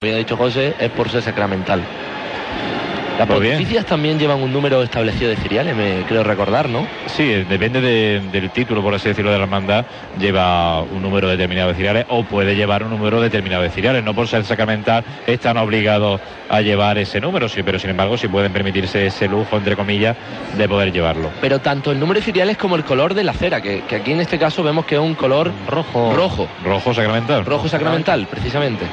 había 0.00 0.18
dicho 0.18 0.36
José, 0.36 0.76
es 0.78 0.90
por 0.90 1.10
ser 1.10 1.22
sacramental. 1.22 1.80
Las 3.18 3.26
bien. 3.26 3.40
pontificias 3.54 3.84
también 3.84 4.16
llevan 4.16 4.40
un 4.40 4.52
número 4.52 4.80
establecido 4.84 5.28
de 5.28 5.34
ciriales, 5.38 5.74
me 5.74 6.02
creo 6.06 6.22
recordar, 6.22 6.68
¿no? 6.68 6.86
Sí, 7.06 7.26
depende 7.48 7.80
de- 7.80 8.20
del 8.30 8.50
título, 8.50 8.80
por 8.80 8.94
así 8.94 9.08
decirlo, 9.08 9.32
de 9.32 9.38
la 9.38 9.42
hermandad, 9.42 9.84
lleva 10.20 10.82
un 10.82 11.02
número 11.02 11.26
determinado 11.26 11.70
de 11.70 11.74
ciriales 11.74 12.06
o 12.10 12.22
puede 12.22 12.54
llevar 12.54 12.84
un 12.84 12.90
número 12.90 13.20
determinado 13.20 13.64
de 13.64 13.70
ciriales. 13.70 14.04
No 14.04 14.14
por 14.14 14.28
ser 14.28 14.44
sacramental 14.44 15.02
están 15.26 15.56
obligados 15.56 16.20
a 16.48 16.60
llevar 16.60 16.96
ese 16.98 17.20
número, 17.20 17.48
sí, 17.48 17.64
pero 17.64 17.80
sin 17.80 17.90
embargo 17.90 18.16
sí 18.16 18.28
pueden 18.28 18.52
permitirse 18.52 19.04
ese 19.04 19.26
lujo, 19.26 19.56
entre 19.56 19.74
comillas, 19.74 20.16
de 20.56 20.68
poder 20.68 20.92
llevarlo. 20.92 21.28
Pero 21.40 21.58
tanto 21.58 21.90
el 21.90 21.98
número 21.98 22.20
de 22.20 22.24
ciriales 22.24 22.56
como 22.56 22.76
el 22.76 22.84
color 22.84 23.14
de 23.14 23.24
la 23.24 23.32
cera, 23.32 23.60
que, 23.60 23.80
que 23.80 23.96
aquí 23.96 24.12
en 24.12 24.20
este 24.20 24.38
caso 24.38 24.62
vemos 24.62 24.84
que 24.86 24.94
es 24.94 25.00
un 25.00 25.16
color 25.16 25.50
Rojo. 25.68 26.12
rojo, 26.14 26.46
Rojo 26.64 26.94
sacramental. 26.94 27.44
rojo 27.44 27.66
sacramental, 27.68 28.28
precisamente. 28.30 28.84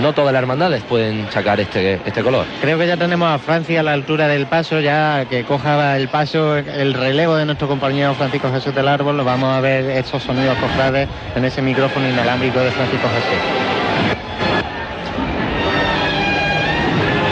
No 0.00 0.12
todas 0.14 0.32
las 0.32 0.42
hermandades 0.42 0.82
pueden 0.82 1.30
sacar 1.30 1.60
este, 1.60 2.00
este 2.04 2.22
color. 2.22 2.46
Creo 2.60 2.78
que 2.78 2.86
ya 2.86 2.96
tenemos 2.96 3.28
a 3.28 3.38
Francia 3.38 3.80
a 3.80 3.82
la 3.82 3.92
altura 3.92 4.26
del 4.26 4.46
paso, 4.46 4.80
ya 4.80 5.26
que 5.26 5.44
coja 5.44 5.96
el 5.96 6.08
paso, 6.08 6.56
el 6.56 6.94
relevo 6.94 7.36
de 7.36 7.44
nuestro 7.44 7.68
compañero 7.68 8.14
Francisco 8.14 8.50
Jesús 8.50 8.74
del 8.74 8.88
Árbol, 8.88 9.16
lo 9.16 9.24
vamos 9.24 9.54
a 9.54 9.60
ver 9.60 9.84
esos 9.90 10.22
sonidos 10.22 10.56
cofrades 10.58 11.08
en 11.36 11.44
ese 11.44 11.62
micrófono 11.62 12.08
inalámbrico 12.08 12.58
de 12.60 12.70
Francisco 12.70 13.08
Jesús. 13.08 13.72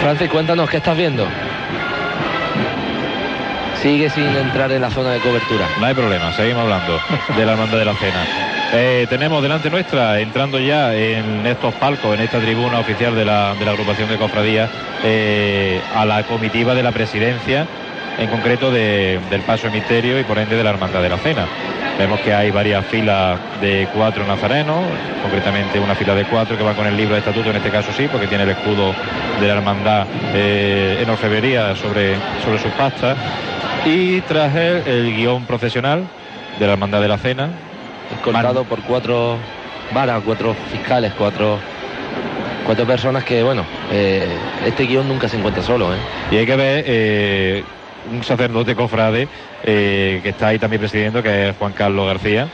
Francis, 0.02 0.30
cuéntanos, 0.30 0.68
¿qué 0.70 0.78
estás 0.78 0.96
viendo? 0.96 1.26
Sigue 3.82 4.10
sin 4.10 4.26
entrar 4.36 4.70
en 4.72 4.82
la 4.82 4.90
zona 4.90 5.10
de 5.12 5.20
cobertura. 5.20 5.66
No 5.78 5.86
hay 5.86 5.94
problema, 5.94 6.32
seguimos 6.32 6.62
hablando 6.62 7.00
de 7.36 7.46
la 7.46 7.52
hermandad 7.52 7.78
de 7.78 7.84
la 7.84 7.94
cena. 7.94 8.49
Eh, 8.72 9.06
tenemos 9.10 9.42
delante 9.42 9.68
nuestra, 9.68 10.20
entrando 10.20 10.58
ya 10.60 10.94
en 10.94 11.44
estos 11.44 11.74
palcos, 11.74 12.14
en 12.14 12.20
esta 12.20 12.38
tribuna 12.38 12.78
oficial 12.78 13.14
de 13.16 13.24
la, 13.24 13.54
de 13.58 13.64
la 13.64 13.72
agrupación 13.72 14.08
de 14.08 14.16
cofradías, 14.16 14.70
eh, 15.02 15.80
a 15.96 16.04
la 16.04 16.22
comitiva 16.22 16.74
de 16.74 16.82
la 16.84 16.92
presidencia, 16.92 17.66
en 18.18 18.28
concreto 18.28 18.70
de- 18.70 19.18
del 19.28 19.40
Paso 19.42 19.66
de 19.68 19.72
Misterio 19.72 20.20
y 20.20 20.24
por 20.24 20.38
ende 20.38 20.56
de 20.56 20.62
la 20.62 20.70
Hermandad 20.70 21.02
de 21.02 21.08
la 21.08 21.18
Cena. 21.18 21.46
Vemos 21.98 22.20
que 22.20 22.32
hay 22.32 22.50
varias 22.52 22.86
filas 22.86 23.40
de 23.60 23.88
cuatro 23.92 24.24
nazarenos, 24.24 24.84
concretamente 25.22 25.80
una 25.80 25.94
fila 25.96 26.14
de 26.14 26.24
cuatro 26.26 26.56
que 26.56 26.62
va 26.62 26.74
con 26.74 26.86
el 26.86 26.96
libro 26.96 27.14
de 27.14 27.20
estatuto, 27.20 27.50
en 27.50 27.56
este 27.56 27.70
caso 27.70 27.92
sí, 27.92 28.08
porque 28.10 28.28
tiene 28.28 28.44
el 28.44 28.50
escudo 28.50 28.94
de 29.40 29.48
la 29.48 29.54
hermandad 29.54 30.06
eh, 30.32 31.00
en 31.02 31.10
orfebrería 31.10 31.74
sobre, 31.74 32.14
sobre 32.44 32.58
sus 32.60 32.70
pastas. 32.72 33.16
Y 33.84 34.20
tras 34.22 34.54
él 34.54 34.82
el 34.86 35.16
guion 35.16 35.44
procesional 35.44 36.04
de 36.58 36.66
la 36.66 36.72
Hermandad 36.74 37.00
de 37.00 37.08
la 37.08 37.18
Cena. 37.18 37.48
Escoltado 38.12 38.64
por 38.64 38.82
cuatro 38.82 39.38
varas, 39.94 40.22
cuatro 40.24 40.54
fiscales, 40.70 41.12
cuatro, 41.16 41.58
cuatro 42.66 42.86
personas 42.86 43.24
que, 43.24 43.42
bueno, 43.42 43.64
eh, 43.92 44.36
este 44.66 44.84
guion 44.84 45.08
nunca 45.08 45.28
se 45.28 45.36
encuentra 45.36 45.62
solo, 45.62 45.92
¿eh? 45.94 45.98
Y 46.30 46.36
hay 46.36 46.46
que 46.46 46.56
ver 46.56 46.84
eh, 46.86 47.64
un 48.12 48.22
sacerdote 48.24 48.74
cofrade 48.74 49.28
eh, 49.64 50.20
que 50.22 50.30
está 50.30 50.48
ahí 50.48 50.58
también 50.58 50.80
presidiendo, 50.80 51.22
que 51.22 51.50
es 51.50 51.56
Juan 51.56 51.72
Carlos 51.72 52.06
García. 52.06 52.48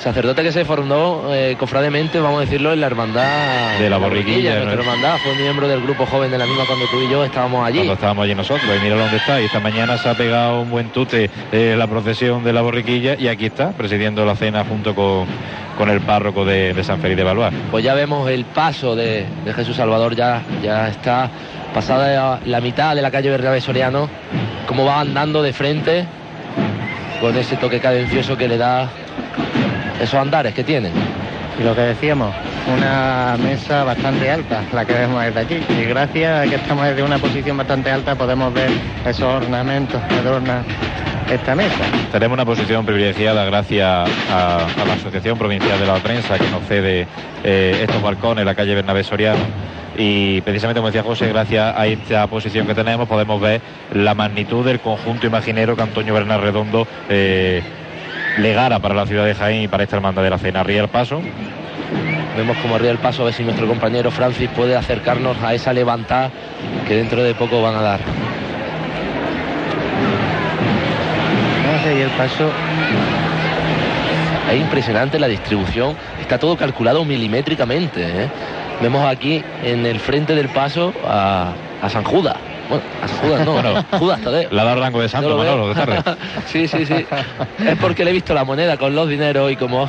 Sacerdote 0.00 0.42
que 0.42 0.50
se 0.50 0.64
formó 0.64 1.24
eh, 1.28 1.56
cofrademente, 1.58 2.18
vamos 2.20 2.38
a 2.38 2.40
decirlo, 2.46 2.72
en 2.72 2.80
la 2.80 2.86
hermandad 2.86 3.78
De 3.78 3.90
la 3.90 3.98
Borriquilla, 3.98 4.54
Nuestra 4.54 4.74
¿no? 4.76 4.80
hermandad 4.80 5.18
fue 5.18 5.34
miembro 5.34 5.68
del 5.68 5.82
grupo 5.82 6.06
joven 6.06 6.30
de 6.30 6.38
la 6.38 6.46
misma 6.46 6.64
cuando 6.64 6.86
tú 6.86 7.02
y 7.02 7.10
yo 7.10 7.22
estábamos 7.22 7.66
allí. 7.66 7.80
Cuando 7.80 7.92
estábamos 7.92 8.24
allí 8.24 8.34
nosotros, 8.34 8.64
y 8.78 8.82
mira 8.82 8.96
dónde 8.96 9.18
está. 9.18 9.42
Y 9.42 9.44
esta 9.44 9.60
mañana 9.60 9.98
se 9.98 10.08
ha 10.08 10.14
pegado 10.14 10.62
un 10.62 10.70
buen 10.70 10.88
tute 10.88 11.30
eh, 11.52 11.74
la 11.76 11.86
procesión 11.86 12.42
de 12.42 12.52
la 12.54 12.62
borriquilla 12.62 13.14
y 13.18 13.28
aquí 13.28 13.44
está, 13.44 13.72
presidiendo 13.72 14.24
la 14.24 14.36
cena 14.36 14.64
junto 14.64 14.94
con, 14.94 15.26
con 15.76 15.90
el 15.90 16.00
párroco 16.00 16.46
de, 16.46 16.72
de 16.72 16.82
San 16.82 16.98
Félix 17.02 17.18
de 17.18 17.24
Valois. 17.24 17.52
Pues 17.70 17.84
ya 17.84 17.92
vemos 17.92 18.30
el 18.30 18.46
paso 18.46 18.96
de, 18.96 19.26
de 19.44 19.52
Jesús 19.52 19.76
Salvador, 19.76 20.16
ya, 20.16 20.40
ya 20.62 20.88
está 20.88 21.30
pasada 21.74 22.40
la 22.46 22.60
mitad 22.62 22.96
de 22.96 23.02
la 23.02 23.10
calle 23.10 23.28
Bernabé 23.28 23.60
Soriano, 23.60 24.08
como 24.66 24.86
va 24.86 25.00
andando 25.00 25.42
de 25.42 25.52
frente 25.52 26.06
con 27.20 27.36
ese 27.36 27.56
toque 27.56 27.80
cadencioso 27.80 28.34
que 28.38 28.48
le 28.48 28.56
da 28.56 28.88
esos 30.00 30.14
andares 30.14 30.54
que 30.54 30.64
tiene. 30.64 30.90
Y 31.58 31.62
lo 31.62 31.74
que 31.74 31.82
decíamos, 31.82 32.34
una 32.74 33.36
mesa 33.42 33.84
bastante 33.84 34.30
alta, 34.30 34.62
la 34.72 34.84
que 34.84 34.94
vemos 34.94 35.22
desde 35.22 35.40
aquí. 35.40 35.60
Y 35.68 35.84
gracias 35.84 36.46
a 36.46 36.48
que 36.48 36.56
estamos 36.56 36.86
desde 36.86 37.02
una 37.02 37.18
posición 37.18 37.56
bastante 37.56 37.90
alta 37.90 38.14
podemos 38.14 38.52
ver 38.54 38.70
esos 39.04 39.22
ornamentos 39.42 40.00
que 40.08 40.14
adornan 40.14 40.64
esta 41.30 41.54
mesa. 41.54 41.84
Tenemos 42.10 42.34
una 42.34 42.44
posición 42.44 42.84
privilegiada 42.86 43.44
gracias 43.44 43.86
a, 43.86 44.04
a 44.64 44.84
la 44.86 44.94
Asociación 44.94 45.38
Provincial 45.38 45.78
de 45.78 45.86
la 45.86 45.96
Prensa 45.96 46.38
que 46.38 46.48
nos 46.50 46.64
cede 46.64 47.06
eh, 47.44 47.80
estos 47.82 48.02
balcones 48.02 48.44
la 48.44 48.54
calle 48.54 48.74
Bernabé 48.74 49.04
Soriano. 49.04 49.44
Y 49.96 50.40
precisamente, 50.42 50.80
como 50.80 50.88
decía 50.88 51.02
José, 51.02 51.28
gracias 51.28 51.76
a 51.76 51.86
esta 51.86 52.26
posición 52.26 52.66
que 52.66 52.74
tenemos 52.74 53.08
podemos 53.08 53.40
ver 53.40 53.60
la 53.92 54.14
magnitud 54.14 54.64
del 54.64 54.80
conjunto 54.80 55.26
imaginero 55.26 55.76
que 55.76 55.82
Antonio 55.82 56.14
Bernal 56.14 56.40
Redondo 56.40 56.86
eh, 57.08 57.62
legara 58.38 58.78
para 58.78 58.94
la 58.94 59.06
ciudad 59.06 59.24
de 59.24 59.34
Jaén 59.34 59.62
y 59.62 59.68
para 59.68 59.82
esta 59.82 59.96
hermandad 59.96 60.22
de 60.22 60.30
la 60.30 60.38
cena. 60.38 60.62
Ría 60.62 60.82
el 60.82 60.88
paso. 60.88 61.20
Vemos 62.36 62.56
como 62.58 62.76
arriba 62.76 62.92
el 62.92 62.98
paso, 62.98 63.22
a 63.22 63.24
ver 63.26 63.34
si 63.34 63.42
nuestro 63.42 63.66
compañero 63.66 64.10
Francis 64.10 64.48
puede 64.50 64.76
acercarnos 64.76 65.36
a 65.42 65.52
esa 65.52 65.72
levantada 65.72 66.30
que 66.86 66.96
dentro 66.96 67.22
de 67.22 67.34
poco 67.34 67.60
van 67.60 67.74
a 67.74 67.82
dar. 67.82 68.00
Ir 71.86 72.02
el 72.02 72.10
paso. 72.10 72.50
Es 74.50 74.60
impresionante 74.60 75.18
la 75.18 75.28
distribución, 75.28 75.96
está 76.20 76.38
todo 76.38 76.56
calculado 76.56 77.04
milimétricamente. 77.04 78.02
¿eh? 78.02 78.28
Vemos 78.82 79.06
aquí 79.06 79.42
en 79.64 79.86
el 79.86 79.98
frente 79.98 80.34
del 80.34 80.50
paso 80.50 80.92
a, 81.06 81.52
a 81.80 81.88
San 81.88 82.04
Judas. 82.04 82.36
Bueno, 82.70 82.82
Judas 83.20 83.44
no, 83.44 83.52
Bueno. 83.52 83.84
Judas 83.98 84.20
Tadeo. 84.22 84.48
Le 84.50 84.60
ha 84.60 84.64
dado 84.64 84.80
rango 84.80 85.02
de 85.02 85.08
santo. 85.08 85.36
Manolo, 85.36 85.74
de 85.74 85.80
sí, 86.46 86.68
sí, 86.68 86.86
sí. 86.86 87.04
Es 87.66 87.76
porque 87.80 88.04
le 88.04 88.10
he 88.10 88.14
visto 88.14 88.32
la 88.32 88.44
moneda 88.44 88.76
con 88.76 88.94
los 88.94 89.08
dineros 89.08 89.50
y 89.52 89.56
como, 89.56 89.88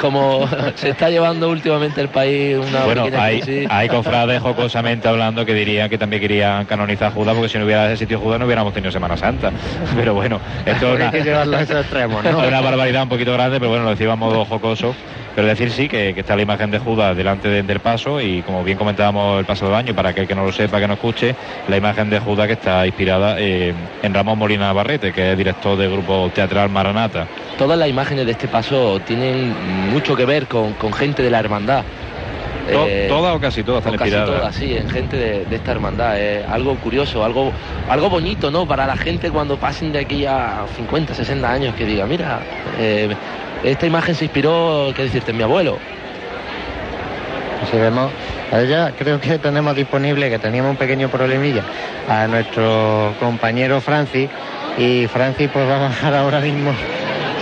como 0.00 0.46
se 0.74 0.90
está 0.90 1.10
llevando 1.10 1.48
últimamente 1.48 2.00
el 2.00 2.08
país 2.08 2.56
una 2.58 2.84
Bueno, 2.84 3.06
hay, 3.18 3.40
crisis. 3.40 3.66
hay 3.70 3.88
cofrades 3.88 4.40
jocosamente 4.42 5.08
hablando 5.08 5.44
que 5.46 5.54
dirían 5.54 5.88
que 5.88 5.98
también 5.98 6.20
querían 6.20 6.66
canonizar 6.66 7.08
a 7.08 7.10
Judas 7.12 7.34
porque 7.34 7.48
si 7.48 7.58
no 7.58 7.64
hubiera 7.64 7.90
existido 7.90 8.20
Judas 8.20 8.38
no 8.38 8.46
hubiéramos 8.46 8.72
tenido 8.74 8.92
Semana 8.92 9.16
Santa. 9.16 9.50
Pero 9.96 10.14
bueno, 10.14 10.38
esto 10.66 10.94
es 10.94 11.00
Hay 11.00 11.10
que 11.10 11.16
una, 11.18 11.24
llevarlo 11.24 11.56
a 11.56 11.62
esos 11.62 11.80
extremos, 11.80 12.22
¿no? 12.22 12.30
es 12.42 12.48
una 12.48 12.60
barbaridad 12.60 13.02
un 13.04 13.08
poquito 13.08 13.32
grande, 13.32 13.58
pero 13.58 13.70
bueno, 13.70 13.84
lo 13.84 13.90
decía 13.90 14.12
a 14.12 14.16
modo 14.16 14.44
jocoso. 14.44 14.94
Pero 15.38 15.46
decir 15.46 15.70
sí 15.70 15.86
que, 15.86 16.14
que 16.14 16.20
está 16.22 16.34
la 16.34 16.42
imagen 16.42 16.68
de 16.72 16.80
Judas 16.80 17.16
delante 17.16 17.46
de- 17.46 17.62
del 17.62 17.78
paso 17.78 18.20
y 18.20 18.42
como 18.42 18.64
bien 18.64 18.76
comentábamos 18.76 19.38
el 19.38 19.44
pasado 19.46 19.76
año, 19.76 19.94
para 19.94 20.08
aquel 20.08 20.26
que 20.26 20.34
no 20.34 20.44
lo 20.44 20.50
sepa, 20.50 20.80
que 20.80 20.88
no 20.88 20.94
escuche, 20.94 21.32
la 21.68 21.76
imagen 21.76 22.10
de 22.10 22.18
Judas 22.18 22.48
que 22.48 22.54
está 22.54 22.84
inspirada 22.84 23.36
en 23.38 23.76
Ramón 24.12 24.36
Molina 24.36 24.64
Navarrete, 24.66 25.12
que 25.12 25.30
es 25.30 25.38
director 25.38 25.78
del 25.78 25.92
grupo 25.92 26.28
teatral 26.34 26.70
Maranata. 26.70 27.28
Todas 27.56 27.78
las 27.78 27.88
imágenes 27.88 28.26
de 28.26 28.32
este 28.32 28.48
paso 28.48 28.98
tienen 29.06 29.54
mucho 29.92 30.16
que 30.16 30.24
ver 30.24 30.46
con, 30.46 30.72
con 30.72 30.92
gente 30.92 31.22
de 31.22 31.30
la 31.30 31.38
hermandad. 31.38 31.84
Eh, 32.70 33.06
todas 33.08 33.34
o 33.34 33.40
casi 33.40 33.62
todas 33.62 33.84
o 33.84 33.88
están 33.88 33.98
casi 33.98 34.10
inspiradas. 34.10 34.40
todas, 34.40 34.54
sí, 34.54 34.76
en 34.76 34.88
gente 34.88 35.16
de, 35.16 35.44
de 35.44 35.56
esta 35.56 35.72
hermandad. 35.72 36.18
Es 36.18 36.46
algo 36.48 36.76
curioso, 36.76 37.24
algo, 37.24 37.52
algo 37.88 38.10
bonito, 38.10 38.50
¿no? 38.50 38.66
Para 38.66 38.86
la 38.86 38.96
gente 38.96 39.30
cuando 39.30 39.56
pasen 39.56 39.92
de 39.92 40.00
aquí 40.00 40.26
a 40.26 40.64
50, 40.76 41.14
60 41.14 41.50
años, 41.50 41.74
que 41.74 41.84
diga, 41.84 42.06
mira, 42.06 42.40
eh, 42.78 43.14
esta 43.64 43.86
imagen 43.86 44.14
se 44.14 44.24
inspiró, 44.24 44.92
qué 44.94 45.04
decirte, 45.04 45.30
en 45.30 45.38
mi 45.38 45.42
abuelo. 45.42 45.78
Si 47.70 47.76
vemos, 47.76 48.10
a 48.52 48.60
ella 48.60 48.92
creo 48.96 49.20
que 49.20 49.38
tenemos 49.38 49.74
disponible, 49.74 50.30
que 50.30 50.38
teníamos 50.38 50.70
un 50.70 50.76
pequeño 50.76 51.08
problemilla, 51.08 51.62
a 52.08 52.26
nuestro 52.26 53.14
compañero 53.18 53.80
Francis. 53.80 54.28
Y 54.78 55.08
Francis 55.08 55.50
pues 55.52 55.68
va 55.68 55.76
a 55.76 55.88
bajar 55.88 56.14
ahora 56.14 56.38
mismo, 56.38 56.70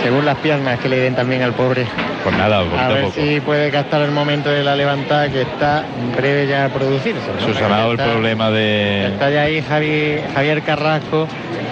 según 0.03 0.25
las 0.25 0.37
piernas 0.37 0.79
que 0.79 0.89
le 0.89 0.97
den 0.97 1.15
también 1.15 1.41
al 1.43 1.53
pobre. 1.53 1.85
Pues 2.23 2.35
nada, 2.37 2.59
A 2.59 2.87
ver 2.89 3.03
poco. 3.05 3.13
si 3.15 3.39
puede 3.41 3.71
captar 3.71 4.01
el 4.01 4.11
momento 4.11 4.49
de 4.49 4.63
la 4.63 4.75
levantada 4.75 5.29
que 5.29 5.41
está 5.43 5.83
en 5.99 6.15
breve 6.15 6.47
ya 6.47 6.65
a 6.65 6.69
producirse. 6.69 7.21
¿no? 7.39 7.45
Subsanado 7.45 7.91
el 7.91 7.97
problema 7.97 8.51
de... 8.51 9.07
Está 9.07 9.29
ya 9.29 9.41
ahí 9.43 9.61
Javi- 9.61 10.21
Javier 10.33 10.61
Carrasco 10.63 11.27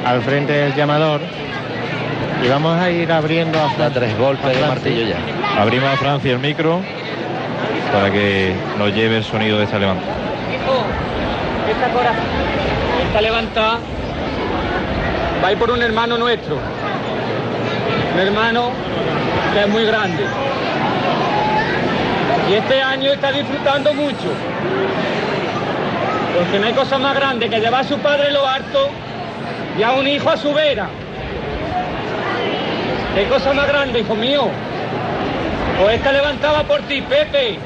al 0.06 0.22
frente 0.22 0.54
del 0.54 0.74
llamador. 0.76 1.22
Y 2.44 2.48
vamos 2.48 2.80
a 2.80 2.90
ir 2.90 3.12
abriendo 3.12 3.58
a 3.60 3.64
Da 3.64 3.70
Fran- 3.90 3.94
tres 3.94 4.18
golpes 4.18 4.56
de 4.60 4.66
martillo 4.68 5.08
ya. 5.08 5.62
Abrimos 5.62 5.90
a 5.90 5.98
Francia 5.98 6.32
el 6.34 6.40
micro 6.40 6.82
para 7.92 8.12
que 8.12 8.54
nos 8.78 8.94
lleve 8.94 9.18
el 9.18 9.24
sonido 9.24 9.58
de 9.58 9.64
esta 9.66 9.80
levantada. 9.80 10.14
Esta 11.70 11.88
esta 13.08 13.22
levantada 13.22 13.80
va 15.44 15.48
a 15.48 15.52
ir 15.52 15.58
por 15.58 15.72
un 15.72 15.82
hermano 15.82 16.18
nuestro. 16.18 16.58
Un 18.16 18.22
hermano 18.22 18.72
que 19.54 19.60
es 19.60 19.68
muy 19.68 19.84
grande. 19.84 20.24
Y 22.50 22.54
este 22.54 22.82
año 22.82 23.12
está 23.12 23.34
disfrutando 23.34 23.94
mucho. 23.94 24.32
Porque 26.34 26.60
no 26.60 26.66
hay 26.66 26.72
cosa 26.72 26.98
más 26.98 27.14
grande 27.14 27.50
que 27.50 27.60
llevar 27.60 27.82
a 27.82 27.84
su 27.84 27.98
padre 27.98 28.32
lo 28.32 28.48
harto 28.48 28.88
y 29.78 29.84
a 29.84 29.92
un 29.92 30.08
hijo 30.08 30.30
a 30.30 30.38
su 30.38 30.54
vera. 30.54 30.88
¿Qué 33.16 33.26
cosa 33.26 33.52
más 33.52 33.68
grande, 33.68 34.00
hijo 34.00 34.16
mío? 34.16 34.48
Pues 35.82 35.98
esta 35.98 36.14
levantada 36.14 36.64
por 36.64 36.84
ti, 36.84 37.02
Pepe. 37.02 37.60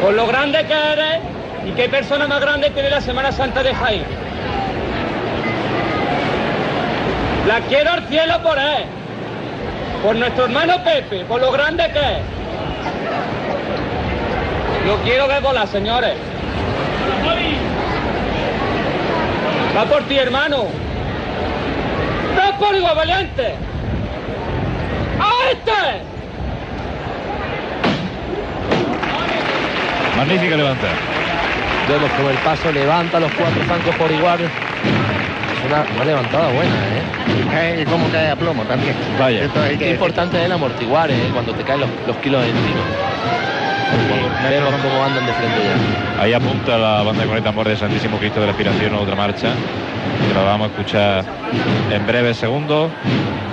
Por 0.00 0.14
lo 0.14 0.28
grande 0.28 0.64
que 0.64 0.92
eres 0.92 1.18
¿Y 1.66 1.72
qué 1.72 1.88
persona 1.88 2.28
más 2.28 2.40
grande 2.40 2.70
tiene 2.70 2.88
la 2.88 3.00
Semana 3.00 3.32
Santa 3.32 3.64
de 3.64 3.74
Jaén? 3.74 4.04
La 7.48 7.60
quiero 7.62 7.90
al 7.90 8.06
cielo 8.06 8.40
por 8.44 8.56
él. 8.56 8.99
Por 10.02 10.16
nuestro 10.16 10.44
hermano 10.44 10.82
Pepe, 10.82 11.24
por 11.26 11.40
lo 11.40 11.52
grande 11.52 11.84
que 11.92 11.98
es. 11.98 12.22
Lo 14.86 14.96
quiero 15.02 15.28
ver 15.28 15.42
volar, 15.42 15.68
señores. 15.68 16.14
Va 19.76 19.84
por 19.84 20.02
ti, 20.04 20.16
hermano. 20.16 20.64
¡Va 22.38 22.58
por 22.58 22.74
igual 22.74 22.96
valiente! 22.96 23.54
¡A 25.20 25.50
este! 25.50 25.72
Magnífica 30.16 30.56
levanta. 30.56 30.86
Vemos 31.88 32.10
como 32.12 32.30
el 32.30 32.38
paso 32.38 32.72
levanta 32.72 33.20
los 33.20 33.32
cuatro 33.32 33.62
zancos 33.64 33.94
por 33.96 34.10
igual. 34.10 34.38
Una, 35.66 35.84
una 35.94 36.04
levantada 36.04 36.48
buena, 36.52 36.74
¿eh? 36.74 37.78
Eh, 37.78 37.82
y 37.82 37.84
como 37.90 38.08
cae 38.08 38.30
a 38.30 38.36
plomo 38.36 38.62
también. 38.64 38.94
Vaya. 39.18 39.48
Qué 39.68 39.78
que 39.78 39.90
importante 39.90 40.38
es 40.38 40.44
el 40.46 40.52
amortiguar, 40.52 41.10
¿eh? 41.10 41.28
Cuando 41.32 41.52
te 41.52 41.62
caen 41.62 41.80
los, 41.80 41.90
los 42.06 42.16
kilos 42.18 42.42
encima. 42.42 42.80
Vemos 44.48 44.74
cómo 44.82 45.04
andan 45.04 45.26
de 45.26 45.32
frente 45.32 45.58
ya. 45.58 46.22
Ahí 46.22 46.32
apunta 46.32 46.78
la 46.78 47.02
banda 47.02 47.24
con 47.26 47.36
el 47.36 47.42
tambor 47.42 47.68
de 47.68 47.76
Santísimo 47.76 48.18
Cristo 48.18 48.40
de 48.40 48.46
la 48.46 48.52
Inspiración, 48.52 48.94
otra 48.94 49.14
marcha, 49.16 49.48
que 50.28 50.34
la 50.34 50.42
vamos 50.42 50.68
a 50.68 50.70
escuchar 50.70 51.24
en 51.90 52.06
breves 52.06 52.36
segundos, 52.36 52.90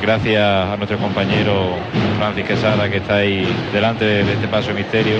gracias 0.01 0.43
a 0.43 0.75
nuestro 0.77 0.97
compañero 0.97 1.75
Francis 2.17 2.45
Quesada, 2.45 2.89
que 2.89 2.97
está 2.97 3.17
ahí 3.17 3.47
delante 3.73 4.05
de, 4.05 4.23
de 4.23 4.33
este 4.33 4.47
paso 4.47 4.69
de 4.69 4.75
misterio, 4.75 5.17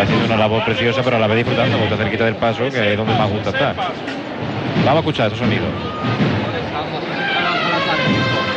haciendo 0.00 0.26
una 0.26 0.36
labor 0.36 0.64
preciosa, 0.64 1.02
pero 1.02 1.16
a 1.16 1.20
la 1.20 1.26
vez 1.26 1.38
disfrutando, 1.38 1.76
porque 1.78 1.92
está 1.92 2.04
cerquita 2.04 2.24
del 2.24 2.36
paso, 2.36 2.70
que 2.70 2.92
es 2.92 2.96
donde 2.96 3.14
más 3.14 3.30
gusta 3.30 3.50
estar. 3.50 3.74
Vamos 4.84 4.96
a 4.96 4.98
escuchar 5.00 5.26
esos 5.26 5.38
sonidos. 5.38 5.68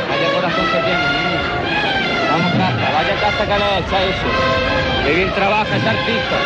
Vaya 0.09 0.31
corazón 0.33 0.65
que 0.71 0.79
tiene. 0.79 1.05
Vamos, 2.31 2.51
casa, 2.53 2.91
vaya 2.93 3.15
casa 3.21 3.43
que 3.45 3.57
le 3.59 3.67
echa 3.79 3.97
eso. 4.03 4.29
Bien 5.05 5.29
trabaja 5.33 5.75
ese 5.75 5.89
artista. 5.89 6.37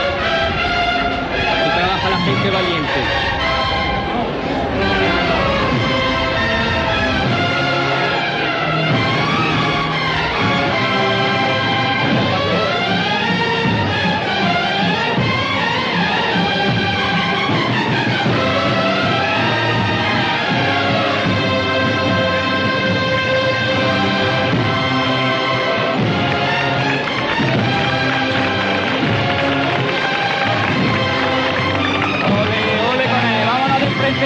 Que 1.63 1.69
trabaja 1.77 2.10
la 2.10 2.18
gente 2.18 2.50
valiente. 2.50 3.34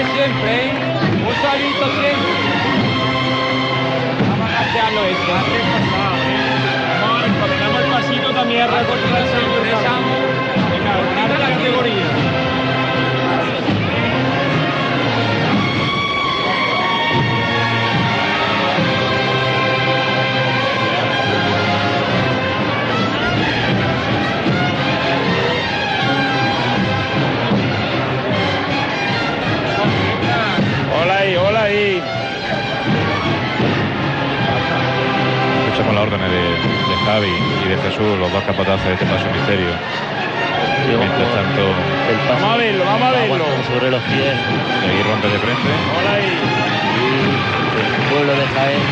Siempre, 0.04 0.66
¿eh? 0.66 0.72
Un 1.26 1.34
salito 1.42 1.84
siempre. 2.00 2.32
Vamos 4.28 4.48
a 4.48 4.58
castearlo 4.58 5.02
esto. 5.04 5.32
Vamos, 7.00 7.38
caminamos 7.40 7.80
el 7.82 7.90
pasito 7.90 8.28
también 8.32 8.62
a 8.62 8.66
ganar 11.14 11.38
la 11.38 11.48
categoría. 11.50 12.29
Escuchamos 35.80 35.94
las 35.94 36.12
órdenes 36.12 36.30
de, 36.30 36.44
de 36.92 36.96
Javi 37.06 37.32
y 37.64 37.68
de 37.68 37.76
Jesús, 37.78 38.18
los 38.18 38.30
dos 38.32 38.44
capataces 38.44 38.84
de 38.84 38.92
este 38.94 39.06
paso 39.06 39.24
misterio. 39.32 39.72
Mientras 40.86 41.30
tanto, 41.32 41.62
El 42.10 42.18
paso 42.28 42.40
Vamos 42.42 42.52
a 42.52 42.56
verlo, 42.58 42.84
vamos 42.84 43.08
a 43.08 43.10
verlo. 43.12 43.44
sobre 43.64 43.90
los 43.90 44.02
pies 44.04 44.34
seguir 44.84 45.06
rompe 45.06 45.28
de 45.28 45.38
frente. 45.38 45.70
Hola 45.96 46.12
ahí. 46.20 46.36
y 46.36 47.80
el 47.80 48.10
pueblo 48.12 48.32
de 48.36 48.46
Jaén 48.52 48.82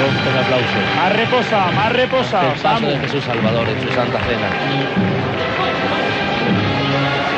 rompe 0.00 0.26
el 0.30 0.38
aplauso. 0.42 0.78
Más 0.96 1.12
reposado, 1.14 1.72
más 1.72 1.92
reposado. 1.92 2.52
el 2.52 2.58
paso 2.60 2.86
de. 2.86 2.98
Jesús 2.98 3.22
Salvador 3.24 3.68
en 3.68 3.78
su 3.80 3.88
Santa 3.94 4.18
Cena. 4.26 4.48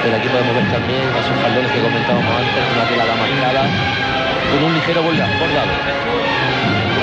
Pero 0.02 0.16
aquí 0.16 0.28
podemos 0.28 0.54
ver 0.56 0.66
también 0.72 1.02
esos 1.20 1.36
faldones 1.42 1.70
que 1.72 1.80
comentábamos 1.82 2.32
antes, 2.32 2.62
una 2.72 2.84
tela 2.88 3.04
damascada 3.04 3.62
con 4.52 4.62
un 4.64 4.72
ligero 4.72 5.02
borda- 5.02 5.28
bordado. 5.36 5.74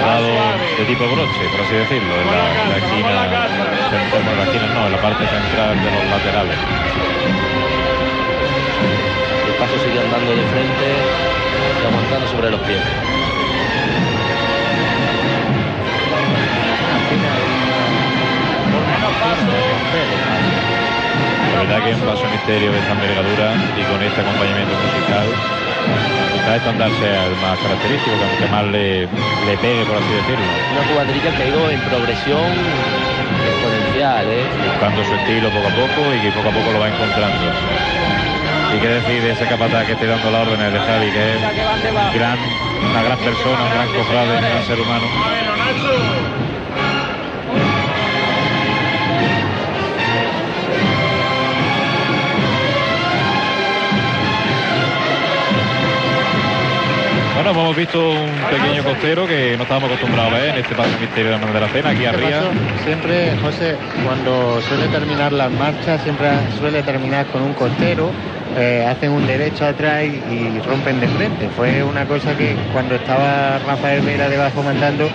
Dado 0.03 0.35
de 0.77 0.85
tipo 0.85 1.07
broche, 1.07 1.47
por 1.49 1.61
así 1.61 1.75
decirlo, 1.75 2.19
en 2.19 2.27
la, 2.27 2.51
en 2.61 2.69
la 2.69 2.77
esquina, 2.77 3.47
central, 3.89 4.27
en 4.27 4.37
la 4.37 4.43
esquina 4.43 4.67
no, 4.73 4.85
en 4.87 4.91
la 4.91 5.01
parte 5.01 5.23
central 5.25 5.81
de 5.81 5.91
los 5.91 6.03
laterales. 6.11 6.57
El 9.47 9.55
paso 9.55 9.79
sigue 9.79 9.99
andando 10.01 10.35
de 10.35 10.43
frente 10.51 10.87
y 11.81 11.85
aguantando 11.85 12.27
sobre 12.27 12.51
los 12.51 12.59
pies. 12.61 12.83
La 21.53 21.59
verdad 21.59 21.83
que 21.83 21.91
es 21.91 21.97
un 21.97 22.05
paso 22.05 22.27
misterio 22.27 22.71
de 22.73 22.79
esta 22.79 22.91
envergadura 22.91 23.53
y 23.77 23.83
con 23.83 24.03
este 24.03 24.19
acompañamiento 24.19 24.75
musical, 24.75 25.62
quizás 26.33 26.57
estandar 26.57 26.91
sea 26.99 27.25
el 27.27 27.35
más 27.37 27.57
característico, 27.59 28.15
que 28.17 28.23
aunque 28.23 28.47
más 28.47 28.65
le, 28.65 29.01
le 29.47 29.57
pegue, 29.61 29.85
por 29.85 29.97
así 29.97 30.11
decirlo, 30.13 30.45
Una 30.73 30.83
cuadrilla 30.93 31.31
que 31.35 31.43
ha 31.43 31.47
ido 31.47 31.69
en 31.69 31.79
progresión 31.81 32.51
exponencial, 33.47 34.25
¿eh? 34.27 34.45
buscando 34.67 35.03
su 35.03 35.13
estilo 35.15 35.49
poco 35.49 35.67
a 35.67 35.75
poco 35.75 36.13
y 36.13 36.19
que 36.19 36.31
poco 36.31 36.49
a 36.49 36.51
poco 36.51 36.71
lo 36.71 36.79
va 36.79 36.87
encontrando. 36.89 37.45
Y 38.75 38.79
qué 38.79 38.87
decir 38.87 39.21
de 39.21 39.31
ese 39.31 39.45
capataz 39.45 39.85
que 39.85 39.93
esté 39.93 40.07
dando 40.07 40.31
la 40.31 40.41
órdenes 40.41 40.73
de 40.73 40.79
Javi, 40.79 41.11
que 41.11 41.35
es 41.35 41.41
gran, 42.15 42.39
una 42.89 43.03
gran 43.03 43.19
persona, 43.19 43.63
un 43.63 43.69
gran 43.69 43.87
cofrade, 43.93 44.35
un 44.35 44.41
gran 44.41 44.65
ser 44.65 44.79
humano. 44.81 45.05
Bueno, 57.35 57.49
hemos 57.49 57.75
visto 57.75 58.11
un 58.11 58.31
pequeño 58.49 58.83
costero 58.83 59.27
que 59.27 59.55
no 59.57 59.63
estábamos 59.63 59.89
acostumbrados 59.89 60.33
a 60.33 60.37
ver 60.37 60.49
en 60.49 60.57
este 60.57 60.75
paso 60.75 60.91
misterio 61.01 61.31
de 61.31 61.31
la 61.31 61.37
Mano 61.39 61.53
de 61.53 61.61
la 61.61 61.67
Cena, 61.67 61.89
aquí 61.89 62.05
arriba. 62.05 62.29
paso 62.29 62.51
siempre, 62.83 63.35
José, 63.41 63.75
cuando 64.05 64.61
suele 64.61 64.87
terminar 64.87 65.33
las 65.33 65.51
marchas, 65.51 66.01
siempre 66.03 66.29
suele 66.59 66.83
terminar 66.83 67.25
con 67.27 67.41
un 67.41 67.53
costero, 67.53 68.11
eh, 68.57 68.85
hacen 68.87 69.11
un 69.11 69.25
derecho 69.25 69.65
atrás 69.65 70.03
y, 70.03 70.33
y 70.33 70.61
rompen 70.65 70.99
de 70.99 71.07
frente. 71.07 71.49
Fue 71.55 71.83
una 71.83 72.05
cosa 72.05 72.35
que 72.37 72.55
cuando 72.71 72.95
estaba 72.95 73.59
Rafael 73.65 74.01
Vera 74.01 74.29
debajo 74.29 74.61
mandando, 74.63 75.09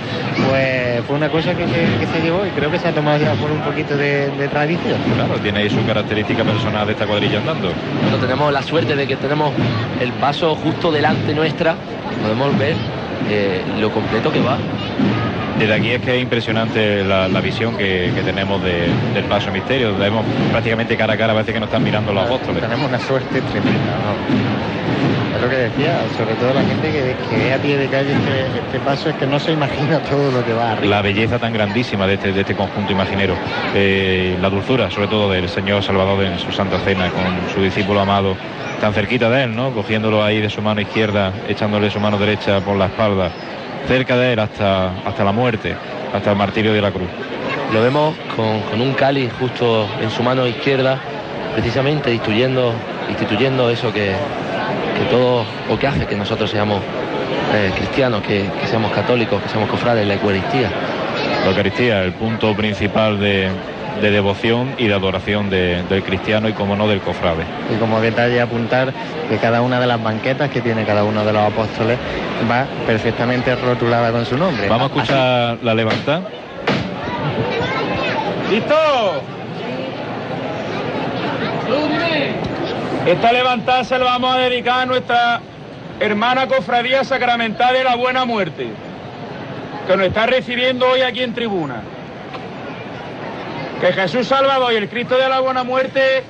pues 0.48 1.04
fue 1.06 1.16
una 1.16 1.28
cosa 1.28 1.54
que 1.54 1.66
se, 1.66 1.98
que 2.00 2.06
se 2.06 2.20
llevó 2.22 2.44
y 2.46 2.50
creo 2.50 2.70
que 2.70 2.78
se 2.78 2.88
ha 2.88 2.92
tomado 2.92 3.22
ya 3.22 3.32
por 3.34 3.50
un 3.50 3.60
poquito 3.60 3.96
de, 3.96 4.30
de 4.30 4.48
tradición. 4.48 4.98
Claro, 5.16 5.40
tiene 5.40 5.60
ahí 5.60 5.70
su 5.70 5.84
característica 5.86 6.44
personal 6.44 6.86
de 6.86 6.92
esta 6.92 7.06
cuadrilla 7.06 7.38
andando. 7.38 7.72
Bueno, 8.02 8.18
tenemos 8.18 8.52
la 8.52 8.62
suerte 8.62 8.96
de 8.96 9.06
que 9.06 9.16
tenemos 9.16 9.52
el 10.00 10.12
paso 10.12 10.54
justo 10.56 10.90
delante 10.90 11.34
nuestra. 11.34 11.74
Podemos 12.22 12.58
ver 12.58 12.74
eh, 13.30 13.62
lo 13.78 13.90
completo 13.90 14.32
que 14.32 14.40
va. 14.40 14.58
Desde 15.58 15.74
aquí 15.74 15.90
es 15.90 16.00
que 16.00 16.16
es 16.16 16.22
impresionante 16.22 17.02
la, 17.04 17.28
la 17.28 17.40
visión 17.40 17.76
que, 17.76 18.12
que 18.14 18.22
tenemos 18.22 18.62
de- 18.62 18.88
del 19.14 19.24
paso 19.24 19.50
misterio. 19.50 19.96
Vemos 19.98 20.24
prácticamente 20.52 20.96
cara 20.96 21.14
a 21.14 21.16
cara, 21.16 21.32
parece 21.32 21.52
que 21.52 21.60
nos 21.60 21.68
están 21.68 21.82
mirando 21.82 22.12
los 22.12 22.24
apóstoles. 22.24 22.60
Tenemos 22.62 22.88
una 22.88 22.98
suerte 23.00 23.40
tremenda. 23.40 23.92
¿no? 24.04 25.36
Es 25.36 25.42
lo 25.42 25.50
que 25.50 25.56
decía, 25.56 25.98
sobre 26.16 26.34
todo 26.34 26.52
la 26.54 26.62
gente 26.62 26.90
que, 26.90 27.14
que 27.30 27.36
ve 27.44 27.52
a 27.54 27.58
pie 27.58 27.76
de 27.76 27.86
calle 27.88 28.12
este, 28.12 28.58
este 28.66 28.78
paso 28.80 29.08
es 29.10 29.16
que 29.16 29.26
no 29.26 29.38
se 29.38 29.52
imagina 29.52 29.98
todo 30.00 30.30
lo 30.32 30.44
que 30.44 30.52
va 30.52 30.72
arriba. 30.72 30.96
La 30.96 31.02
belleza 31.02 31.38
tan 31.38 31.52
grandísima 31.52 32.06
de 32.06 32.14
este, 32.14 32.32
de 32.32 32.40
este 32.40 32.54
conjunto 32.54 32.92
imaginero. 32.92 33.34
Eh, 33.74 34.36
la 34.40 34.50
dulzura, 34.50 34.90
sobre 34.90 35.06
todo, 35.08 35.30
del 35.30 35.48
Señor 35.48 35.82
Salvador 35.82 36.24
en 36.24 36.38
su 36.38 36.50
Santa 36.52 36.78
Cena, 36.80 37.10
con 37.10 37.22
su 37.54 37.60
discípulo 37.62 38.00
amado 38.00 38.36
tan 38.80 38.92
cerquita 38.94 39.28
de 39.30 39.44
él, 39.44 39.54
¿no? 39.56 39.72
Cogiéndolo 39.72 40.24
ahí 40.24 40.40
de 40.40 40.50
su 40.50 40.62
mano 40.62 40.80
izquierda, 40.80 41.32
echándole 41.48 41.90
su 41.90 41.98
mano 42.00 42.16
derecha 42.18 42.60
por 42.60 42.76
la 42.76 42.86
espalda, 42.86 43.30
cerca 43.88 44.16
de 44.16 44.34
él 44.34 44.38
hasta, 44.38 44.90
hasta 45.04 45.24
la 45.24 45.32
muerte, 45.32 45.74
hasta 46.12 46.30
el 46.30 46.36
martirio 46.36 46.72
de 46.72 46.82
la 46.82 46.92
cruz. 46.92 47.08
Lo 47.72 47.82
vemos 47.82 48.14
con, 48.36 48.60
con 48.60 48.80
un 48.80 48.92
cáliz 48.92 49.32
justo 49.40 49.88
en 50.00 50.10
su 50.10 50.22
mano 50.22 50.46
izquierda, 50.46 50.98
precisamente 51.54 52.12
instruyendo 52.12 52.72
instituyendo 53.08 53.70
eso 53.70 53.92
que, 53.92 54.12
que 54.96 55.04
todo, 55.10 55.44
o 55.70 55.78
que 55.78 55.86
hace 55.86 56.06
que 56.06 56.14
nosotros 56.14 56.50
seamos 56.50 56.80
eh, 57.54 57.72
cristianos, 57.76 58.22
que, 58.22 58.48
que 58.60 58.66
seamos 58.66 58.92
católicos, 58.92 59.42
que 59.42 59.48
seamos 59.48 59.70
cofrades, 59.70 60.06
la 60.06 60.14
Eucaristía. 60.14 60.70
La 61.44 61.50
Eucaristía, 61.50 62.02
el 62.02 62.12
punto 62.12 62.54
principal 62.54 63.18
de, 63.18 63.50
de 64.00 64.10
devoción 64.10 64.74
y 64.78 64.86
de 64.88 64.94
adoración 64.94 65.50
de- 65.50 65.82
del 65.84 66.02
cristiano 66.02 66.48
y, 66.48 66.52
como 66.52 66.76
no, 66.76 66.86
del 66.88 67.00
cofrade. 67.00 67.44
Y 67.74 67.78
como 67.78 68.00
detalle 68.00 68.40
apuntar 68.40 68.92
que 69.28 69.36
cada 69.38 69.60
una 69.62 69.80
de 69.80 69.86
las 69.86 70.02
banquetas 70.02 70.50
que 70.50 70.60
tiene 70.60 70.84
cada 70.84 71.04
uno 71.04 71.24
de 71.24 71.32
los 71.32 71.42
apóstoles 71.42 71.98
va 72.50 72.66
perfectamente 72.86 73.54
rotulada 73.56 74.12
con 74.12 74.24
su 74.24 74.36
nombre. 74.36 74.68
Vamos 74.68 74.90
a 74.90 74.94
escuchar 74.94 75.58
la 75.62 75.74
levantada. 75.74 76.22
¿Listo? 78.50 78.74
Esta 83.06 83.32
levantada 83.32 83.84
se 83.84 83.98
la 83.98 84.04
vamos 84.04 84.34
a 84.34 84.38
dedicar 84.38 84.80
a 84.80 84.86
nuestra 84.86 85.40
hermana 86.00 86.46
cofradía 86.46 87.04
sacramental 87.04 87.74
de 87.74 87.84
la 87.84 87.96
Buena 87.96 88.24
Muerte, 88.24 88.68
que 89.86 89.96
nos 89.96 90.06
está 90.06 90.26
recibiendo 90.26 90.86
hoy 90.88 91.00
aquí 91.02 91.22
en 91.22 91.32
tribuna. 91.34 91.82
Que 93.80 93.92
Jesús 93.92 94.26
Salvador 94.26 94.72
y 94.72 94.76
el 94.76 94.88
Cristo 94.88 95.16
de 95.16 95.28
la 95.28 95.38
Buena 95.38 95.62
Muerte 95.62 96.24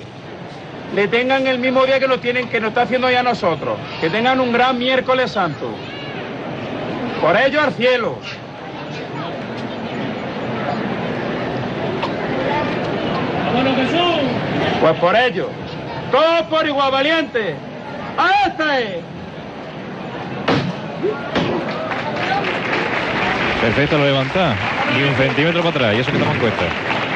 le 0.94 1.08
tengan 1.08 1.46
el 1.46 1.58
mismo 1.58 1.86
día 1.86 1.98
que 1.98 2.06
nos 2.06 2.20
tienen, 2.20 2.48
que 2.48 2.60
nos 2.60 2.68
está 2.68 2.82
haciendo 2.82 3.10
ya 3.10 3.22
nosotros. 3.22 3.78
Que 4.00 4.10
tengan 4.10 4.38
un 4.38 4.52
gran 4.52 4.78
miércoles 4.78 5.32
santo. 5.32 5.70
Por 7.22 7.36
ello 7.36 7.60
al 7.60 7.72
cielo. 7.72 8.18
Pues 14.80 14.94
por 15.00 15.16
ello. 15.16 15.48
Todos 16.12 16.42
por 16.42 16.66
igual, 16.66 16.90
valiente. 16.90 17.54
¡A 18.18 18.46
este! 18.46 19.00
Perfecto 23.60 23.98
la 23.98 24.04
levantada. 24.04 24.54
Ni 24.94 25.02
un 25.02 25.14
centímetro 25.16 25.62
para 25.62 25.70
atrás, 25.70 25.94
y 25.96 26.00
eso 26.00 26.10
que 26.10 26.18
estamos 26.18 26.36
en 26.36 27.07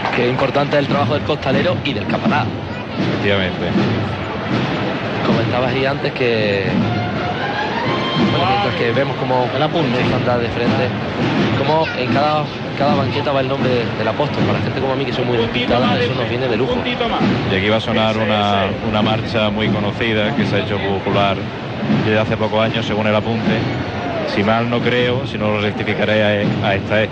cuesta. 0.00 0.16
Que 0.16 0.24
es 0.24 0.30
importante 0.30 0.78
el 0.78 0.86
trabajo 0.86 1.14
del 1.14 1.22
costalero 1.22 1.76
y 1.84 1.92
del 1.92 2.06
capataz. 2.06 2.46
Efectivamente. 3.12 3.66
Comentabas 5.26 5.72
ahí 5.72 5.86
antes 5.86 6.12
que 6.12 6.66
bueno, 8.30 8.46
mientras 8.48 8.74
que 8.76 8.92
vemos 8.92 9.16
como 9.16 9.46
la 9.58 9.68
andar 10.16 10.38
de 10.40 10.48
frente, 10.48 10.88
como 11.58 11.86
en 11.98 12.12
cada, 12.12 12.44
cada 12.78 12.94
banqueta 12.94 13.32
va 13.32 13.40
el 13.40 13.48
nombre 13.48 13.68
de- 13.70 13.84
del 13.98 14.08
apóstol. 14.08 14.42
Para 14.44 14.58
gente 14.60 14.80
como 14.80 14.92
a 14.92 14.96
mí 14.96 15.04
que 15.04 15.12
soy 15.12 15.24
muy 15.24 15.36
despistada, 15.36 15.98
eso 15.98 16.14
nos 16.14 16.28
viene 16.28 16.48
de 16.48 16.56
lujo. 16.56 16.74
Y 17.52 17.54
aquí 17.54 17.68
va 17.68 17.76
a 17.76 17.80
sonar 17.80 18.16
una, 18.16 18.66
una 18.88 19.02
marcha 19.02 19.50
muy 19.50 19.68
conocida 19.68 20.34
que 20.36 20.46
se 20.46 20.56
ha 20.56 20.58
hecho 20.60 20.78
popular 20.78 21.36
desde 22.04 22.18
hace 22.18 22.36
pocos 22.36 22.62
años, 22.62 22.84
según 22.86 23.06
el 23.06 23.14
apunte. 23.14 23.58
Si 24.34 24.42
mal 24.42 24.70
no 24.70 24.78
creo, 24.80 25.26
si 25.26 25.36
no 25.38 25.48
lo 25.48 25.60
rectificaré 25.60 26.44
a, 26.62 26.66
a 26.68 26.74
esta 26.74 27.02
es. 27.02 27.08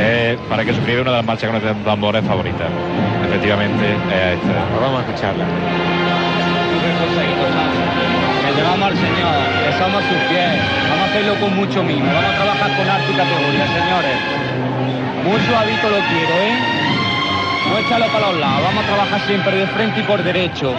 Que 0.00 0.32
es, 0.32 0.40
para 0.48 0.64
que 0.64 0.72
suscribe 0.72 1.02
una 1.02 1.10
de 1.10 1.16
las 1.18 1.26
marchas 1.26 1.50
con 1.50 1.60
los 1.60 1.84
tambores 1.84 2.24
favoritas. 2.24 2.68
Efectivamente, 3.28 3.84
es 3.84 4.40
esta. 4.40 4.64
Pues 4.72 4.80
vamos 4.80 4.96
a 4.96 5.04
escucharla. 5.04 5.44
Que 8.46 8.56
llevamos 8.56 8.88
al 8.88 8.96
Señor, 8.96 9.36
que 9.60 9.72
somos 9.76 10.02
sus 10.04 10.20
pies. 10.32 10.56
Vamos 10.88 11.04
a 11.04 11.08
hacerlo 11.10 11.34
con 11.36 11.54
mucho 11.54 11.82
mimo. 11.82 12.06
Vamos 12.06 12.32
a 12.32 12.34
trabajar 12.34 12.76
con 12.78 12.88
arte 12.88 13.12
y 13.12 13.14
categoría, 13.14 13.66
señores. 13.76 14.16
Muy 15.22 15.40
suavito 15.40 15.90
lo 15.90 16.00
quiero, 16.08 16.34
¿eh? 16.48 16.56
No 17.68 17.78
échalo 17.78 18.06
para 18.06 18.30
los 18.30 18.40
lados. 18.40 18.62
Vamos 18.64 18.84
a 18.84 18.86
trabajar 18.86 19.20
siempre 19.26 19.54
de 19.54 19.66
frente 19.66 20.00
y 20.00 20.02
por 20.04 20.22
derecho. 20.24 20.74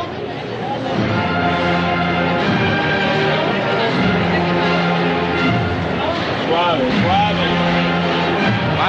Suave, 6.49 6.81
suave. 7.05 7.80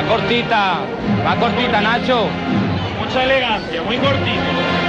Cortita, 0.09 0.80
más 1.25 1.37
cortita, 1.37 1.80
Nacho. 1.80 2.26
Mucha 2.99 3.25
elegancia, 3.25 3.82
muy 3.82 3.97
cortito. 3.99 4.82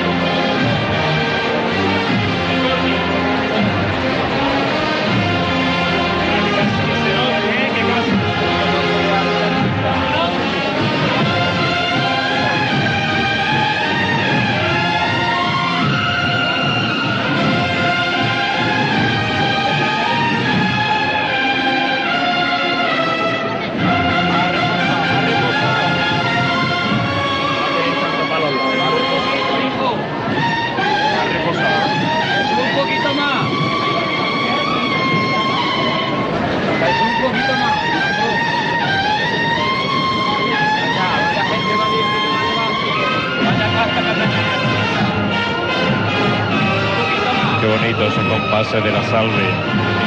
Bonito 47.73 48.05
esos 48.05 48.23
compases 48.25 48.83
de 48.83 48.91
la 48.91 49.03
salve 49.03 49.49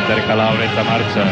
intercalados 0.03 0.55
en 0.57 0.63
esta 0.63 0.85
marcha. 0.85 1.25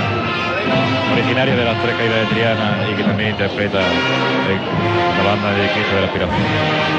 Originaria 1.12 1.54
de 1.54 1.64
las 1.64 1.80
tres 1.80 1.96
caídas 1.96 2.20
de 2.20 2.26
Triana 2.26 2.88
y 2.90 2.94
que 2.96 3.04
también 3.04 3.30
interpreta 3.30 3.78
eh, 3.78 4.58
la 5.16 5.22
banda 5.30 5.52
de 5.52 5.68
Cristo 5.70 5.94
de 5.94 6.00
la 6.00 6.06
Aspiración. 6.06 6.94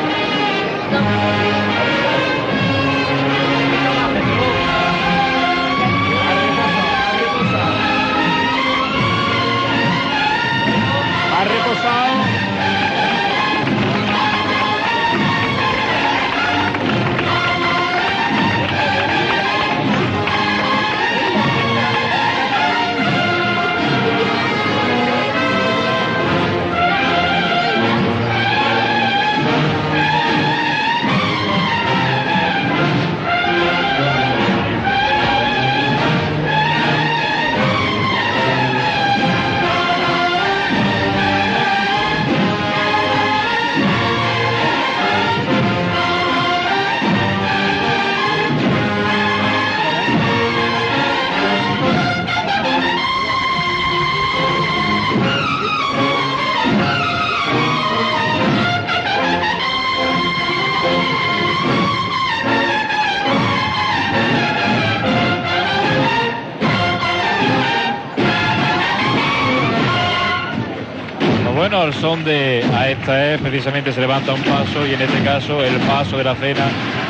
Al 71.86 71.94
son 71.94 72.24
de 72.24 72.64
a 72.76 72.90
esta 72.90 73.34
es 73.34 73.42
precisamente 73.42 73.92
se 73.92 74.02
levanta 74.02 74.34
un 74.34 74.42
paso 74.42 74.86
y 74.88 74.94
en 74.94 75.02
este 75.02 75.20
caso 75.24 75.64
el 75.64 75.76
paso 75.82 76.18
de 76.18 76.24
la 76.24 76.34
cena 76.36 76.66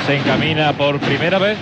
se 0.05 0.17
encamina 0.17 0.73
por 0.73 0.99
primera 0.99 1.39
vez 1.39 1.57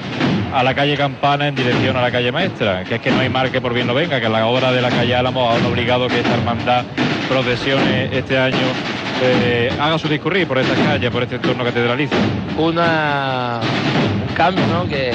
a 0.54 0.64
la 0.64 0.74
calle 0.74 0.98
Campana 0.98 1.48
en 1.48 1.56
dirección 1.56 1.96
a 1.96 2.02
la 2.02 2.12
calle 2.12 2.32
Maestra, 2.32 2.84
que 2.84 2.96
es 2.96 3.02
que 3.02 3.12
no 3.12 3.20
hay 3.20 3.30
mar 3.30 3.52
que 3.52 3.62
por 3.62 3.74
bien 3.74 3.86
no 3.88 3.94
venga, 3.94 4.20
que 4.20 4.26
a 4.26 4.30
la 4.30 4.46
hora 4.48 4.72
de 4.72 4.82
la 4.82 4.90
calle 4.90 5.16
Álamo 5.16 5.52
han 5.52 5.64
obligado 5.66 6.08
que 6.08 6.20
esta 6.20 6.34
hermandad 6.34 6.84
procesione 7.30 8.10
este 8.18 8.38
año 8.38 8.58
eh, 9.24 9.72
haga 9.80 9.98
su 10.00 10.08
discurrir 10.08 10.48
por 10.48 10.58
estas 10.58 10.78
calles, 10.80 11.12
por 11.12 11.24
este 11.24 11.36
entorno 11.36 11.64
catedralicio. 11.64 12.18
Una, 12.58 13.60
un 14.28 14.36
cambio 14.36 14.66
¿no? 14.68 14.84
que, 14.88 15.12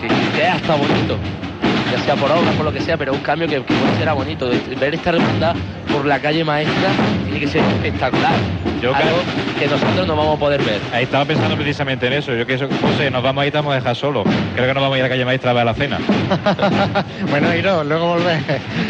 que, 0.00 0.08
que- 0.38 0.46
hasta 0.46 0.74
bonito, 0.74 1.18
ya 1.90 1.98
sea 2.04 2.16
por 2.16 2.30
obra, 2.30 2.50
por 2.52 2.64
lo 2.64 2.72
que 2.72 2.80
sea, 2.80 2.96
pero 2.96 3.12
un 3.12 3.20
cambio 3.20 3.48
que, 3.48 3.56
que 3.56 3.74
puede 3.74 3.96
ser 3.96 4.12
bonito. 4.14 4.48
Ver 4.78 4.94
esta 4.94 5.10
hermandad 5.10 5.54
por 5.92 6.04
la 6.06 6.20
calle 6.20 6.44
maestra 6.44 6.90
tiene 7.24 7.40
que 7.40 7.48
ser 7.48 7.62
espectacular. 7.62 8.69
Yo 8.80 8.94
algo 8.94 9.18
que 9.58 9.66
nosotros 9.66 10.06
no 10.06 10.16
vamos 10.16 10.36
a 10.36 10.40
poder 10.40 10.62
ver. 10.62 10.80
Ahí 10.92 11.04
estaba 11.04 11.24
pensando 11.26 11.54
precisamente 11.54 12.06
en 12.06 12.14
eso. 12.14 12.34
Yo 12.34 12.46
que 12.46 12.54
eso, 12.54 12.66
José, 12.80 13.10
nos 13.10 13.22
vamos 13.22 13.42
a 13.42 13.46
ir, 13.46 13.52
te 13.52 13.58
vamos 13.58 13.72
a 13.72 13.76
dejar 13.76 13.94
solo. 13.94 14.24
Creo 14.54 14.66
que 14.66 14.74
nos 14.74 14.82
vamos 14.82 14.94
a 14.94 14.98
ir 14.98 15.04
a 15.04 15.06
la 15.06 15.10
calle 15.10 15.24
maestra 15.24 15.50
a 15.50 15.54
ver 15.54 15.64
la 15.66 15.74
cena. 15.74 15.98
bueno, 17.30 17.54
Iro, 17.54 17.84
luego 17.84 18.08
volver. 18.14 18.40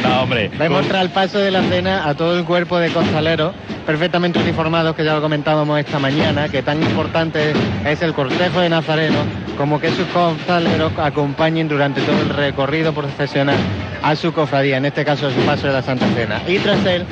No, 0.02 0.22
hombre. 0.22 0.50
Vemos 0.58 0.86
tras 0.86 1.02
el 1.02 1.10
paso 1.10 1.38
de 1.38 1.50
la 1.50 1.62
cena 1.62 2.08
a 2.08 2.14
todo 2.14 2.38
el 2.38 2.44
cuerpo 2.44 2.78
de 2.78 2.90
costaleros 2.90 3.52
perfectamente 3.84 4.38
uniformados, 4.38 4.94
que 4.94 5.04
ya 5.04 5.14
lo 5.14 5.20
comentábamos 5.20 5.80
esta 5.80 5.98
mañana, 5.98 6.48
que 6.48 6.62
tan 6.62 6.80
importante 6.80 7.52
es 7.84 8.02
el 8.02 8.14
cortejo 8.14 8.60
de 8.60 8.68
Nazareno 8.68 9.18
como 9.56 9.80
que 9.80 9.90
sus 9.90 10.06
costaleros 10.06 10.92
acompañen 10.96 11.68
durante 11.68 12.00
todo 12.02 12.18
el 12.22 12.28
recorrido 12.30 12.94
profesional 12.94 13.56
a 14.02 14.16
su 14.16 14.32
cofradía, 14.32 14.76
en 14.76 14.86
este 14.86 15.04
caso 15.04 15.26
a 15.26 15.30
su 15.30 15.40
paso 15.40 15.66
de 15.66 15.72
la 15.72 15.82
Santa 15.82 16.06
Cena. 16.14 16.40
Y 16.46 16.58
tras 16.60 16.84
él 16.86 17.04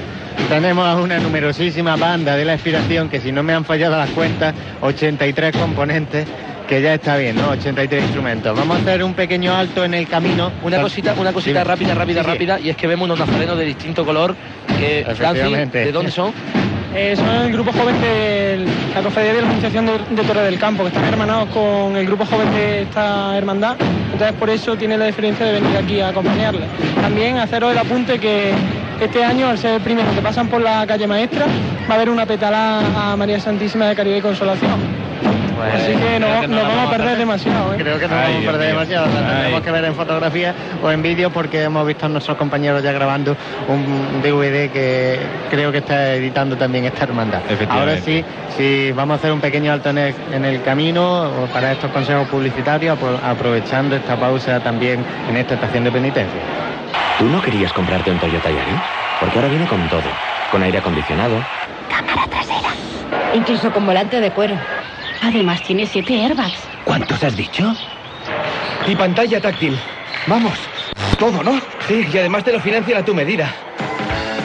tenemos 0.49 0.87
a 0.87 0.97
una 0.97 1.19
numerosísima 1.19 1.97
banda 1.97 2.37
de 2.37 2.45
la 2.45 2.55
inspiración 2.55 3.09
que 3.09 3.21
si 3.21 3.33
no 3.33 3.43
me 3.43 3.53
han 3.55 3.65
fallado 3.65 3.97
las 3.97 4.11
cuentas, 4.11 4.55
83 4.81 5.57
componentes 5.57 6.27
que 6.69 6.83
ya 6.83 6.95
está 6.95 7.17
bien, 7.17 7.37
¿no? 7.37 7.49
83 7.51 8.03
instrumentos. 8.03 8.55
Vamos 8.57 8.77
a 8.77 8.81
hacer 8.81 9.03
un 9.03 9.15
pequeño 9.15 9.57
alto 9.57 9.85
en 9.85 9.95
el 9.95 10.07
camino. 10.07 10.53
Una 10.63 10.83
cosita, 10.83 11.15
una 11.19 11.33
cosita 11.33 11.65
rápida, 11.65 11.95
rápida, 11.95 12.21
Sí, 12.21 12.27
sí. 12.27 12.33
rápida, 12.33 12.61
y 12.61 12.69
es 12.69 12.77
que 12.77 12.87
vemos 12.87 13.07
unos 13.07 13.19
nazarenos 13.19 13.57
de 13.57 13.65
distinto 13.65 14.05
color. 14.05 14.37
Que, 14.79 15.03
Francis, 15.05 15.21
Efectivamente. 15.23 15.79
¿de 15.87 15.93
dónde 15.93 16.11
son? 16.11 16.33
Eh, 16.95 17.15
son 17.17 17.29
el 17.29 17.53
grupo 17.53 17.73
joven 17.73 17.99
de 18.03 18.67
la 18.95 19.03
cofradía 19.03 19.33
de 19.35 19.43
la 19.43 19.49
Asociación 19.49 19.87
de, 19.87 19.93
de 20.11 20.23
Torre 20.25 20.43
del 20.43 20.59
Campo, 20.59 20.83
que 20.83 20.89
están 20.89 21.05
hermanados 21.05 21.49
con 21.51 21.97
el 21.97 22.07
grupo 22.07 22.27
joven 22.27 22.51
de 22.53 22.83
esta 22.83 23.37
hermandad. 23.37 23.77
Entonces 24.13 24.37
por 24.39 24.51
eso 24.51 24.77
tiene 24.77 24.99
la 24.99 25.07
diferencia 25.07 25.47
de 25.47 25.53
venir 25.61 25.77
aquí 25.77 26.01
a 26.01 26.09
acompañarle. 26.09 26.67
También 27.01 27.39
haceros 27.39 27.73
el 27.73 27.79
apunte 27.79 28.19
que 28.19 28.53
este 29.01 29.25
año, 29.25 29.49
al 29.49 29.59
ser 29.59 29.75
el 29.75 29.81
primero 29.81 30.13
que 30.15 30.21
pasan 30.21 30.49
por 30.49 30.61
la 30.61 30.87
calle 30.87 31.07
maestra, 31.07 31.47
va 31.89 31.93
a 31.93 31.97
haber 31.97 32.11
una 32.11 32.27
petalá 32.27 33.13
a 33.13 33.17
María 33.17 33.41
Santísima 33.41 33.87
de 33.87 33.97
Caridad 33.97 34.17
y 34.17 34.23
Consolación. 34.23 35.08
Así 35.63 35.93
que 35.93 36.21
no, 36.21 36.27
creo 36.27 36.49
nos 36.49 36.63
vamos 36.63 36.87
a 36.87 36.91
perder 36.97 37.19
demasiado. 37.19 37.75
¿eh? 37.75 37.77
Creo 37.79 37.99
que 37.99 38.09
no 38.09 38.15
Ay, 38.17 38.33
vamos 38.35 38.49
a 38.49 38.51
perder 38.53 38.69
demasiado. 38.69 39.07
o 39.07 39.11
sea, 39.13 39.21
Ay. 39.21 39.27
tendremos 39.35 39.61
que 39.63 39.71
ver 39.71 39.85
en 39.85 39.95
fotografía 39.95 40.55
o 40.83 40.91
en 40.91 41.03
vídeo 41.03 41.31
porque 41.31 41.63
hemos 41.63 41.87
visto 41.87 42.07
a 42.07 42.09
nuestros 42.09 42.37
compañeros 42.37 42.83
ya 42.83 42.93
grabando 42.93 43.37
un 43.69 44.21
DVD 44.23 44.71
que 44.71 45.19
creo 45.51 45.73
que 45.73 45.79
está 45.79 46.15
editando 46.15 46.57
también 46.57 46.85
esta 46.85 47.05
hermandad. 47.05 47.41
Ahora 47.69 47.97
sí, 47.99 48.25
sí, 48.57 48.93
vamos 48.95 49.15
a 49.15 49.19
hacer 49.19 49.33
un 49.33 49.41
pequeño 49.41 49.73
alto 49.73 49.91
en 49.91 49.99
el, 49.99 50.15
en 50.33 50.45
el 50.45 50.63
camino 50.63 51.23
o 51.31 51.47
para 51.53 51.73
estos 51.73 51.91
consejos 51.91 52.29
publicitarios, 52.29 52.99
apro- 52.99 53.19
aprovechando 53.23 53.97
esta 53.97 54.17
pausa 54.17 54.61
también 54.61 55.05
en 55.29 55.37
esta 55.37 55.55
estación 55.55 55.85
de 55.85 55.93
penitencia. 55.93 56.41
¿Tú 57.19 57.25
no 57.27 57.43
querías 57.43 57.73
comprarte 57.73 58.11
un 58.11 58.19
Toyota 58.19 58.49
Yaris? 58.51 58.81
Porque 59.21 59.37
ahora 59.39 59.49
viene 59.49 59.67
con 59.67 59.89
todo. 59.89 60.03
Con 60.53 60.63
aire 60.63 60.79
acondicionado, 60.79 61.35
Incluso 63.35 63.71
con 63.73 63.85
volante 63.87 64.21
de 64.21 64.31
cuero. 64.31 64.55
Además 65.23 65.63
tiene 65.63 65.87
siete 65.87 66.21
airbags. 66.23 66.61
¿Cuántos 66.85 67.23
has 67.23 67.37
dicho? 67.37 67.75
Y 68.87 68.95
pantalla 68.97 69.41
táctil. 69.41 69.79
Vamos. 70.27 70.59
Todo, 71.19 71.43
¿no? 71.43 71.61
Sí, 71.87 72.07
y 72.13 72.19
además 72.19 72.45
te 72.45 72.53
lo 72.53 72.61
financian 72.61 72.99
a 72.99 73.05
tu 73.05 73.15
medida. 73.15 73.53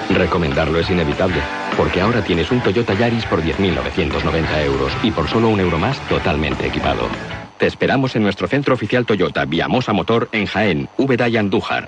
recomendarlo 0.10 0.80
es 0.80 0.90
inevitable. 0.90 1.42
Porque 1.78 2.02
ahora 2.02 2.22
tienes 2.22 2.52
un 2.52 2.62
Toyota 2.62 2.94
Yaris 2.94 3.26
por 3.26 3.42
10.990 3.42 4.64
euros 4.64 4.94
y 5.02 5.12
por 5.12 5.28
solo 5.28 5.50
un 5.50 5.60
euro 5.60 5.78
más 5.80 6.00
totalmente 6.02 6.68
equipado. 6.68 7.10
Te 7.58 7.66
esperamos 7.68 8.16
en 8.16 8.24
nuestro 8.24 8.48
centro 8.48 8.74
oficial 8.76 9.06
Toyota 9.06 9.46
Viamosa 9.46 9.94
Motor 9.94 10.30
en 10.32 10.46
Jaén, 10.46 10.90
Úbeda 10.98 11.30
y 11.30 11.38
Andújar. 11.38 11.88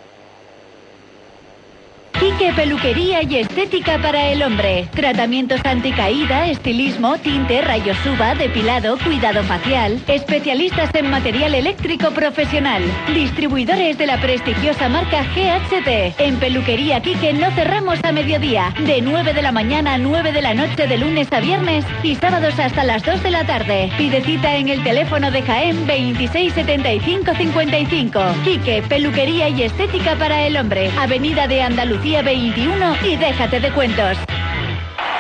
Quique 2.25 2.55
Peluquería 2.55 3.23
y 3.23 3.37
Estética 3.37 3.99
para 3.99 4.29
el 4.29 4.43
Hombre. 4.43 4.89
Tratamientos 4.95 5.61
anticaída, 5.63 6.49
estilismo, 6.49 7.19
tinte, 7.19 7.61
rayos 7.61 7.99
uva, 8.07 8.35
depilado, 8.35 8.97
cuidado 8.97 9.43
facial. 9.43 10.01
Especialistas 10.07 10.89
en 10.95 11.11
material 11.11 11.55
eléctrico 11.55 12.13
profesional. 12.13 12.83
Distribuidores 13.13 13.99
de 13.99 14.07
la 14.07 14.19
prestigiosa 14.23 14.89
marca 14.89 15.23
GHT. 15.35 16.19
En 16.19 16.39
Peluquería 16.39 17.03
Quique 17.03 17.35
no 17.35 17.51
cerramos 17.51 17.99
a 18.03 18.11
mediodía. 18.11 18.73
De 18.87 19.03
9 19.03 19.35
de 19.35 19.43
la 19.43 19.53
mañana 19.53 19.93
a 19.93 19.99
9 19.99 20.33
de 20.33 20.41
la 20.41 20.55
noche 20.55 20.87
de 20.87 20.97
lunes 20.97 21.31
a 21.31 21.41
viernes 21.41 21.85
y 22.03 22.15
sábados 22.15 22.59
hasta 22.59 22.85
las 22.85 23.05
2 23.05 23.23
de 23.23 23.31
la 23.33 23.45
tarde. 23.45 23.93
Pide 23.99 24.23
cita 24.23 24.57
en 24.57 24.71
el 24.71 24.83
teléfono 24.83 25.31
de 25.31 25.43
Jaén 25.43 25.87
267555. 25.87 28.23
Quique 28.45 28.83
Peluquería 28.89 29.51
y 29.51 29.65
Estética 29.65 30.17
para 30.17 30.47
el 30.47 30.57
Hombre. 30.57 30.91
Avenida 30.99 31.47
de 31.47 31.61
Andalucía 31.61 32.14
21 32.23 32.97
y 33.05 33.17
déjate 33.17 33.61
de 33.61 33.71
cuentos. 33.71 34.19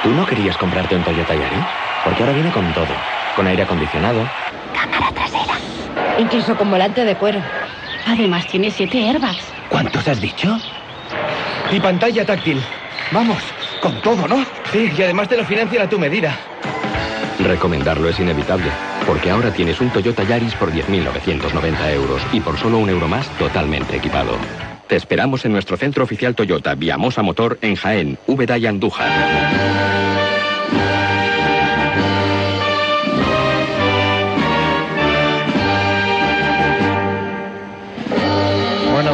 ¿Tú 0.02 0.11
no 0.11 0.26
querías 0.26 0.57
comprarte 0.57 0.96
un 0.96 1.02
Toyota 1.02 1.35
Yaris? 1.35 1.64
Porque 2.04 2.22
ahora 2.22 2.35
viene 2.35 2.50
con 2.50 2.72
todo. 2.74 2.87
Con 3.35 3.46
aire 3.46 3.62
acondicionado, 3.62 4.28
Incluso 6.18 6.57
con 6.57 6.70
volante 6.70 7.04
de 7.04 7.16
cuero. 7.16 7.40
Además 8.07 8.46
tiene 8.46 8.70
siete 8.70 9.09
airbags. 9.09 9.52
¿Cuántos 9.68 10.07
has 10.07 10.20
dicho? 10.20 10.59
Y 11.70 11.80
pantalla 11.80 12.24
táctil. 12.24 12.62
Vamos. 13.11 13.38
Con 13.80 14.00
todo, 14.00 14.28
¿no? 14.28 14.44
Sí, 14.72 14.92
y 14.96 15.02
además 15.02 15.28
te 15.28 15.37
lo 15.37 15.44
financian 15.44 15.83
a 15.83 15.88
tu 15.88 15.98
medida. 15.98 16.37
recomendarlo 17.40 18.09
es 18.09 18.20
inevitable. 18.20 18.70
Porque 19.07 19.30
ahora 19.30 19.50
tienes 19.50 19.80
un 19.80 19.90
Toyota 19.90 20.22
Yaris 20.22 20.54
por 20.54 20.72
10.990 20.72 21.92
euros 21.92 22.22
y 22.33 22.40
por 22.40 22.57
solo 22.59 22.78
un 22.78 22.88
euro 22.88 23.09
más 23.09 23.28
totalmente 23.38 23.96
equipado. 23.96 24.37
Te 24.87 24.97
esperamos 24.97 25.44
en 25.44 25.53
nuestro 25.53 25.77
centro 25.77 26.05
oficial 26.05 26.35
Toyota 26.35 26.75
Viamosa 26.75 27.23
Motor 27.23 27.59
en 27.62 27.77
Jaén, 27.77 28.18
Úbeda 28.27 28.59
y 28.59 28.66
Andújar. 28.66 29.11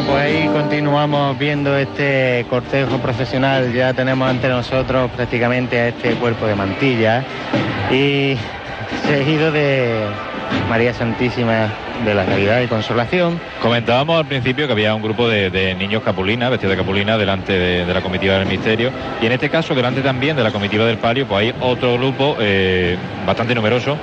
Pues 0.07 0.23
ahí 0.23 0.47
continuamos 0.47 1.37
viendo 1.37 1.77
este 1.77 2.45
cortejo 2.49 2.97
profesional. 2.97 3.71
Ya 3.71 3.93
tenemos 3.93 4.27
ante 4.27 4.49
nosotros 4.49 5.11
prácticamente 5.11 5.79
a 5.79 5.87
este 5.89 6.15
cuerpo 6.15 6.47
de 6.47 6.55
mantilla 6.55 7.23
y 7.91 8.35
seguido 9.07 9.51
de 9.51 10.05
María 10.69 10.93
Santísima 10.93 11.69
de 12.05 12.15
la 12.15 12.25
Caridad 12.25 12.61
y 12.61 12.67
Consolación. 12.67 13.39
Comentábamos 13.61 14.17
al 14.17 14.25
principio 14.25 14.67
que 14.67 14.73
había 14.73 14.95
un 14.95 15.01
grupo 15.01 15.27
de, 15.27 15.75
niños 15.77 16.01
capulina, 16.03 16.49
vestidos 16.49 16.75
de 16.75 16.81
capulina, 16.81 17.17
delante 17.17 17.53
de, 17.53 17.85
de 17.85 17.93
la 17.93 18.01
comitiva 18.01 18.35
del 18.35 18.47
misterio. 18.47 18.91
Y 19.21 19.25
en 19.25 19.33
este 19.33 19.49
caso, 19.49 19.75
delante 19.75 20.01
también 20.01 20.35
de 20.35 20.43
la 20.43 20.51
comitiva 20.51 20.85
del 20.85 20.97
palio, 20.97 21.27
pues 21.27 21.41
hay 21.41 21.55
otro 21.59 21.93
grupo 21.95 22.37
eh, 22.39 22.97
bastante 23.25 23.53
numeroso 23.53 23.97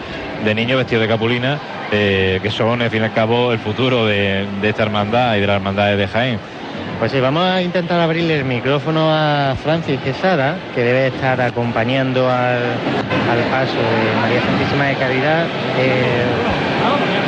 de 0.45 0.55
niños 0.55 0.79
vestidos 0.79 1.03
de 1.03 1.09
capulina, 1.09 1.59
eh, 1.91 2.39
que 2.43 2.51
son, 2.51 2.83
al 2.83 2.91
fin 2.91 3.03
y 3.03 3.05
al 3.07 3.13
cabo, 3.13 3.53
el 3.53 3.59
futuro 3.59 4.07
de, 4.07 4.47
de 4.61 4.69
esta 4.69 4.83
hermandad 4.83 5.37
y 5.37 5.41
de 5.41 5.47
las 5.47 5.57
hermandades 5.57 5.99
de 5.99 6.07
Jaén. 6.07 6.39
Pues 6.99 7.13
sí, 7.13 7.21
vamos 7.21 7.45
a 7.45 7.63
intentar 7.63 8.01
abrirle 8.01 8.39
el 8.41 8.45
micrófono 8.45 9.09
a 9.13 9.55
Francis 9.63 10.01
Quesada, 10.01 10.57
que 10.75 10.83
debe 10.83 11.07
estar 11.07 11.41
acompañando 11.41 12.29
al, 12.29 12.59
al 13.31 13.39
paso 13.53 13.77
de 13.77 14.21
María 14.21 14.41
Santísima 14.43 14.87
de 14.87 14.95
Caridad. 14.97 15.45
Eh, 15.79 16.25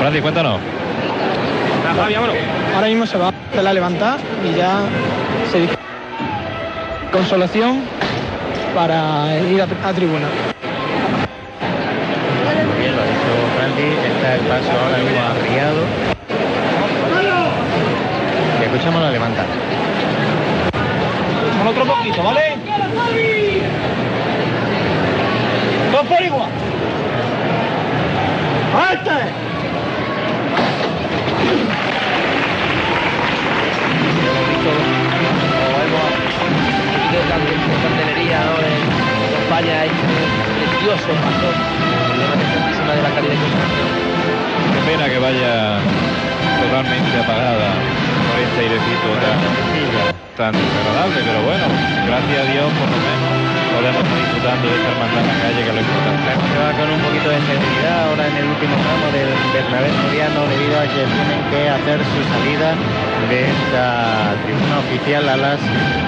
Francis, 0.01 0.23
cuéntanos. 0.23 0.59
Ahora 2.75 2.89
mismo 2.89 3.07
se 3.07 3.17
va 3.17 3.29
a 3.29 3.63
la 3.63 3.73
levantada 3.73 4.19
y 4.45 4.57
ya 4.57 4.81
se 5.53 5.61
dice 5.61 5.75
consolación 7.13 7.83
para 8.75 9.39
ir 9.53 9.63
a, 9.63 9.65
a 9.65 9.93
tribuna. 9.93 10.27
Muy 12.67 12.81
bien, 12.81 12.97
lo 12.97 13.03
ha 13.03 13.05
dicho 13.05 13.33
Francis, 13.57 13.95
está 14.17 14.35
el 14.35 14.41
paso 14.41 14.71
ahora 14.85 14.99
mismo 14.99 15.21
arriado. 15.21 16.10
Y 18.81 18.83
escuchamos 18.83 19.03
la 19.03 19.11
levantada. 19.11 19.47
Con 21.59 21.67
otro 21.69 21.85
poquito, 21.85 22.23
¿vale? 22.23 22.57
Dos 25.93 26.07
por 26.07 26.23
igual. 26.23 26.49
De 37.11 37.19
candelería 37.83 38.41
¿no? 38.41 38.57
de, 38.63 38.73
España 39.43 39.85
es 39.85 39.93
precioso 40.57 41.09
paso 41.21 41.49
de 42.17 43.03
la 43.03 43.11
y 43.11 43.13
Consolación. 43.13 43.89
Qué 44.73 44.81
pena 44.91 45.05
que 45.11 45.19
vaya 45.19 45.81
totalmente 46.63 47.19
apagada 47.19 47.75
este 48.39 48.61
airecito 48.61 49.09
tan, 50.37 50.53
desagradable, 50.53 51.21
pero 51.21 51.41
bueno, 51.43 51.67
gracias 52.07 52.39
a 52.39 52.47
Dios 52.53 52.69
por 52.79 52.89
lo 52.89 52.99
menos 53.03 53.51
podemos 53.75 54.03
estar 54.03 54.19
disfrutando 54.19 54.65
de 54.69 54.75
esta 54.77 54.89
hermandad 54.93 55.21
en 55.21 55.29
la 55.31 55.37
calle, 55.41 55.61
que 55.65 55.73
lo 55.73 55.81
importante. 55.81 56.31
Se 56.37 56.59
va 56.61 56.71
con 56.77 56.89
un 56.91 57.01
poquito 57.01 57.29
de 57.29 57.41
seguridad 57.45 57.97
ahora 58.09 58.25
en 58.29 58.37
el 58.37 58.47
último 58.51 58.75
tramo 58.77 59.07
del 59.13 59.31
Bernabé 59.53 59.89
Soriano 60.01 60.41
debido 60.49 60.77
a 60.81 60.85
que 60.85 61.03
tienen 61.07 61.43
que 61.51 61.61
hacer 61.69 61.99
su 62.05 62.21
salida 62.29 62.69
de 63.29 63.45
esta 63.45 64.35
tribuna 64.45 64.79
oficial 64.79 65.29
a 65.29 65.37
las 65.37 65.59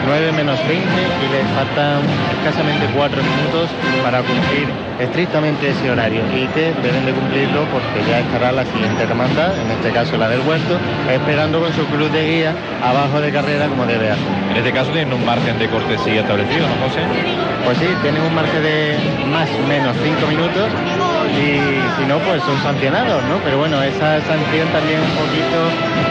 9 0.06 0.32
menos 0.32 0.58
20 0.66 0.82
y 0.82 1.26
les 1.32 1.46
faltan 1.54 2.00
escasamente 2.38 2.86
4 2.94 3.22
minutos 3.22 3.68
para 4.02 4.22
cumplir 4.22 4.68
estrictamente 4.98 5.70
ese 5.70 5.90
horario 5.90 6.22
y 6.34 6.46
que 6.48 6.72
deben 6.82 7.04
de 7.06 7.12
cumplirlo 7.12 7.64
porque 7.72 8.02
ya 8.08 8.20
estará 8.20 8.52
la 8.52 8.64
siguiente 8.64 9.02
hermandad, 9.02 9.52
en 9.58 9.70
este 9.70 9.90
caso 9.90 10.16
la 10.16 10.28
del 10.28 10.40
huerto, 10.40 10.78
esperando 11.10 11.60
con 11.60 11.72
su 11.72 11.84
cruz 11.86 12.12
de 12.12 12.24
guía 12.24 12.54
abajo 12.82 13.20
de 13.20 13.32
carrera 13.32 13.66
como 13.68 13.86
debe 13.86 14.10
hacer. 14.10 14.24
En 14.50 14.56
este 14.56 14.72
caso 14.72 14.90
tienen 14.92 15.12
un 15.12 15.24
margen 15.24 15.58
de 15.58 15.68
cortesía 15.68 16.20
establecido, 16.20 16.66
¿no, 16.68 16.88
José? 16.88 17.00
Pues 17.64 17.78
sí, 17.78 17.88
tienen 18.02 18.22
un 18.22 18.34
margen 18.34 18.62
de 18.62 18.96
más 19.30 19.48
o 19.50 19.66
menos 19.66 19.96
5 20.02 20.26
minutos 20.26 20.68
y 21.32 21.80
si 21.98 22.06
no, 22.06 22.18
pues 22.18 22.42
son 22.42 22.60
sancionados, 22.62 23.22
¿no? 23.24 23.38
Pero 23.44 23.58
bueno, 23.58 23.82
esa 23.82 24.20
sanción 24.20 24.68
también 24.68 25.00
un 25.00 25.14
poquito 25.16 25.58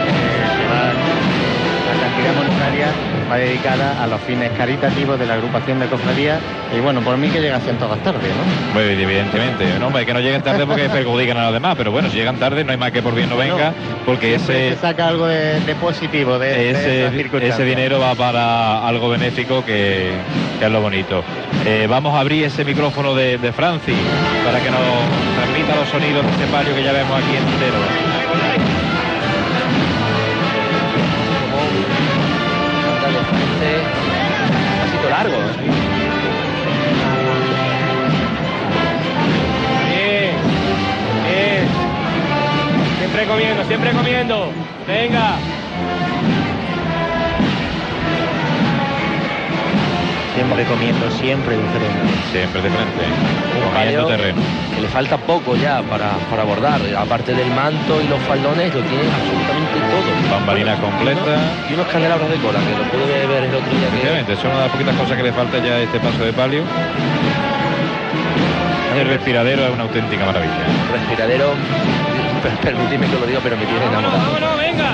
eh, 0.07 0.41
cantidad 2.21 2.35
monetaria 2.35 2.87
va 3.29 3.37
dedicada 3.37 4.03
a 4.03 4.07
los 4.07 4.21
fines 4.21 4.51
caritativos 4.57 5.17
de 5.17 5.25
la 5.25 5.35
agrupación 5.35 5.79
de 5.79 5.87
cofradías 5.87 6.39
y 6.75 6.79
bueno, 6.79 7.01
por 7.01 7.17
mí 7.17 7.29
que 7.29 7.39
llegasen 7.39 7.77
todas 7.77 7.99
tarde, 8.03 8.19
¿no? 8.19 8.79
Bien, 8.79 8.99
evidentemente. 8.99 9.79
No, 9.79 9.87
hombre, 9.87 10.05
que 10.05 10.13
no 10.13 10.19
lleguen 10.19 10.41
tarde 10.41 10.65
porque 10.65 10.89
perjudican 10.89 11.37
a 11.37 11.45
los 11.45 11.53
demás, 11.53 11.75
pero 11.77 11.91
bueno, 11.91 12.09
si 12.09 12.17
llegan 12.17 12.37
tarde 12.37 12.63
no 12.63 12.71
hay 12.71 12.77
más 12.77 12.91
que 12.91 13.01
por 13.01 13.15
bien 13.15 13.29
no 13.29 13.37
venga, 13.37 13.73
porque 14.05 14.35
ese, 14.35 14.71
se 14.71 14.75
saca 14.77 15.07
algo 15.07 15.25
de, 15.27 15.59
de 15.61 15.75
positivo 15.75 16.37
de, 16.37 16.71
ese, 16.71 17.63
dinero 17.63 17.99
va 17.99 18.15
para 18.15 18.87
algo 18.87 19.09
benéfico 19.09 19.63
que, 19.65 20.11
que 20.59 20.65
es 20.65 20.71
lo 20.71 20.81
bonito. 20.81 21.23
Eh, 21.65 21.87
vamos 21.89 22.13
a 22.15 22.19
abrir 22.19 22.45
ese 22.45 22.65
micrófono 22.65 23.15
de, 23.15 23.37
de 23.37 23.51
Francis 23.51 23.97
para 24.45 24.59
que 24.59 24.69
nos 24.69 24.81
transmita 25.37 25.75
los 25.75 25.89
sonidos 25.89 26.25
de 26.25 26.31
este 26.31 26.45
palio 26.47 26.75
que 26.75 26.83
ya 26.83 26.91
vemos 26.91 27.17
aquí 27.17 27.35
entero. 27.35 28.10
¿Eh? 35.29 35.71
Bien, 39.89 40.35
bien. 41.27 41.67
Siempre 42.97 43.27
comiendo, 43.27 43.63
siempre 43.65 43.91
comiendo. 43.91 44.51
Venga. 44.87 45.37
Siempre 50.41 50.65
comiendo, 50.65 51.11
siempre 51.11 51.53
diferente. 51.55 52.01
Siempre 52.31 52.61
de 52.63 52.69
frente, 52.71 53.05
Un 53.05 53.69
comiendo 53.71 53.73
palio 53.77 54.05
terreno. 54.07 54.41
que 54.73 54.81
le 54.81 54.87
falta 54.87 55.15
poco 55.17 55.55
ya 55.55 55.83
para, 55.83 56.17
para 56.31 56.41
abordar. 56.41 56.81
Aparte 56.97 57.35
del 57.35 57.51
manto 57.51 58.01
y 58.01 58.07
los 58.07 58.19
faldones, 58.23 58.73
lo 58.73 58.81
tiene 58.81 59.03
absolutamente 59.05 59.77
todo. 59.77 60.09
Bambalina 60.33 60.75
completa. 60.81 61.37
Y 61.69 61.73
unos 61.75 61.85
candelabros 61.87 62.27
de 62.27 62.37
cola, 62.37 62.57
que 62.57 62.73
lo 62.73 62.83
pude 62.89 63.27
ver 63.27 63.43
el 63.43 63.53
otro 63.53 63.69
día 63.69 63.81
que 63.81 63.87
Efectivamente, 64.01 64.35
son 64.35 64.49
una 64.49 64.57
de 64.57 64.65
las 64.65 64.71
poquitas 64.73 64.95
cosas 64.95 65.15
que 65.17 65.23
le 65.23 65.31
falta 65.31 65.57
ya 65.59 65.73
a 65.73 65.79
este 65.81 65.99
paso 65.99 66.23
de 66.25 66.33
palio. 66.33 66.63
El 68.97 69.07
respiradero 69.07 69.61
es 69.67 69.71
una 69.73 69.83
auténtica 69.83 70.25
maravilla. 70.25 70.65
respiradero, 70.91 71.53
per- 72.43 72.57
permitidme 72.65 73.05
que 73.07 73.13
lo 73.19 73.27
diga, 73.27 73.39
pero 73.43 73.57
me 73.57 73.65
tiene 73.65 73.85
enamorado. 73.85 74.17
Vámonos, 74.33 74.57
venga. 74.57 74.89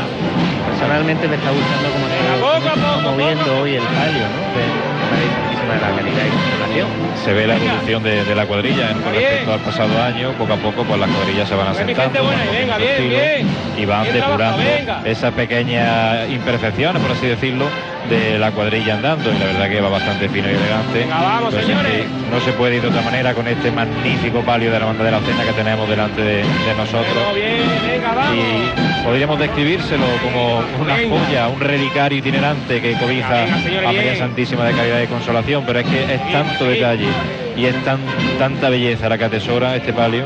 Personalmente 0.69 1.27
me 1.27 1.35
está 1.35 1.49
gustando 1.51 1.87
como 1.89 2.05
se 2.11 2.19
está 2.19 2.73
poco, 2.75 3.01
moviendo 3.09 3.43
poco. 3.45 3.61
hoy 3.63 3.75
el 3.75 3.83
palio, 3.83 4.27
¿no? 4.27 4.39
De 4.53 4.96
De 5.07 5.79
la 5.79 5.89
y. 5.89 6.85
Se 7.23 7.33
ve 7.33 7.47
la 7.47 7.55
evolución 7.57 8.03
de, 8.03 8.23
de 8.23 8.35
la 8.35 8.45
cuadrilla 8.45 8.91
en 8.91 9.01
con 9.01 9.13
respecto 9.13 9.53
al 9.53 9.59
pasado 9.59 10.01
año. 10.01 10.31
Poco 10.33 10.53
a 10.53 10.57
poco, 10.57 10.83
pues 10.83 10.99
las 10.99 11.09
cuadrillas 11.09 11.47
se 11.49 11.55
van 11.55 11.67
asentando. 11.67 12.23
buena, 12.23 12.45
van 12.45 12.53
y 12.53 12.57
venga, 12.57 12.77
bien, 12.77 12.89
estilo 12.91 13.09
bien. 13.09 13.47
Y 13.77 13.85
van 13.85 14.03
Bien 14.03 14.15
depurando 14.15 14.63
esas 15.05 15.33
pequeñas 15.33 16.29
imperfecciones, 16.29 17.01
por 17.01 17.11
así 17.11 17.27
decirlo, 17.27 17.65
de 18.09 18.39
la 18.39 18.51
cuadrilla 18.51 18.95
andando. 18.95 19.33
Y 19.33 19.39
la 19.39 19.45
verdad 19.45 19.69
que 19.69 19.81
va 19.81 19.89
bastante 19.89 20.29
fino 20.29 20.47
y 20.47 20.51
elegante. 20.51 20.99
Venga, 20.99 21.21
vamos, 21.21 21.53
señores. 21.53 22.05
no 22.31 22.39
se 22.39 22.51
puede 22.53 22.75
ir 22.77 22.81
de 22.81 22.87
otra 22.87 23.01
manera 23.01 23.33
con 23.33 23.47
este 23.47 23.71
magnífico 23.71 24.41
palio 24.41 24.71
de 24.71 24.79
la 24.79 24.85
banda 24.85 25.03
de 25.03 25.11
la 25.11 25.19
cena 25.19 25.43
que 25.43 25.53
tenemos 25.53 25.89
delante 25.89 26.21
de, 26.21 26.37
de 26.37 26.75
nosotros. 26.77 27.13
Todo 27.13 27.33
bien, 27.33 27.59
venga, 27.91 28.13
vamos. 28.13 28.35
Y 28.35 28.86
podríamos 29.07 29.39
describírselo 29.39 30.03
como 30.21 30.61
una 30.81 30.95
joya, 30.95 31.47
un 31.47 31.61
relicario 31.61 32.17
itinerante 32.17 32.81
que 32.81 32.91
cobija 32.99 33.45
a 33.45 33.83
María. 33.85 34.17
Santísima 34.17 34.65
de 34.65 34.73
Caridad 34.73 35.01
y 35.01 35.07
Consolación, 35.07 35.63
pero 35.65 35.79
es 35.79 35.85
que 35.85 36.13
es 36.13 36.31
tanto 36.33 36.65
detalle 36.65 37.07
y 37.55 37.65
es 37.65 37.85
tan, 37.85 37.99
tanta 38.37 38.69
belleza 38.69 39.07
la 39.07 39.17
que 39.17 39.23
atesora 39.23 39.77
este 39.77 39.93
palio 39.93 40.25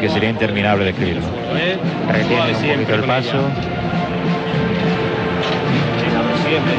que 0.00 0.08
sería 0.08 0.28
interminable 0.28 0.86
describirlo. 0.86 1.22
¿Eh? 1.56 1.78
Retiene 2.10 2.54
siempre 2.56 2.76
poquito 2.78 2.94
el 2.94 3.02
paso. 3.04 3.38
pues 6.28 6.40
siempre. 6.48 6.74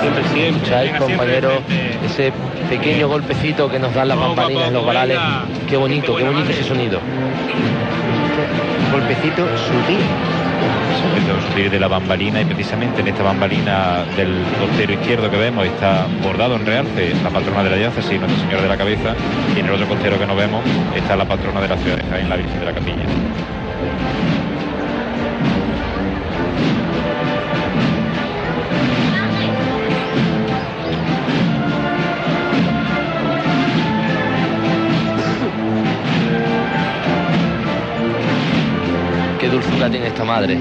Siempre, 0.00 0.24
siempre. 0.32 0.48
¿Escucháis, 0.48 0.92
Venga, 0.92 1.06
siempre 1.06 1.40
compañero? 1.40 1.62
Ese 2.06 2.32
pequeño 2.70 3.08
golpecito 3.08 3.68
que 3.68 3.80
nos 3.80 3.92
dan 3.94 4.06
las 4.06 4.18
bambalinas 4.18 4.68
en 4.68 4.74
los 4.74 4.86
varales. 4.86 5.18
Qué 5.68 5.76
bonito, 5.76 6.14
Qué 6.14 6.22
bonito 6.22 6.50
ese 6.50 6.62
sonido. 6.62 7.00
Un 8.32 8.92
golpecito 8.92 9.46
sutil. 9.58 10.00
De 11.70 11.78
la 11.78 11.88
bambalina 11.88 12.40
y 12.40 12.44
precisamente 12.44 13.00
en 13.02 13.08
esta 13.08 13.22
bambalina 13.22 14.04
del 14.16 14.42
costero 14.58 14.92
izquierdo 14.94 15.30
que 15.30 15.36
vemos 15.36 15.66
está 15.66 16.06
bordado 16.22 16.56
en 16.56 16.64
realce 16.64 17.12
la 17.22 17.30
patrona 17.30 17.62
de 17.62 17.70
la 17.70 17.76
diócesis, 17.76 18.18
Nuestra 18.18 18.40
Señora 18.40 18.62
de 18.62 18.68
la 18.68 18.76
Cabeza, 18.76 19.14
y 19.54 19.60
en 19.60 19.66
el 19.66 19.72
otro 19.72 19.86
costero 19.86 20.18
que 20.18 20.26
no 20.26 20.34
vemos 20.34 20.64
está 20.94 21.14
la 21.14 21.26
patrona 21.26 21.60
de 21.60 21.68
la 21.68 21.76
ciudad 21.76 21.96
de 21.96 22.04
Jaén, 22.04 22.28
la 22.28 22.36
Virgen 22.36 22.58
de 22.58 22.64
la 22.64 22.72
Capilla. 22.72 23.04
Dulzura 39.62 39.90
tiene 39.90 40.06
esta 40.08 40.24
madre. 40.24 40.58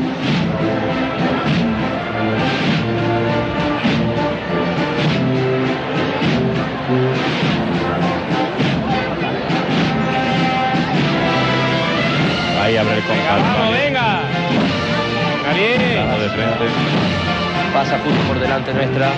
Ahí 12.62 12.78
abre 12.78 12.94
el 12.96 13.02
Venga, 13.02 13.16
compás. 13.18 13.58
vamos, 13.58 13.74
venga. 13.74 14.22
Venga, 15.42 15.54
bien. 15.58 15.94
Plano 15.94 16.20
de 16.20 16.30
frente. 16.30 16.66
Pasa 17.74 18.00
justo 18.04 18.22
por 18.28 18.40
delante 18.40 18.74
nuestra. 18.74 19.10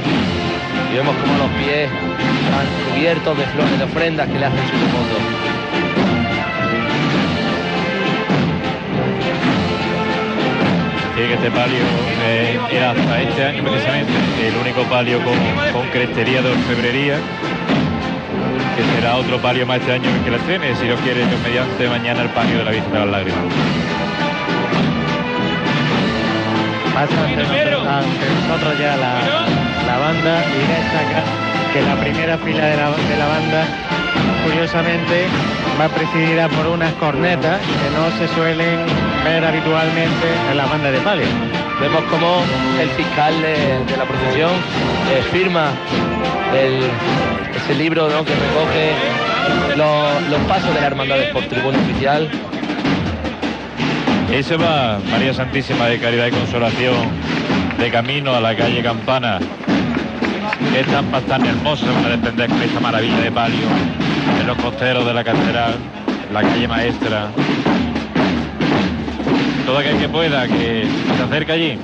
Y 0.91 0.96
vemos 0.96 1.15
como 1.17 1.38
los 1.38 1.50
pies 1.60 1.89
están 1.89 2.65
cubiertos 2.93 3.38
de 3.38 3.46
flores 3.46 3.78
de 3.80 3.84
ofrendas 3.86 4.28
que 4.30 4.39
le 4.39 4.46
hacen 4.46 4.60
su 4.60 4.78
fondo. 4.93 5.53
Decir 11.24 11.38
que 11.38 11.48
este 11.48 11.52
palio 11.52 11.84
eh, 12.26 12.60
era 12.72 12.92
hasta 12.92 13.22
este 13.22 13.44
año 13.44 13.64
precisamente 13.64 14.12
el 14.48 14.56
único 14.58 14.84
palio 14.84 15.20
con, 15.24 15.36
con 15.72 15.88
crestería 15.90 16.42
de 16.42 16.50
orfebrería 16.50 17.16
que 18.76 18.84
será 18.96 19.16
otro 19.18 19.38
palio 19.40 19.66
más 19.66 19.80
este 19.80 19.94
año 19.94 20.10
que 20.24 20.32
la 20.32 20.38
estrene, 20.38 20.76
si 20.76 20.88
lo 20.88 20.96
quiere 20.98 21.26
Dios 21.26 21.40
mediante 21.44 21.88
mañana 21.88 22.24
el 22.24 22.30
palio 22.30 22.58
de 22.58 22.64
la 22.64 22.72
Virgen 22.72 22.92
de 22.92 23.00
las 23.00 23.08
Lágrimas. 23.08 23.44
Pasa 26.94 27.24
ante 27.24 27.36
nosotros, 27.36 27.88
ante 27.88 28.26
nosotros 28.42 28.80
ya 28.80 28.96
la, 28.98 29.14
la 29.86 29.98
banda 30.00 30.44
y 30.46 30.60
destaca 30.74 31.24
que 31.72 31.82
la 31.82 31.96
primera 31.96 32.38
fila 32.40 32.66
de 32.66 32.78
la, 32.78 32.90
de 32.90 33.18
la 33.18 33.28
banda, 33.28 33.66
curiosamente, 34.46 35.26
va 35.80 35.88
presidida 35.90 36.50
por 36.50 36.68
unas 36.68 36.94
cornetas 36.94 37.60
que 37.60 37.90
no 37.96 38.10
se 38.18 38.34
suelen 38.34 39.12
ver 39.24 39.44
habitualmente 39.46 40.28
en 40.52 40.58
la 40.58 40.66
banda 40.66 40.92
de 40.92 41.00
palio. 41.00 41.26
Vemos 41.80 42.04
como 42.06 42.44
el 42.80 42.90
fiscal 42.92 43.34
de, 43.42 43.98
la 43.98 44.06
procesión 44.06 44.52
eh, 45.12 45.24
firma 45.32 45.72
el- 46.54 46.90
ese 47.56 47.76
libro 47.76 48.10
¿no? 48.10 48.24
que 48.26 48.34
recoge 48.36 48.92
lo- 49.78 50.20
los 50.30 50.40
pasos 50.48 50.74
de 50.74 50.82
la 50.82 50.88
hermandad 50.88 51.16
por 51.34 51.44
tribuna 51.46 51.78
oficial. 51.80 52.30
Y 54.38 54.42
se 54.44 54.58
va 54.58 55.00
María 55.12 55.34
Santísima 55.34 55.86
de 55.88 56.00
Caridad 56.00 56.28
y 56.28 56.32
Consolación 56.32 56.96
de 57.78 57.92
camino 57.92 58.34
a 58.36 58.40
la 58.42 58.56
calle 58.56 58.82
Campana. 58.82 59.40
Qué 60.74 60.84
tan 60.84 61.46
hermosas 61.46 61.94
van 61.96 62.06
a 62.06 62.10
defender 62.10 62.50
con 62.50 62.62
esta 62.62 62.80
maravilla 62.80 63.18
de 63.20 63.32
palio 63.32 63.68
en 64.40 64.48
los 64.48 64.58
costeros 64.58 65.06
de 65.06 65.14
la 65.14 65.24
catedral, 65.24 65.76
la 66.34 66.42
calle 66.42 66.68
maestra. 66.68 67.28
Todo 69.65 69.78
aquel 69.78 69.97
que 69.97 70.10
pueda 70.10 70.47
que 70.47 70.86
se 71.17 71.23
acerque 71.23 71.52
allí, 71.52 71.78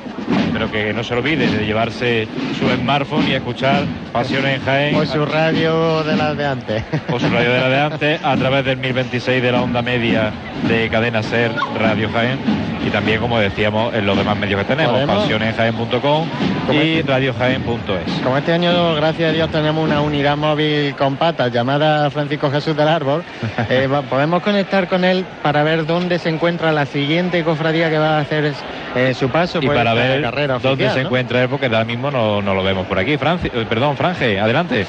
pero 0.51 0.69
que 0.69 0.93
no 0.93 1.03
se 1.03 1.13
olvide 1.13 1.47
de 1.47 1.65
llevarse 1.65 2.27
su 2.59 2.67
smartphone 2.67 3.27
y 3.29 3.33
escuchar 3.33 3.83
Pasiones 4.11 4.57
en 4.57 4.65
Jaén. 4.65 4.95
O 4.95 5.05
su 5.05 5.25
radio 5.25 6.03
de 6.03 6.15
las 6.15 6.35
de 6.37 6.45
antes. 6.45 6.83
o 7.09 7.19
su 7.19 7.29
radio 7.29 7.51
de 7.51 7.59
la 7.59 7.69
de 7.69 7.79
antes 7.79 8.23
a 8.23 8.35
través 8.35 8.65
del 8.65 8.77
1026 8.77 9.41
de 9.41 9.51
la 9.51 9.61
onda 9.61 9.81
media 9.81 10.31
de 10.67 10.89
Cadena 10.89 11.23
Ser 11.23 11.51
Radio 11.79 12.09
Jaén 12.11 12.37
y 12.85 12.89
también 12.89 13.19
como 13.19 13.39
decíamos 13.39 13.93
en 13.93 14.05
los 14.05 14.17
demás 14.17 14.37
medios 14.37 14.59
que 14.61 14.65
tenemos, 14.65 14.93
Podemos. 14.93 15.17
pasionesjaén.com 15.23 16.27
y 16.71 17.01
radiojaén.es. 17.01 18.21
Como 18.23 18.37
este 18.37 18.53
año, 18.53 18.95
gracias 18.95 19.29
a 19.29 19.33
Dios, 19.33 19.49
tenemos 19.51 19.83
una 19.83 20.01
unidad 20.01 20.37
móvil 20.37 20.95
con 20.95 21.15
patas 21.17 21.51
llamada 21.51 22.09
Francisco 22.09 22.49
Jesús 22.51 22.75
del 22.75 22.87
Árbol, 22.87 23.23
eh, 23.69 23.87
podemos 24.09 24.41
conectar 24.43 24.87
con 24.87 25.03
él 25.03 25.25
para 25.41 25.63
ver 25.63 25.85
dónde 25.85 26.19
se 26.19 26.29
encuentra 26.29 26.71
la 26.71 26.85
siguiente 26.85 27.43
cofradía 27.43 27.89
que 27.89 27.97
va 27.97 28.17
a 28.17 28.19
hacer 28.21 28.53
eh, 28.95 29.13
su 29.13 29.29
paso 29.29 29.59
Y 29.61 29.67
para 29.67 29.93
ver 29.93 30.21
carrera 30.21 30.59
dónde 30.59 30.89
se 30.89 31.01
encuentra 31.01 31.41
él, 31.43 31.49
porque 31.49 31.65
ahora 31.67 31.85
mismo 31.85 32.09
no, 32.11 32.41
no 32.41 32.53
lo 32.53 32.63
vemos 32.63 32.85
por 32.87 32.97
aquí. 32.99 33.17
Franci- 33.17 33.51
eh, 33.53 33.65
perdón, 33.67 33.97
Franje, 33.97 34.39
adelante. 34.39 34.85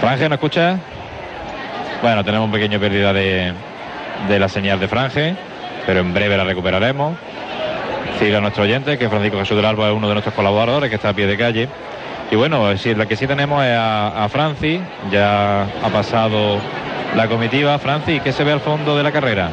Franje, 0.00 0.28
¿no 0.28 0.34
escucha? 0.34 0.78
Bueno, 2.02 2.24
tenemos 2.24 2.46
un 2.46 2.52
pequeño 2.52 2.78
pérdida 2.78 3.12
de, 3.12 3.52
de 4.28 4.38
la 4.38 4.48
señal 4.48 4.78
de 4.78 4.88
Franje, 4.88 5.34
pero 5.86 6.00
en 6.00 6.12
breve 6.14 6.36
la 6.36 6.44
recuperaremos. 6.44 7.16
Siga 8.18 8.40
nuestro 8.40 8.62
oyente, 8.62 8.96
que 8.96 9.08
Francisco 9.08 9.38
Jesús 9.38 9.56
del 9.56 9.66
Árbol 9.66 9.88
es 9.90 9.94
uno 9.96 10.08
de 10.08 10.14
nuestros 10.14 10.34
colaboradores, 10.34 10.88
que 10.88 10.96
está 10.96 11.10
a 11.10 11.12
pie 11.14 11.26
de 11.26 11.36
calle. 11.36 11.68
Y 12.30 12.36
bueno, 12.36 12.76
sí, 12.76 12.94
la 12.94 13.06
que 13.06 13.16
sí 13.16 13.26
tenemos 13.26 13.64
es 13.64 13.72
a, 13.72 14.24
a 14.24 14.28
Franci, 14.28 14.80
ya 15.10 15.62
ha 15.62 15.88
pasado 15.92 16.58
la 17.16 17.28
comitiva. 17.28 17.78
Franci, 17.78 18.20
¿qué 18.20 18.32
se 18.32 18.44
ve 18.44 18.52
al 18.52 18.60
fondo 18.60 18.96
de 18.96 19.02
la 19.02 19.12
carrera? 19.12 19.50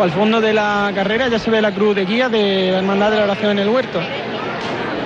Al 0.00 0.10
fondo 0.10 0.40
de 0.40 0.54
la 0.54 0.90
carrera 0.94 1.28
ya 1.28 1.38
se 1.38 1.50
ve 1.50 1.60
la 1.60 1.72
cruz 1.72 1.94
de 1.96 2.04
guía 2.04 2.28
de 2.28 2.70
la 2.70 2.78
Hermandad 2.78 3.10
de 3.10 3.16
la 3.18 3.24
Oración 3.24 3.50
en 3.52 3.58
el 3.60 3.68
Huerto. 3.68 4.00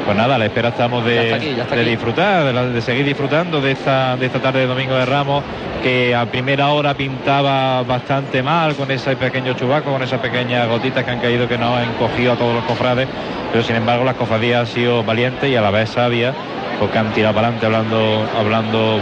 Pues 0.04 0.16
nada, 0.16 0.34
a 0.34 0.38
la 0.38 0.46
espera 0.46 0.68
estamos 0.70 1.04
de, 1.04 1.32
aquí, 1.32 1.54
disfrutar, 1.84 2.44
de, 2.44 2.52
la- 2.52 2.66
de 2.66 2.82
seguir 2.82 3.04
disfrutando 3.06 3.60
de 3.60 3.70
esta, 3.72 4.16
de 4.16 4.26
esta 4.26 4.40
tarde 4.40 4.60
de 4.60 4.66
Domingo 4.66 4.94
de 4.96 5.06
Ramos, 5.06 5.44
que 5.82 6.14
a 6.14 6.26
primera 6.26 6.68
hora 6.68 6.94
pintaba 6.94 7.82
bastante 7.82 8.42
mal 8.42 8.74
con 8.76 8.90
ese 8.90 9.16
pequeño 9.16 9.54
chubaco, 9.54 9.90
con 9.92 10.02
esas 10.02 10.20
pequeñas 10.20 10.68
gotitas 10.68 11.04
que 11.04 11.10
han 11.10 11.20
caído 11.20 11.48
que 11.48 11.58
nos 11.58 11.76
han 11.76 11.92
cogido 11.94 12.32
a 12.32 12.36
todos 12.36 12.54
los 12.54 12.64
cofrades, 12.64 13.08
pero 13.50 13.64
sin 13.64 13.76
embargo 13.76 14.04
las 14.04 14.14
cofradías 14.14 14.60
han 14.60 14.66
sido 14.74 15.02
valientes 15.02 15.50
y 15.50 15.56
a 15.56 15.60
la 15.60 15.70
vez 15.70 15.90
sabias, 15.90 16.34
porque 16.78 16.98
han 16.98 17.12
tirado 17.12 17.34
para 17.34 17.48
adelante 17.48 17.66
hablando, 17.66 18.24
hablando 18.38 18.98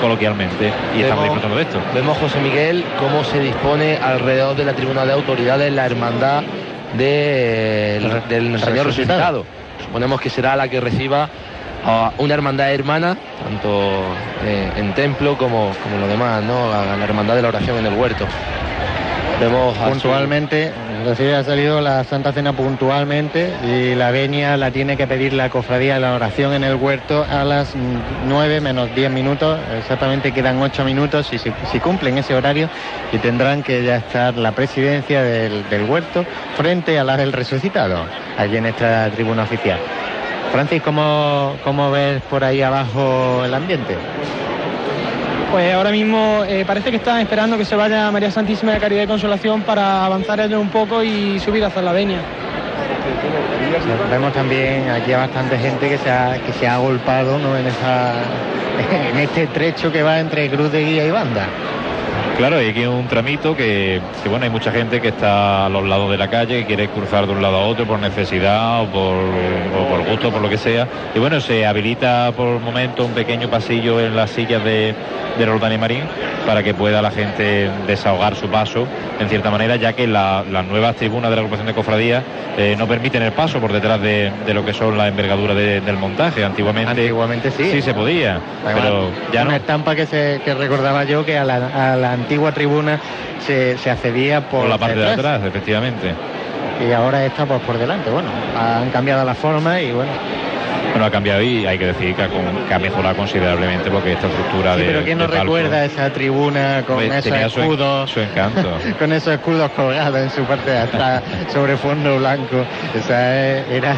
coloquialmente 0.00 0.72
y 0.96 1.02
estamos 1.02 1.24
disfrutando 1.24 1.56
de 1.56 1.62
esto. 1.62 1.78
Vemos, 1.94 2.18
José 2.18 2.40
Miguel, 2.40 2.84
cómo 2.98 3.22
se 3.24 3.38
dispone 3.40 3.96
alrededor 3.96 4.56
de 4.56 4.64
la 4.64 4.72
tribuna 4.74 5.04
de 5.06 5.12
autoridades 5.12 5.72
la 5.72 5.86
hermandad 5.86 6.42
de- 6.96 8.22
del 8.28 8.58
Señor 8.60 8.86
resucitado. 8.86 9.44
Suponemos 9.84 10.20
que 10.20 10.30
será 10.30 10.56
la 10.56 10.68
que 10.68 10.80
reciba 10.80 11.28
a 11.86 12.12
una 12.18 12.34
hermandad 12.34 12.72
hermana, 12.72 13.16
tanto 13.42 14.02
eh, 14.44 14.70
en 14.76 14.92
templo 14.94 15.38
como, 15.38 15.72
como 15.82 15.98
lo 15.98 16.08
demás, 16.08 16.42
¿no? 16.42 16.72
A 16.72 16.96
la 16.96 17.04
hermandad 17.04 17.36
de 17.36 17.42
la 17.42 17.48
oración 17.48 17.78
en 17.78 17.86
el 17.86 17.94
huerto. 17.94 18.26
Vemos 19.38 19.76
su- 19.76 19.84
Puntualmente, 19.84 20.72
recién 21.04 21.34
ha 21.34 21.44
salido 21.44 21.82
la 21.82 22.04
Santa 22.04 22.32
Cena 22.32 22.54
puntualmente 22.54 23.52
y 23.62 23.94
la 23.94 24.10
venia 24.10 24.56
la 24.56 24.70
tiene 24.70 24.96
que 24.96 25.06
pedir 25.06 25.34
la 25.34 25.50
cofradía 25.50 25.94
de 25.94 26.00
la 26.00 26.14
oración 26.14 26.54
en 26.54 26.64
el 26.64 26.76
huerto 26.76 27.26
a 27.30 27.44
las 27.44 27.74
9 28.26 28.62
menos 28.62 28.94
10 28.94 29.10
minutos, 29.10 29.60
exactamente 29.78 30.32
quedan 30.32 30.60
8 30.62 30.84
minutos 30.84 31.26
si, 31.26 31.38
si, 31.38 31.80
cumplen 31.80 32.16
ese 32.16 32.34
horario 32.34 32.70
y 33.12 33.18
tendrán 33.18 33.62
que 33.62 33.84
ya 33.84 33.96
estar 33.96 34.34
la 34.36 34.52
presidencia 34.52 35.22
del, 35.22 35.64
huerto 35.86 36.24
frente 36.56 36.98
a 36.98 37.04
la 37.04 37.18
del 37.18 37.32
resucitado, 37.34 38.06
aquí 38.38 38.56
en 38.56 38.66
esta 38.66 39.10
tribuna 39.10 39.42
oficial. 39.42 39.78
Francis, 40.52 40.82
¿cómo, 40.82 41.56
cómo 41.64 41.90
ves 41.90 42.22
por 42.22 42.44
ahí 42.44 42.62
abajo 42.62 43.42
el 43.44 43.52
ambiente? 43.52 43.96
Pues 45.50 45.72
ahora 45.74 45.90
mismo 45.90 46.44
eh, 46.46 46.64
parece 46.66 46.90
que 46.90 46.96
están 46.96 47.20
esperando 47.20 47.56
que 47.56 47.64
se 47.64 47.76
vaya 47.76 48.10
María 48.10 48.30
Santísima 48.30 48.72
de 48.72 48.80
Caridad 48.80 49.04
y 49.04 49.06
Consolación 49.06 49.62
para 49.62 50.04
avanzar 50.04 50.40
ellos 50.40 50.60
un 50.60 50.70
poco 50.70 51.02
y 51.02 51.38
subir 51.38 51.64
hacia 51.64 51.82
la 51.82 51.92
venia. 51.92 52.18
Vemos 54.10 54.32
también 54.32 54.88
aquí 54.90 55.12
a 55.12 55.18
bastante 55.18 55.58
gente 55.58 55.88
que 55.88 55.98
se 55.98 56.10
ha, 56.10 56.38
que 56.44 56.52
se 56.52 56.66
ha 56.66 56.74
agolpado 56.74 57.38
¿no? 57.38 57.56
en, 57.56 57.66
esa, 57.66 58.14
en 59.10 59.18
este 59.18 59.46
trecho 59.48 59.92
que 59.92 60.02
va 60.02 60.18
entre 60.20 60.48
cruz 60.50 60.72
de 60.72 60.84
guía 60.84 61.06
y 61.06 61.10
banda. 61.10 61.46
Claro, 62.36 62.60
y 62.60 62.68
aquí 62.68 62.80
hay 62.80 62.86
un 62.86 63.08
tramito 63.08 63.56
que, 63.56 63.98
que, 64.22 64.28
bueno, 64.28 64.44
hay 64.44 64.50
mucha 64.50 64.70
gente 64.70 65.00
que 65.00 65.08
está 65.08 65.64
a 65.64 65.68
los 65.70 65.84
lados 65.88 66.10
de 66.10 66.18
la 66.18 66.28
calle, 66.28 66.60
que 66.60 66.66
quiere 66.66 66.88
cruzar 66.88 67.26
de 67.26 67.32
un 67.32 67.40
lado 67.40 67.56
a 67.56 67.66
otro 67.66 67.86
por 67.86 67.98
necesidad 67.98 68.82
o 68.82 68.86
por, 68.88 69.14
o 69.14 69.88
por 69.88 70.04
gusto, 70.06 70.30
por 70.30 70.42
lo 70.42 70.50
que 70.50 70.58
sea. 70.58 70.86
Y 71.14 71.18
bueno, 71.18 71.40
se 71.40 71.64
habilita 71.64 72.30
por 72.36 72.60
momento 72.60 73.06
un 73.06 73.12
pequeño 73.12 73.48
pasillo 73.48 74.00
en 74.00 74.14
las 74.14 74.28
sillas 74.30 74.62
de, 74.64 74.94
de 75.38 75.46
Roldán 75.46 75.72
y 75.72 75.78
Marín 75.78 76.02
para 76.44 76.62
que 76.62 76.74
pueda 76.74 77.00
la 77.00 77.10
gente 77.10 77.70
desahogar 77.86 78.36
su 78.36 78.48
paso, 78.48 78.86
en 79.18 79.28
cierta 79.30 79.50
manera, 79.50 79.76
ya 79.76 79.94
que 79.94 80.06
la- 80.06 80.44
las 80.50 80.64
nuevas 80.66 80.94
tribunas 80.96 81.30
de 81.30 81.36
la 81.36 81.40
agrupación 81.40 81.66
de 81.66 81.72
cofradías 81.74 82.22
eh, 82.58 82.74
no 82.78 82.86
permiten 82.86 83.22
el 83.22 83.32
paso 83.32 83.60
por 83.60 83.72
detrás 83.72 84.00
de, 84.02 84.30
de 84.46 84.54
lo 84.54 84.62
que 84.64 84.74
son 84.74 84.96
las 84.98 85.08
envergaduras 85.08 85.56
de- 85.56 85.80
del 85.80 85.96
montaje. 85.96 86.44
Antiguamente, 86.44 86.90
Antiguamente 86.90 87.50
sí. 87.50 87.70
sí 87.72 87.80
se 87.82 87.94
podía, 87.94 88.38
pero 88.62 89.10
ya 89.32 89.40
una 89.42 89.52
no. 89.52 89.56
estampa 89.56 89.94
que, 89.96 90.04
se, 90.06 90.40
que 90.44 90.54
recordaba 90.54 91.04
yo 91.04 91.24
que 91.24 91.38
a 91.38 91.44
la, 91.44 91.92
a 91.92 91.96
la 91.96 92.12
antigua 92.26 92.50
tribuna 92.50 92.98
se, 93.46 93.78
se 93.78 93.88
accedía 93.88 94.40
por, 94.48 94.62
Por 94.62 94.68
la 94.68 94.78
parte 94.78 94.96
de 94.98 95.06
atrás, 95.12 95.40
efectivamente. 95.44 96.12
y 96.84 96.90
ahora 96.92 97.24
está 97.24 97.46
pues 97.46 97.60
por 97.60 97.78
delante. 97.78 98.10
Bueno, 98.10 98.28
han 98.58 98.90
cambiado 98.90 99.24
la 99.24 99.34
forma 99.34 99.80
y 99.80 99.92
bueno. 99.92 100.10
Bueno, 100.96 101.08
ha 101.08 101.10
cambiado 101.10 101.42
y 101.42 101.66
hay 101.66 101.76
que 101.78 101.88
decir 101.88 102.14
que 102.14 102.22
ha, 102.22 102.28
con- 102.28 102.56
que 102.66 102.72
ha 102.72 102.78
mejorado 102.78 103.14
considerablemente 103.16 103.90
porque 103.90 104.14
esta 104.14 104.28
estructura 104.28 104.72
Sí, 104.76 104.80
de. 104.80 104.86
pero 104.86 105.04
¿quién 105.04 105.18
no 105.18 105.26
recuerda 105.26 105.84
esa 105.84 106.10
tribuna 106.10 106.84
con 106.86 106.96
pues, 106.96 107.10
esos 107.12 107.24
tenía 107.24 107.50
su 107.50 107.58
en- 107.60 107.64
escudos? 107.66 108.10
su 108.10 108.20
encanto. 108.20 108.78
con 108.98 109.12
esos 109.12 109.34
escudos 109.34 109.70
colgados 109.72 110.18
en 110.18 110.30
su 110.30 110.42
parte 110.44 110.70
de 110.70 110.78
atrás 110.78 111.22
sobre 111.52 111.76
fondo 111.76 112.16
blanco. 112.16 112.64
Esa 112.94 113.36
es- 113.58 113.68
era 113.72 113.94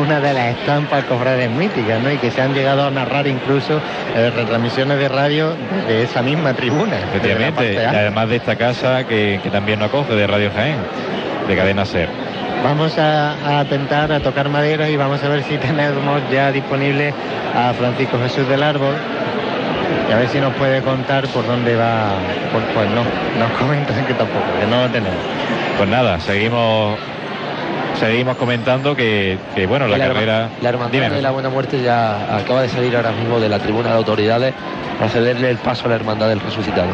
una 0.00 0.18
de 0.18 0.32
las 0.32 0.56
estampas 0.56 1.04
cofrades 1.04 1.50
míticas, 1.50 2.00
¿no? 2.00 2.10
Y 2.10 2.16
que 2.16 2.30
se 2.30 2.40
han 2.40 2.54
llegado 2.54 2.86
a 2.86 2.90
narrar 2.90 3.26
incluso 3.26 3.78
eh, 4.16 4.30
retransmisiones 4.34 4.98
de 4.98 5.08
radio 5.10 5.54
de 5.88 6.04
esa 6.04 6.22
misma 6.22 6.54
tribuna. 6.54 6.96
Efectivamente, 7.10 7.84
además 7.84 8.30
de 8.30 8.36
esta 8.36 8.56
casa 8.56 9.06
que, 9.06 9.40
que 9.42 9.50
también 9.50 9.78
nos 9.78 9.88
acoge 9.90 10.14
de 10.14 10.26
Radio 10.26 10.50
Jaén, 10.54 10.76
de 11.48 11.56
Cadena 11.56 11.84
Ser. 11.84 12.08
Vamos 12.62 12.98
a, 12.98 13.32
a 13.32 13.60
atentar 13.60 14.12
a 14.12 14.20
tocar 14.20 14.48
madera 14.48 14.88
y 14.90 14.96
vamos 14.96 15.22
a 15.22 15.28
ver 15.28 15.42
si 15.44 15.56
tenemos 15.58 16.22
ya 16.30 16.52
disponible 16.52 17.12
a 17.54 17.72
Francisco 17.74 18.18
Jesús 18.22 18.48
del 18.48 18.62
Árbol. 18.62 18.94
Y 20.08 20.12
a 20.12 20.16
ver 20.16 20.28
si 20.28 20.40
nos 20.40 20.52
puede 20.54 20.82
contar 20.82 21.26
por 21.28 21.46
dónde 21.46 21.76
va. 21.76 22.10
Pues, 22.52 22.64
pues 22.74 22.88
no, 22.90 23.02
nos 23.38 23.50
comentan 23.58 24.04
que 24.06 24.14
tampoco, 24.14 24.44
que 24.60 24.66
no 24.66 24.82
lo 24.82 24.88
tenemos. 24.90 25.18
Pues 25.76 25.88
nada, 25.88 26.20
seguimos 26.20 26.98
seguimos 27.98 28.36
comentando 28.36 28.96
que, 28.96 29.38
que, 29.54 29.66
bueno, 29.66 29.86
la, 29.86 29.98
la, 29.98 30.08
carrera. 30.08 30.48
la 30.62 30.68
hermandad 30.70 30.92
Dime, 30.92 31.10
de 31.10 31.22
la 31.22 31.30
Buena 31.32 31.50
Muerte 31.50 31.82
ya 31.82 32.36
acaba 32.36 32.62
de 32.62 32.68
salir 32.68 32.96
ahora 32.96 33.12
mismo 33.12 33.38
de 33.38 33.48
la 33.48 33.58
tribuna 33.58 33.90
de 33.90 33.96
autoridades 33.96 34.54
para 34.98 35.10
cederle 35.10 35.50
el 35.50 35.58
paso 35.58 35.84
a 35.86 35.90
la 35.90 35.96
hermandad 35.96 36.28
del 36.28 36.40
resucitado. 36.40 36.88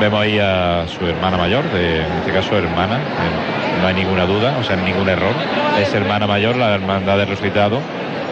Vemos 0.00 0.20
ahí 0.22 0.38
a 0.38 0.86
su 0.88 1.04
hermana 1.04 1.36
mayor, 1.36 1.62
de, 1.72 1.98
en 1.98 2.12
este 2.20 2.32
caso 2.32 2.56
hermana, 2.56 2.96
en, 2.96 3.82
no 3.82 3.86
hay 3.86 3.94
ninguna 3.94 4.24
duda, 4.24 4.56
o 4.58 4.64
sea, 4.64 4.76
ningún 4.76 5.08
error. 5.08 5.34
Es 5.78 5.92
hermana 5.92 6.26
mayor, 6.26 6.56
la 6.56 6.74
hermandad 6.74 7.18
del 7.18 7.28
resucitado. 7.28 7.80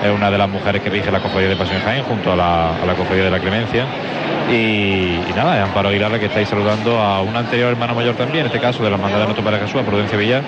Es 0.02 0.11
una 0.11 0.31
de 0.31 0.38
las 0.38 0.48
mujeres 0.48 0.81
que 0.81 0.88
rige 0.88 1.11
la 1.11 1.20
cofradía 1.20 1.48
de 1.50 1.57
Pasión 1.57 1.83
Jaén 1.83 2.04
junto 2.04 2.33
a 2.33 2.37
la, 2.37 2.70
a 2.70 3.14
de 3.14 3.31
la 3.31 3.38
Clemencia. 3.38 3.85
Y, 4.50 5.18
nada, 5.37 5.59
es 5.59 5.64
Amparo 5.64 5.90
Aguilar 5.90 6.11
la 6.11 6.18
que 6.18 6.26
estáis 6.26 6.48
saludando 6.48 6.98
a 6.98 7.20
una 7.20 7.40
anterior 7.40 7.70
hermana 7.70 7.92
mayor 7.92 8.14
también, 8.14 8.40
en 8.40 8.46
este 8.46 8.61
caso 8.61 8.83
de 8.83 8.88
la 8.88 8.96
hermandad 8.96 9.18
de 9.18 9.24
nuestro 9.24 9.44
Padre 9.44 9.61
Jesús, 9.61 9.81
a 9.81 9.85
Prudencia 9.85 10.16
Villar. 10.16 10.42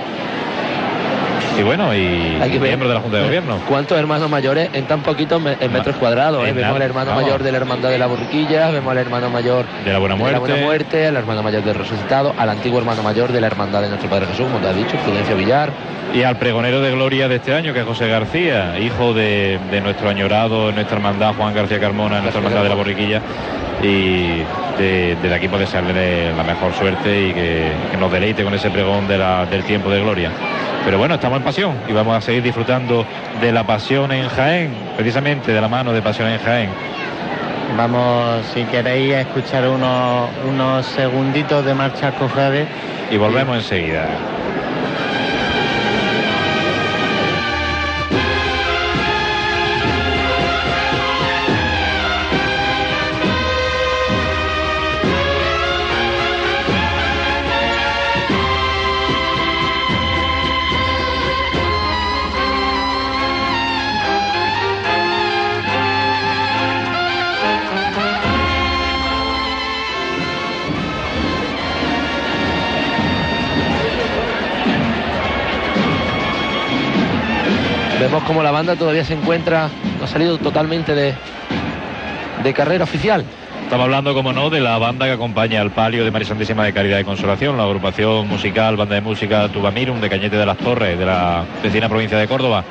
Y 1.60 1.62
bueno, 1.62 1.94
y, 1.94 2.38
Hay 2.40 2.52
que 2.52 2.58
miembro 2.58 2.88
de 2.88 2.94
la 2.94 3.00
Junta 3.00 3.18
de 3.18 3.24
Gobierno. 3.24 3.58
¿Cuántos 3.68 3.98
hermanos 3.98 4.30
mayores 4.30 4.70
en 4.72 4.86
tan 4.86 5.02
poquitos 5.02 5.40
me- 5.42 5.58
en 5.60 5.70
metros 5.72 5.94
cuadrados? 5.96 6.48
eh? 6.48 6.52
Vemos 6.52 6.74
al 6.76 6.80
hermano 6.82 7.10
vamos. 7.10 7.24
mayor 7.24 7.42
de 7.42 7.52
la 7.52 7.58
Hermandad 7.58 7.90
de 7.90 7.98
la 7.98 8.06
Borriquilla, 8.06 8.70
vemos 8.70 8.90
al 8.90 8.96
hermano 8.98 9.28
mayor 9.28 9.66
De 9.84 9.92
la 9.92 9.98
Buena 9.98 10.14
de 10.14 10.22
la 10.22 10.38
Muerte. 10.38 10.38
Buena 10.54 10.64
Muerte, 10.64 11.06
al 11.06 11.16
hermano 11.16 11.42
mayor 11.42 11.62
del 11.62 11.74
Resucitado, 11.74 12.34
al 12.38 12.48
antiguo 12.48 12.78
hermano 12.78 13.02
mayor 13.02 13.30
de 13.30 13.40
la 13.42 13.46
Hermandad 13.48 13.82
de 13.82 13.88
nuestro 13.88 14.08
Padre 14.08 14.26
Jesús, 14.28 14.46
como 14.46 14.58
te 14.58 14.68
has 14.68 14.76
dicho, 14.76 14.96
Prudencio 15.04 15.36
Villar. 15.36 15.70
Y 16.14 16.22
al 16.22 16.36
pregonero 16.38 16.80
de 16.80 16.92
gloria 16.92 17.28
de 17.28 17.36
este 17.36 17.54
año, 17.54 17.74
que 17.74 17.80
es 17.80 17.86
José 17.86 18.08
García, 18.08 18.78
hijo 18.80 19.12
de, 19.12 19.58
de 19.70 19.80
nuestro 19.82 20.08
añorado, 20.08 20.72
nuestra 20.72 20.96
hermandad 20.96 21.34
Juan 21.34 21.54
García 21.54 21.78
Carmona, 21.78 22.16
en 22.16 22.22
nuestra 22.22 22.40
hermandad 22.40 22.62
de 22.62 22.68
la 22.70 22.74
Borriquilla. 22.74 23.20
Y 23.82 24.42
de- 24.78 25.32
aquí 25.34 25.48
puede 25.48 25.64
desearle 25.64 26.32
la 26.34 26.42
mejor 26.44 26.72
suerte 26.74 27.28
y 27.28 27.32
que, 27.32 27.72
que 27.90 27.96
nos 27.96 28.10
deleite 28.12 28.44
con 28.44 28.52
ese 28.54 28.70
pregón 28.70 29.08
de 29.08 29.18
la- 29.18 29.46
del 29.46 29.64
tiempo 29.64 29.90
de 29.90 30.00
gloria. 30.00 30.30
Pero 30.84 30.98
bueno, 30.98 31.14
estamos 31.14 31.38
en 31.38 31.44
pasión 31.44 31.74
y 31.88 31.92
vamos 31.92 32.16
a 32.16 32.20
seguir 32.20 32.42
disfrutando 32.42 33.04
de 33.40 33.52
la 33.52 33.64
pasión 33.64 34.12
en 34.12 34.28
Jaén, 34.28 34.72
precisamente 34.96 35.52
de 35.52 35.60
la 35.60 35.68
mano 35.68 35.92
de 35.92 36.00
pasión 36.02 36.28
en 36.28 36.38
Jaén. 36.38 36.70
Vamos, 37.76 38.44
si 38.52 38.64
queréis, 38.64 39.14
a 39.14 39.20
escuchar 39.20 39.68
unos, 39.68 40.28
unos 40.48 40.84
segunditos 40.86 41.64
de 41.64 41.74
marcha 41.74 42.10
cofrade. 42.12 42.66
Y 43.10 43.16
volvemos 43.16 43.56
enseguida. 43.56 44.06
Vemos 78.10 78.24
como 78.24 78.42
la 78.42 78.50
banda 78.50 78.74
todavía 78.74 79.04
se 79.04 79.14
encuentra, 79.14 79.70
no 80.00 80.04
ha 80.04 80.08
salido 80.08 80.36
totalmente 80.36 80.96
de, 80.96 81.14
de 82.42 82.52
carrera 82.52 82.82
oficial. 82.82 83.24
Estamos 83.62 83.84
hablando, 83.84 84.14
como 84.14 84.32
no, 84.32 84.50
de 84.50 84.58
la 84.58 84.78
banda 84.78 85.06
que 85.06 85.12
acompaña 85.12 85.60
al 85.60 85.70
palio 85.70 86.04
de 86.04 86.10
María 86.10 86.26
Santísima 86.26 86.64
de 86.64 86.72
Caridad 86.72 86.98
y 86.98 87.04
Consolación, 87.04 87.56
la 87.56 87.62
agrupación 87.62 88.26
musical, 88.26 88.76
banda 88.76 88.96
de 88.96 89.00
música 89.00 89.48
Tubamirum 89.48 90.00
de 90.00 90.10
Cañete 90.10 90.36
de 90.36 90.44
las 90.44 90.56
Torres, 90.56 90.98
de 90.98 91.06
la 91.06 91.44
vecina 91.62 91.88
provincia 91.88 92.18
de 92.18 92.26
Córdoba. 92.26 92.64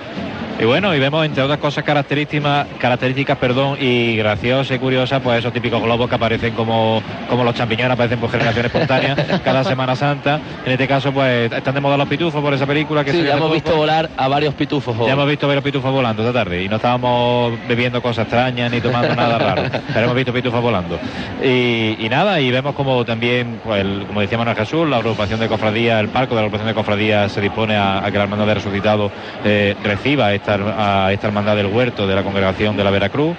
Y 0.60 0.65
bueno, 0.65 0.93
y 0.93 1.00
vemos 1.00 1.26
entre 1.26 1.41
otras 1.41 1.58
cosas 1.60 1.86
características, 1.86 2.67
características 2.80 3.38
perdón, 3.38 3.78
y 3.80 4.17
graciosas 4.17 4.76
y 4.76 4.80
curiosas, 4.80 5.22
pues 5.22 5.39
esos 5.39 5.54
típicos 5.54 5.82
globos 5.82 6.10
que 6.10 6.15
aparecen 6.15 6.54
como, 6.54 7.02
como 7.30 7.45
los 7.45 7.56
champiñones, 7.56 7.93
aparecen 7.93 8.19
por 8.19 8.30
generación 8.30 8.65
espontánea 8.65 9.15
cada 9.45 9.63
Semana 9.63 9.95
Santa. 9.95 10.41
En 10.65 10.74
este 10.74 10.86
caso, 10.86 11.13
pues 11.13 11.50
están 11.50 11.76
de 11.76 11.80
moda 11.80 11.95
los 11.95 12.10
pitufos 12.10 12.41
por 12.41 12.54
esa 12.54 12.67
película 12.67 13.06
que 13.06 13.13
Sí, 13.13 13.24
ya 13.24 13.38
hemos 13.38 13.54
visto 13.54 13.74
volar 13.74 14.10
a 14.17 14.28
varios 14.28 14.54
pitufos 14.54 14.98
hoy. 15.00 15.08
ya 15.08 15.13
hemos 15.13 15.30
visto 15.30 15.48
varios 15.48 15.63
pitufos 15.63 15.93
volando 15.93 16.24
esta 16.24 16.34
tarde 16.34 16.62
y 16.62 16.67
no 16.67 16.76
estábamos 16.76 17.54
bebiendo 17.69 18.02
cosas 18.02 18.24
extrañas 18.26 18.69
ni 18.69 18.82
tomando 18.82 19.15
nada 19.15 19.38
raro, 19.38 19.62
pero 19.93 20.02
hemos 20.02 20.15
visto 20.17 20.34
pitufos 20.34 20.62
volando. 20.62 21.00
Y, 21.41 21.95
y 22.06 22.10
nada, 22.10 22.41
y 22.41 22.52
vemos 22.52 22.76
como 22.76 23.06
también, 23.06 23.62
pues, 23.63 23.80
el- 23.80 24.04
como 24.08 24.19
decíamos 24.19 24.45
en 24.45 24.56
Jesús, 24.58 24.86
la 24.89 24.98
agrupación 24.98 25.39
de 25.39 25.48
cofradía, 25.48 26.02
el 26.02 26.10
palco 26.10 26.36
de 26.36 26.41
la 26.41 26.48
agrupación 26.48 26.67
de 26.67 26.74
cofradía 26.74 27.30
se 27.30 27.39
dispone 27.39 27.78
a, 27.78 28.00
a 28.06 28.12
que 28.12 28.17
la 28.17 28.24
hermandad 28.26 28.45
de 28.48 28.56
resucitado 28.56 29.10
eh, 29.45 29.74
reciba 29.86 30.34
esta, 30.34 30.48
a 30.77 31.12
esta 31.12 31.27
hermandad 31.27 31.55
del 31.55 31.67
huerto 31.67 32.07
de 32.07 32.15
la 32.15 32.23
congregación 32.23 32.75
de 32.77 32.83
la 32.83 32.91
Veracruz. 32.91 33.35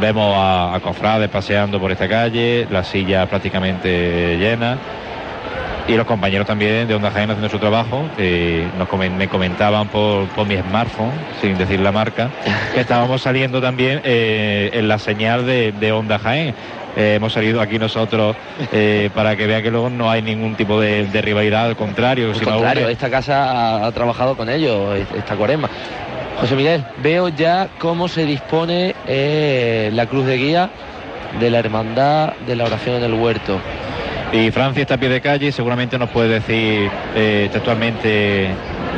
Vemos 0.00 0.34
a, 0.36 0.74
a 0.74 0.80
cofrades 0.80 1.28
paseando 1.28 1.78
por 1.78 1.92
esta 1.92 2.08
calle, 2.08 2.66
la 2.70 2.82
silla 2.84 3.26
prácticamente 3.26 4.36
llena. 4.38 4.76
Y 5.88 5.94
los 5.96 6.06
compañeros 6.06 6.46
también 6.46 6.86
de 6.86 6.94
Onda 6.94 7.10
Jaén 7.10 7.28
haciendo 7.28 7.48
su 7.48 7.58
trabajo, 7.58 8.04
que 8.16 8.64
nos 8.78 8.88
comen- 8.88 9.16
me 9.16 9.26
comentaban 9.26 9.88
por, 9.88 10.26
por 10.28 10.46
mi 10.46 10.56
smartphone, 10.56 11.10
sin 11.40 11.58
decir 11.58 11.80
la 11.80 11.90
marca, 11.90 12.30
que 12.72 12.80
estábamos 12.80 13.20
saliendo 13.20 13.60
también 13.60 14.00
eh, 14.04 14.70
en 14.74 14.86
la 14.86 14.98
señal 14.98 15.44
de, 15.44 15.72
de 15.72 15.90
Onda 15.92 16.20
Jaén. 16.20 16.54
Eh, 16.94 17.14
hemos 17.16 17.32
salido 17.32 17.60
aquí 17.60 17.78
nosotros 17.80 18.36
eh, 18.70 19.10
para 19.14 19.34
que 19.34 19.46
vean 19.46 19.62
que 19.62 19.70
luego 19.72 19.90
no 19.90 20.08
hay 20.10 20.22
ningún 20.22 20.54
tipo 20.54 20.78
de, 20.80 21.06
de 21.08 21.20
rivalidad, 21.22 21.66
al 21.66 21.74
contrario, 21.76 22.30
Al 22.32 22.40
contrario, 22.40 22.88
esta 22.88 23.10
casa 23.10 23.44
ha, 23.50 23.86
ha 23.86 23.92
trabajado 23.92 24.36
con 24.36 24.48
ellos 24.48 24.96
esta 25.16 25.34
cuaresma. 25.34 25.68
José 26.42 26.56
Miguel, 26.56 26.84
veo 27.00 27.28
ya 27.28 27.68
cómo 27.78 28.08
se 28.08 28.26
dispone 28.26 28.96
eh, 29.06 29.90
la 29.92 30.06
cruz 30.06 30.26
de 30.26 30.36
guía 30.38 30.70
de 31.38 31.50
la 31.50 31.60
hermandad 31.60 32.32
de 32.48 32.56
la 32.56 32.64
oración 32.64 32.96
en 32.96 33.04
el 33.04 33.14
huerto. 33.14 33.60
Y 34.32 34.50
Francia 34.50 34.82
está 34.82 34.94
a 34.94 34.98
pie 34.98 35.08
de 35.08 35.20
calle 35.20 35.46
y 35.46 35.52
seguramente 35.52 35.96
nos 35.98 36.10
puede 36.10 36.40
decir 36.40 36.90
eh, 37.14 37.48
textualmente 37.52 38.48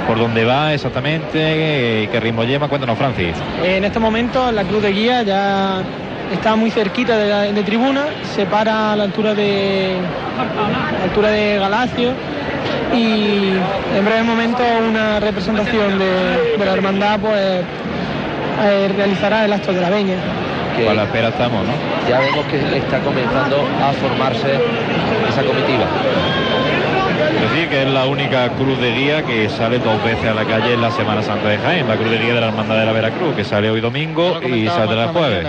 por 0.07 0.19
dónde 0.19 0.47
va 0.47 0.73
exactamente, 0.73 2.05
eh, 2.05 2.09
qué 2.11 2.19
ritmo 2.19 2.45
lleva. 2.45 2.67
Cuéntanos, 2.67 2.97
Francis. 2.97 3.37
En 3.63 3.85
este 3.85 3.99
momento 3.99 4.51
la 4.51 4.65
cruz 4.65 4.83
de 4.83 4.93
guía 4.93 5.23
ya 5.23 5.83
está 6.33 6.57
muy 6.57 6.71
cerquita 6.71 7.17
de, 7.17 7.29
la, 7.29 7.43
de 7.43 7.63
tribuna, 7.63 8.07
se 8.35 8.47
para 8.47 8.93
a 8.93 8.97
la 8.97 9.05
altura 9.05 9.35
de, 9.35 9.97
a 10.39 10.99
la 10.99 11.05
altura 11.05 11.31
de 11.31 11.59
Galacio 11.59 12.13
y 12.93 13.51
en 13.97 14.05
breve 14.05 14.23
momento 14.23 14.63
una 14.89 15.21
representación 15.21 15.99
de, 15.99 16.57
de 16.59 16.65
la 16.65 16.73
hermandad 16.73 17.19
pues 17.21 17.65
eh, 18.63 18.93
realizará 18.97 19.45
el 19.45 19.53
acto 19.53 19.73
de 19.73 19.81
la 19.81 19.91
veña. 19.91 20.17
Que 20.77 20.89
A 20.89 20.95
la 20.95 21.05
espera 21.05 21.29
estamos, 21.29 21.65
¿no? 21.65 21.73
ya 22.09 22.21
vemos 22.21 22.45
que 22.47 22.59
está 22.77 22.99
comenzando 23.01 23.57
a 23.83 23.93
formarse 23.93 24.59
esa 25.29 25.43
comitiva. 25.43 25.85
Decir 27.15 27.69
que 27.69 27.83
es 27.83 27.89
la 27.89 28.07
única 28.07 28.49
cruz 28.51 28.81
de 28.81 28.93
guía 28.93 29.23
que 29.23 29.49
sale 29.49 29.79
dos 29.79 30.03
veces 30.05 30.25
a 30.27 30.35
la 30.35 30.45
calle 30.45 30.75
en 30.75 30.81
la 30.81 30.91
Semana 30.91 31.23
Santa 31.23 31.49
de 31.49 31.59
Jaén, 31.59 31.87
la 31.87 31.97
cruz 31.97 32.11
de 32.11 32.19
guía 32.19 32.35
de 32.35 32.41
la 32.41 32.49
Hermandad 32.49 32.79
de 32.79 32.87
la 32.87 32.93
Veracruz, 32.93 33.35
que 33.37 33.45
sale 33.45 33.71
hoy 33.71 33.81
domingo 33.81 34.41
y 34.43 34.67
saldrá 34.67 35.05
el 35.05 35.09
jueves. 35.11 35.47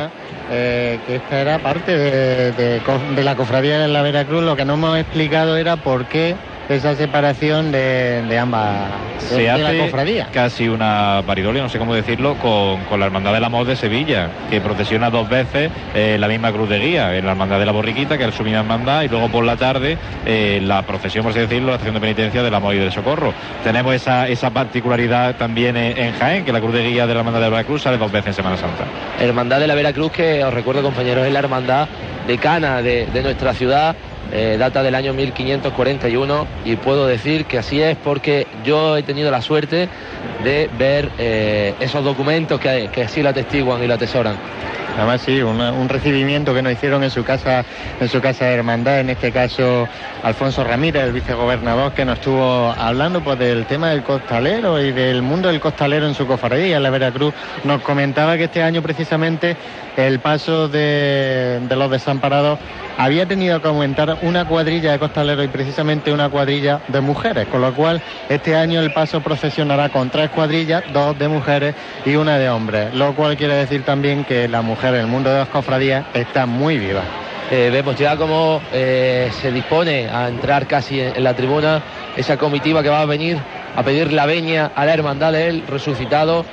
eh, 0.51 0.99
que 1.08 1.15
esta 1.15 1.41
era 1.41 1.60
parte 1.60 1.97
de, 1.97 2.51
de 2.51 3.23
la 3.23 3.36
cofradía 3.36 3.80
de 3.80 3.88
la 3.88 4.01
Veracruz. 4.01 4.43
Lo 4.43 4.56
que 4.56 4.65
no 4.65 4.75
hemos 4.75 4.97
explicado 4.99 5.58
era 5.58 5.78
por 5.78 6.06
qué 6.08 6.36
esa 6.69 6.95
separación 6.95 7.71
de, 7.71 8.23
de 8.28 8.39
ambas 8.39 8.89
de, 9.21 9.28
Se 9.28 9.36
de 9.41 9.58
la 9.58 9.69
hace 9.69 9.78
cofradía. 9.80 10.28
casi 10.32 10.67
una 10.67 11.21
paridolia, 11.25 11.62
no 11.62 11.69
sé 11.69 11.78
cómo 11.78 11.93
decirlo, 11.93 12.36
con, 12.36 12.82
con 12.86 12.99
la 12.99 13.06
Hermandad 13.06 13.34
del 13.34 13.43
Amor 13.43 13.65
de 13.65 13.75
Sevilla, 13.75 14.30
que 14.49 14.62
procesiona 14.62 15.10
dos 15.10 15.30
veces 15.30 15.69
eh, 15.93 16.17
la 16.19 16.28
misma 16.28 16.51
cruz 16.51 16.67
de 16.69 16.80
guía, 16.80 17.15
en 17.15 17.25
la 17.25 17.32
Hermandad 17.32 17.60
de 17.60 17.65
la 17.65 17.71
Borriquita, 17.71 18.17
que 18.17 18.25
es 18.25 18.36
su 18.36 18.43
misma 18.43 18.60
hermandad, 18.62 19.04
y 19.04 19.08
luego 19.08 19.30
por 19.30 19.43
la 19.45 19.58
tarde 19.58 19.97
eh, 20.25 20.60
la 20.63 20.82
procesión, 20.82 21.23
por 21.23 21.32
así 21.32 21.39
decirlo, 21.39 21.67
la 21.67 21.73
estación 21.73 21.95
de 21.95 22.01
penitencia 22.01 22.41
del 22.41 22.54
Amor 22.54 22.73
y 22.75 22.80
del 22.80 22.91
Socorro. 22.91 23.34
Tenemos 23.63 23.93
esa, 23.93 24.28
esa 24.28 24.49
particularidad 24.49 25.36
también 25.36 25.78
en, 25.78 25.97
en 25.97 26.13
Jaén, 26.13 26.45
que 26.45 26.51
la 26.51 26.60
cruz 26.62 26.73
de 26.73 26.84
guía 26.84 27.06
de 27.06 27.13
la 27.13 27.19
Hermandad 27.19 27.39
de 27.41 27.45
la 27.45 27.51
Veracruz 27.58 27.84
sale 27.84 27.97
dos 27.97 28.12
veces 28.12 28.28
en 28.30 28.34
Semana 28.34 28.58
Santa. 28.58 28.86
Hermandad 29.19 29.60
de 29.60 29.67
la 29.67 29.75
Veracruz, 29.75 30.12
que 30.12 30.43
os 30.43 30.54
recuerdo 30.54 30.82
compañeros, 30.82 31.25
es 31.28 31.32
la 31.34 31.39
hermandad 31.39 31.88
decana 32.28 32.82
de, 32.82 33.06
de 33.06 33.21
nuestra 33.21 33.54
ciudad, 33.54 33.95
eh, 34.31 34.57
data 34.59 34.83
del 34.83 34.95
año 34.95 35.13
1541 35.13 36.47
y 36.65 36.75
puedo 36.75 37.07
decir 37.07 37.45
que 37.45 37.57
así 37.57 37.81
es 37.81 37.97
porque 37.97 38.47
yo 38.63 38.97
he 38.97 39.03
tenido 39.03 39.31
la 39.31 39.41
suerte 39.41 39.89
de 40.43 40.69
ver 40.78 41.09
eh, 41.17 41.73
esos 41.80 42.03
documentos 42.03 42.59
que, 42.59 42.89
que 42.91 43.03
así 43.03 43.21
lo 43.21 43.30
atestiguan 43.30 43.84
y 43.84 43.88
lo 43.88 43.93
atesoran. 43.93 44.36
Además 44.95 45.21
sí, 45.21 45.41
un 45.41 45.89
recibimiento 45.89 46.53
que 46.53 46.61
nos 46.61 46.73
hicieron 46.73 47.03
en 47.03 47.11
su 47.11 47.23
casa, 47.23 47.65
en 47.99 48.07
su 48.07 48.21
casa 48.21 48.45
de 48.45 48.53
hermandad, 48.53 48.99
en 48.99 49.09
este 49.09 49.31
caso 49.31 49.87
Alfonso 50.23 50.63
Ramírez, 50.63 51.03
el 51.03 51.11
vicegobernador, 51.11 51.93
que 51.93 52.05
nos 52.05 52.19
estuvo 52.19 52.73
hablando 52.77 53.21
pues 53.21 53.37
del 53.37 53.65
tema 53.65 53.89
del 53.89 54.03
costalero 54.03 54.81
y 54.81 54.91
del 54.91 55.21
mundo 55.21 55.49
del 55.49 55.59
costalero 55.59 56.07
en 56.07 56.13
su 56.13 56.25
cofradía, 56.25 56.77
en 56.77 56.83
la 56.83 56.89
Veracruz. 56.89 57.33
Nos 57.63 57.81
comentaba 57.81 58.37
que 58.37 58.45
este 58.45 58.63
año 58.63 58.81
precisamente 58.81 59.57
el 59.97 60.19
paso 60.19 60.67
de, 60.67 61.59
de 61.67 61.75
los 61.75 61.89
desamparados 61.89 62.59
había 62.97 63.25
tenido 63.25 63.61
que 63.61 63.67
aumentar 63.67 64.17
una 64.21 64.45
cuadrilla 64.45 64.93
de 64.93 64.99
costaleros 64.99 65.45
y 65.45 65.47
precisamente 65.49 66.13
una 66.13 66.29
cuadrilla 66.29 66.81
de 66.87 67.01
mujeres, 67.01 67.47
con 67.47 67.61
lo 67.61 67.73
cual 67.73 68.01
este 68.29 68.55
año 68.55 68.79
el 68.79 68.93
paso 68.93 69.21
procesionará 69.21 69.89
con 69.89 70.09
tres 70.09 70.29
cuadrillas, 70.29 70.83
dos 70.93 71.17
de 71.17 71.27
mujeres 71.27 71.75
y 72.05 72.15
una 72.15 72.37
de 72.37 72.49
hombres, 72.49 72.93
lo 72.93 73.13
cual 73.13 73.35
quiere 73.35 73.55
decir 73.55 73.83
también 73.83 74.23
que 74.23 74.47
la 74.47 74.61
mujer 74.61 74.84
en 74.93 75.01
el 75.01 75.07
mundo 75.07 75.31
de 75.31 75.39
las 75.39 75.49
cofradías 75.49 76.05
está 76.13 76.45
muy 76.45 76.77
viva. 76.77 77.01
Eh, 77.51 77.69
vemos 77.71 77.95
ya 77.95 78.15
cómo 78.17 78.61
eh, 78.73 79.29
se 79.41 79.51
dispone 79.51 80.07
a 80.09 80.27
entrar 80.27 80.65
casi 80.67 80.99
en, 80.99 81.15
en 81.15 81.23
la 81.23 81.36
tribuna 81.36 81.81
esa 82.17 82.38
comitiva 82.38 82.81
que 82.81 82.89
va 82.89 83.01
a 83.01 83.05
venir 83.05 83.38
a 83.75 83.83
pedir 83.83 84.11
la 84.13 84.25
veña 84.25 84.71
a 84.75 84.86
la 84.86 84.93
hermandad 84.93 85.31
de 85.31 85.47
él 85.49 85.63
resucitado. 85.67 86.45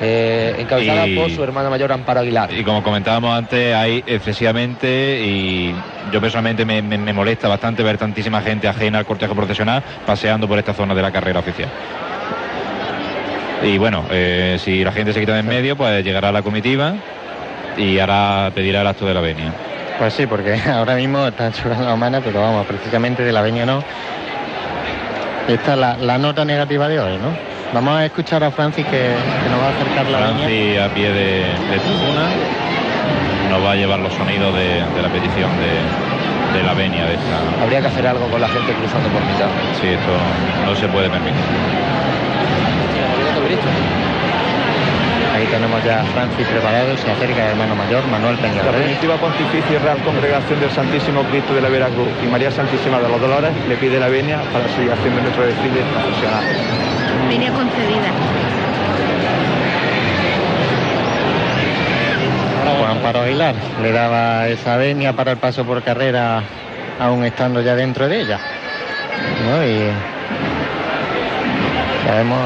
eh, 0.00 0.54
encabezada 0.60 1.04
Y- 1.08 1.16
por 1.16 1.30
su 1.32 1.42
hermana 1.42 1.68
mayor 1.68 1.90
Amparo 1.92 2.20
Aguilar. 2.20 2.52
Y 2.54 2.62
como 2.62 2.80
comentábamos 2.80 3.36
antes, 3.36 3.74
hay 3.74 4.04
excesivamente 4.06 5.20
y 5.26 5.74
yo 6.12 6.20
personalmente 6.20 6.64
me, 6.64 6.80
me- 6.80 6.96
me 6.96 7.12
molesta 7.12 7.48
bastante 7.48 7.82
ver 7.82 7.98
tantísima 7.98 8.40
gente 8.40 8.68
ajena 8.68 8.98
al 9.00 9.04
cortejo 9.04 9.34
procesional 9.34 9.82
paseando 10.06 10.46
por 10.46 10.58
esta 10.60 10.74
zona 10.74 10.94
de 10.94 11.02
la 11.02 11.10
carrera 11.10 11.40
oficial. 11.40 11.68
Y 13.64 13.78
bueno, 13.78 14.04
eh, 14.10 14.58
si 14.60 14.82
la 14.84 14.92
gente 14.92 15.12
se 15.12 15.20
quita 15.20 15.34
de 15.34 15.40
en 15.40 15.46
medio, 15.48 15.76
pues 15.76 16.02
llegará 16.04 16.32
la 16.32 16.42
comitiva 16.42 16.94
y 17.76 17.98
hará 17.98 18.50
pedirá 18.54 18.80
el 18.82 18.86
acto 18.86 19.06
de 19.06 19.14
la 19.14 19.20
venia. 19.20 19.52
Pues 19.98 20.14
sí, 20.14 20.26
porque 20.26 20.58
ahora 20.72 20.94
mismo 20.94 21.26
están 21.26 21.52
churando 21.52 21.84
la 21.84 21.94
humana, 21.94 22.20
pero 22.24 22.40
vamos, 22.40 22.66
precisamente 22.66 23.22
de 23.22 23.32
la 23.32 23.42
veña 23.42 23.66
no. 23.66 23.82
Esta 25.48 25.72
es 25.72 25.78
la, 25.78 25.96
la 25.96 26.18
nota 26.18 26.44
negativa 26.44 26.88
de 26.88 27.00
hoy, 27.00 27.16
¿no? 27.18 27.30
Vamos 27.72 27.98
a 27.98 28.04
escuchar 28.04 28.42
a 28.44 28.50
Francis 28.50 28.84
que, 28.86 28.90
que 28.90 29.50
nos 29.50 29.60
va 29.60 29.66
a 29.66 29.70
acercar 29.70 30.06
la. 30.06 30.18
Francis 30.18 30.78
a 30.78 30.88
pie 30.94 31.12
de, 31.12 31.38
de 31.70 31.78
tribuna 31.78 32.26
nos 33.50 33.64
va 33.64 33.72
a 33.72 33.74
llevar 33.76 33.98
los 33.98 34.12
sonidos 34.14 34.54
de, 34.54 34.82
de 34.94 35.02
la 35.02 35.08
petición 35.08 35.50
de, 35.58 36.58
de 36.58 36.64
la 36.64 36.74
venia 36.74 37.04
de 37.04 37.14
esta. 37.14 37.62
Habría 37.62 37.80
que 37.80 37.86
hacer 37.88 38.06
algo 38.06 38.26
con 38.28 38.40
la 38.40 38.48
gente 38.48 38.72
cruzando 38.72 39.08
por 39.08 39.22
mitad. 39.22 39.48
Sí, 39.80 39.88
esto 39.88 40.12
no 40.66 40.74
se 40.76 40.88
puede 40.88 41.10
permitir. 41.10 41.42
Ahí 45.40 45.46
tenemos 45.46 45.82
ya 45.82 46.02
a 46.02 46.04
Francis 46.04 46.46
preparado, 46.48 46.94
se 46.98 47.10
acerca 47.10 47.44
el 47.46 47.50
hermano 47.52 47.74
mayor, 47.74 48.06
Manuel 48.08 48.36
La 48.36 48.42
Peñalver. 48.42 48.74
primitiva 48.74 49.16
Pontificia 49.16 49.72
y 49.72 49.78
Real 49.78 49.96
Congregación 50.04 50.60
del 50.60 50.70
Santísimo 50.70 51.22
Cristo 51.24 51.54
de 51.54 51.62
la 51.62 51.70
Veracruz 51.70 52.08
y 52.22 52.26
María 52.26 52.50
Santísima 52.50 53.00
de 53.00 53.08
los 53.08 53.18
Dolores 53.18 53.50
le 53.66 53.74
pide 53.76 53.98
la 53.98 54.08
venia 54.08 54.42
para 54.52 54.68
seguir 54.68 54.92
haciendo 54.92 55.22
nuestro 55.22 55.46
desfile 55.46 55.80
profesional. 55.80 56.44
Venia 57.30 57.52
concedida. 57.52 58.10
Juan 62.78 62.90
Amparo 62.98 63.20
Aguilar 63.22 63.54
le 63.80 63.92
daba 63.92 64.46
esa 64.46 64.76
venia 64.76 65.14
para 65.14 65.30
el 65.32 65.38
paso 65.38 65.64
por 65.64 65.82
carrera, 65.82 66.42
aún 67.00 67.24
estando 67.24 67.62
ya 67.62 67.74
dentro 67.74 68.08
de 68.08 68.20
ella. 68.20 68.38
¿no? 69.48 69.64
Y 69.64 69.90
sabemos, 72.06 72.40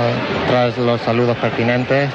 tras 0.47 0.79
los 0.79 1.01
saludos 1.01 1.37
pertinentes, 1.39 2.09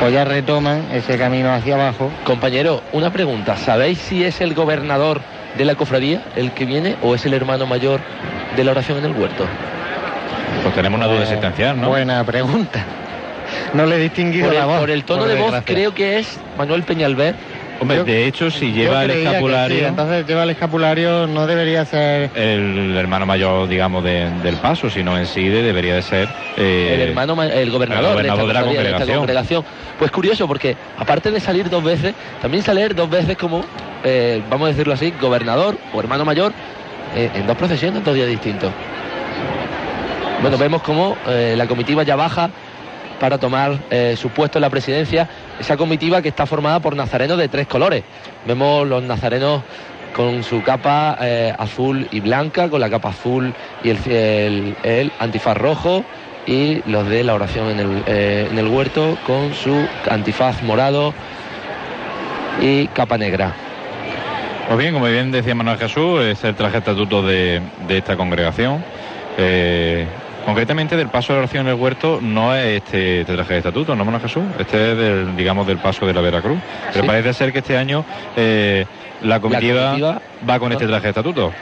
pues 0.00 0.12
ya 0.12 0.24
retoman 0.24 0.84
ese 0.92 1.16
camino 1.18 1.52
hacia 1.52 1.74
abajo. 1.74 2.10
Compañero, 2.24 2.82
una 2.92 3.10
pregunta. 3.12 3.56
¿Sabéis 3.56 3.98
si 3.98 4.24
es 4.24 4.40
el 4.40 4.54
gobernador 4.54 5.20
de 5.56 5.64
la 5.64 5.74
cofradía 5.74 6.22
el 6.36 6.52
que 6.52 6.66
viene 6.66 6.96
o 7.02 7.14
es 7.14 7.24
el 7.26 7.34
hermano 7.34 7.66
mayor 7.66 8.00
de 8.56 8.64
la 8.64 8.72
oración 8.72 8.98
en 8.98 9.06
el 9.06 9.12
huerto? 9.12 9.46
Pues 10.62 10.74
tenemos 10.74 10.98
una 10.98 11.06
duda 11.06 11.22
existencial, 11.22 11.80
¿no? 11.80 11.88
Buena 11.88 12.22
pregunta. 12.24 12.84
No 13.74 13.86
le 13.86 13.94
he 13.94 13.98
distinguido 14.00 14.46
Por 14.46 14.54
el, 14.54 14.58
la 14.60 14.66
voz. 14.66 14.80
por 14.80 14.90
el 14.90 15.04
tono 15.04 15.20
por 15.20 15.28
de 15.28 15.40
voz 15.40 15.54
creo 15.64 15.94
que 15.94 16.18
es 16.18 16.36
Manuel 16.58 16.82
Peñalver. 16.82 17.36
Hombre, 17.78 18.04
de 18.04 18.26
hecho, 18.26 18.50
si 18.50 18.72
lleva 18.72 19.04
el 19.04 19.10
escapulario, 19.10 19.78
sí, 19.78 19.84
entonces 19.84 20.26
lleva 20.26 20.44
el 20.44 20.50
escapulario, 20.50 21.26
no 21.26 21.46
debería 21.46 21.84
ser 21.84 22.30
el 22.34 22.96
hermano 22.96 23.26
mayor, 23.26 23.68
digamos, 23.68 24.02
de- 24.02 24.30
del 24.42 24.56
paso, 24.56 24.88
sino 24.88 25.16
en 25.18 25.26
sí 25.26 25.46
de- 25.48 25.62
debería 25.62 25.94
de 25.94 26.02
ser 26.02 26.28
eh, 26.56 26.92
el 26.94 27.00
hermano, 27.10 27.36
ma- 27.36 27.46
el 27.46 27.70
gobernador, 27.70 28.12
el 28.24 28.30
gobernador 28.30 28.38
de, 28.38 28.42
de 28.44 28.48
esta 28.48 28.52
la 28.54 28.60
cofradía, 28.60 28.80
de 28.82 28.88
esta 28.88 28.98
congregación. 29.04 29.18
congregación. 29.18 29.64
Pues 29.98 30.10
curioso, 30.10 30.48
porque 30.48 30.74
aparte 30.98 31.30
de 31.30 31.38
salir 31.40 31.68
dos 31.68 31.84
veces, 31.84 32.14
también 32.40 32.62
salir 32.62 32.94
dos 32.94 33.10
veces 33.10 33.36
como, 33.36 33.62
eh, 34.04 34.42
vamos 34.48 34.66
a 34.66 34.70
decirlo 34.70 34.94
así, 34.94 35.12
gobernador 35.20 35.76
o 35.92 36.00
hermano 36.00 36.24
mayor 36.24 36.52
eh, 37.14 37.30
en 37.34 37.46
dos 37.46 37.56
procesiones, 37.56 37.98
en 37.98 38.04
dos 38.04 38.14
días 38.14 38.28
distintos. 38.28 38.72
Bueno, 40.40 40.58
vemos 40.58 40.82
como 40.82 41.16
eh, 41.28 41.54
la 41.56 41.66
comitiva 41.66 42.02
ya 42.02 42.16
baja 42.16 42.50
para 43.20 43.38
tomar 43.38 43.78
eh, 43.90 44.14
su 44.16 44.28
puesto 44.30 44.58
en 44.58 44.62
la 44.62 44.70
presidencia, 44.70 45.26
esa 45.58 45.76
comitiva 45.76 46.22
que 46.22 46.28
está 46.28 46.46
formada 46.46 46.80
por 46.80 46.96
nazarenos 46.96 47.38
de 47.38 47.48
tres 47.48 47.66
colores. 47.66 48.04
Vemos 48.46 48.86
los 48.86 49.02
nazarenos 49.02 49.62
con 50.14 50.42
su 50.42 50.62
capa 50.62 51.18
eh, 51.20 51.54
azul 51.58 52.08
y 52.10 52.20
blanca, 52.20 52.70
con 52.70 52.80
la 52.80 52.88
capa 52.88 53.10
azul 53.10 53.52
y 53.84 53.90
el, 53.90 55.12
antifaz 55.18 55.56
rojo, 55.56 56.04
y 56.46 56.82
los 56.88 57.08
de 57.08 57.24
la 57.24 57.34
oración 57.34 57.70
en 57.70 57.80
el, 57.80 58.02
eh, 58.06 58.48
en 58.50 58.58
el 58.58 58.68
huerto 58.68 59.18
con 59.26 59.52
su 59.52 59.86
antifaz 60.08 60.62
morado 60.62 61.12
y 62.60 62.86
capa 62.88 63.18
negra. 63.18 63.52
Pues 64.66 64.78
bien, 64.78 64.94
como 64.94 65.06
bien 65.06 65.30
decía 65.30 65.54
Manuel 65.54 65.78
Jesús, 65.78 66.22
es 66.22 66.42
el 66.44 66.54
traje 66.54 66.78
estatuto 66.78 67.22
de, 67.22 67.60
de 67.86 67.98
esta 67.98 68.16
congregación. 68.16 68.82
Eh, 69.38 70.06
concretamente 70.46 70.96
del 70.96 71.08
paso 71.08 71.32
de 71.34 71.40
oración 71.40 71.66
en 71.66 71.74
el 71.74 71.78
huerto 71.80 72.20
no 72.22 72.54
es 72.54 72.82
este, 72.82 73.20
este 73.20 73.34
traje 73.34 73.52
de 73.54 73.58
estatuto, 73.58 73.94
¿no, 73.94 74.04
Manuel 74.04 74.22
Jesús? 74.22 74.44
Este 74.58 74.92
es 74.92 74.96
del, 74.98 75.36
digamos, 75.36 75.66
del 75.66 75.78
paso 75.78 76.06
de 76.06 76.14
la 76.14 76.20
Veracruz. 76.22 76.58
Pero 76.92 77.02
Sí. 77.02 77.06
parece 77.06 77.34
ser 77.34 77.52
que 77.52 77.58
este 77.58 77.76
año 77.76 78.04
eh, 78.36 78.86
la, 79.22 79.40
comitiva 79.40 79.90
comitiva- 79.90 80.22
va 80.48 80.58
con 80.58 80.72
este 80.72 80.86
traje 80.86 81.02
de 81.02 81.08
estatuto. 81.10 81.52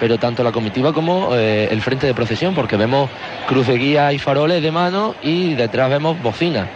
pero 0.00 0.18
tanto 0.18 0.42
la 0.42 0.50
comitiva 0.52 0.92
como 0.92 1.30
eh, 1.34 1.68
el 1.70 1.80
frente 1.80 2.06
de 2.06 2.12
procesión, 2.14 2.54
porque 2.54 2.76
vemos 2.76 3.08
cruz 3.46 3.68
de 3.68 3.78
guía 3.78 4.12
y 4.12 4.18
faroles 4.18 4.60
de 4.62 4.70
mano 4.72 5.14
y 5.22 5.54
detrás 5.54 5.88
vemos 5.88 6.20
bocinas, 6.20 6.66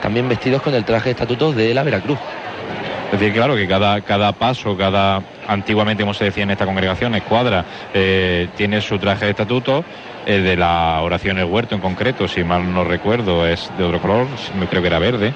también 0.00 0.28
vestidos 0.28 0.62
con 0.62 0.72
el 0.74 0.84
traje 0.84 1.06
de 1.06 1.10
estatutos 1.10 1.56
de 1.56 1.74
la 1.74 1.82
Veracruz. 1.82 2.18
Es 3.12 3.18
decir, 3.18 3.32
claro, 3.32 3.56
que 3.56 3.66
cada, 3.66 4.02
cada 4.02 4.32
paso, 4.32 4.76
cada, 4.76 5.22
antiguamente 5.46 6.02
como 6.02 6.12
se 6.12 6.24
decía 6.24 6.42
en 6.42 6.50
esta 6.50 6.66
congregación, 6.66 7.14
escuadra, 7.14 7.64
eh, 7.94 8.48
tiene 8.54 8.82
su 8.82 8.98
traje 8.98 9.24
de 9.24 9.30
estatuto, 9.30 9.82
el 10.26 10.44
de 10.44 10.56
la 10.56 11.00
oración 11.00 11.38
el 11.38 11.46
huerto 11.46 11.74
en 11.74 11.80
concreto, 11.80 12.28
si 12.28 12.44
mal 12.44 12.70
no 12.72 12.84
recuerdo, 12.84 13.46
es 13.46 13.70
de 13.78 13.84
otro 13.84 13.98
color, 14.02 14.26
creo 14.68 14.82
que 14.82 14.88
era 14.88 14.98
verde, 14.98 15.32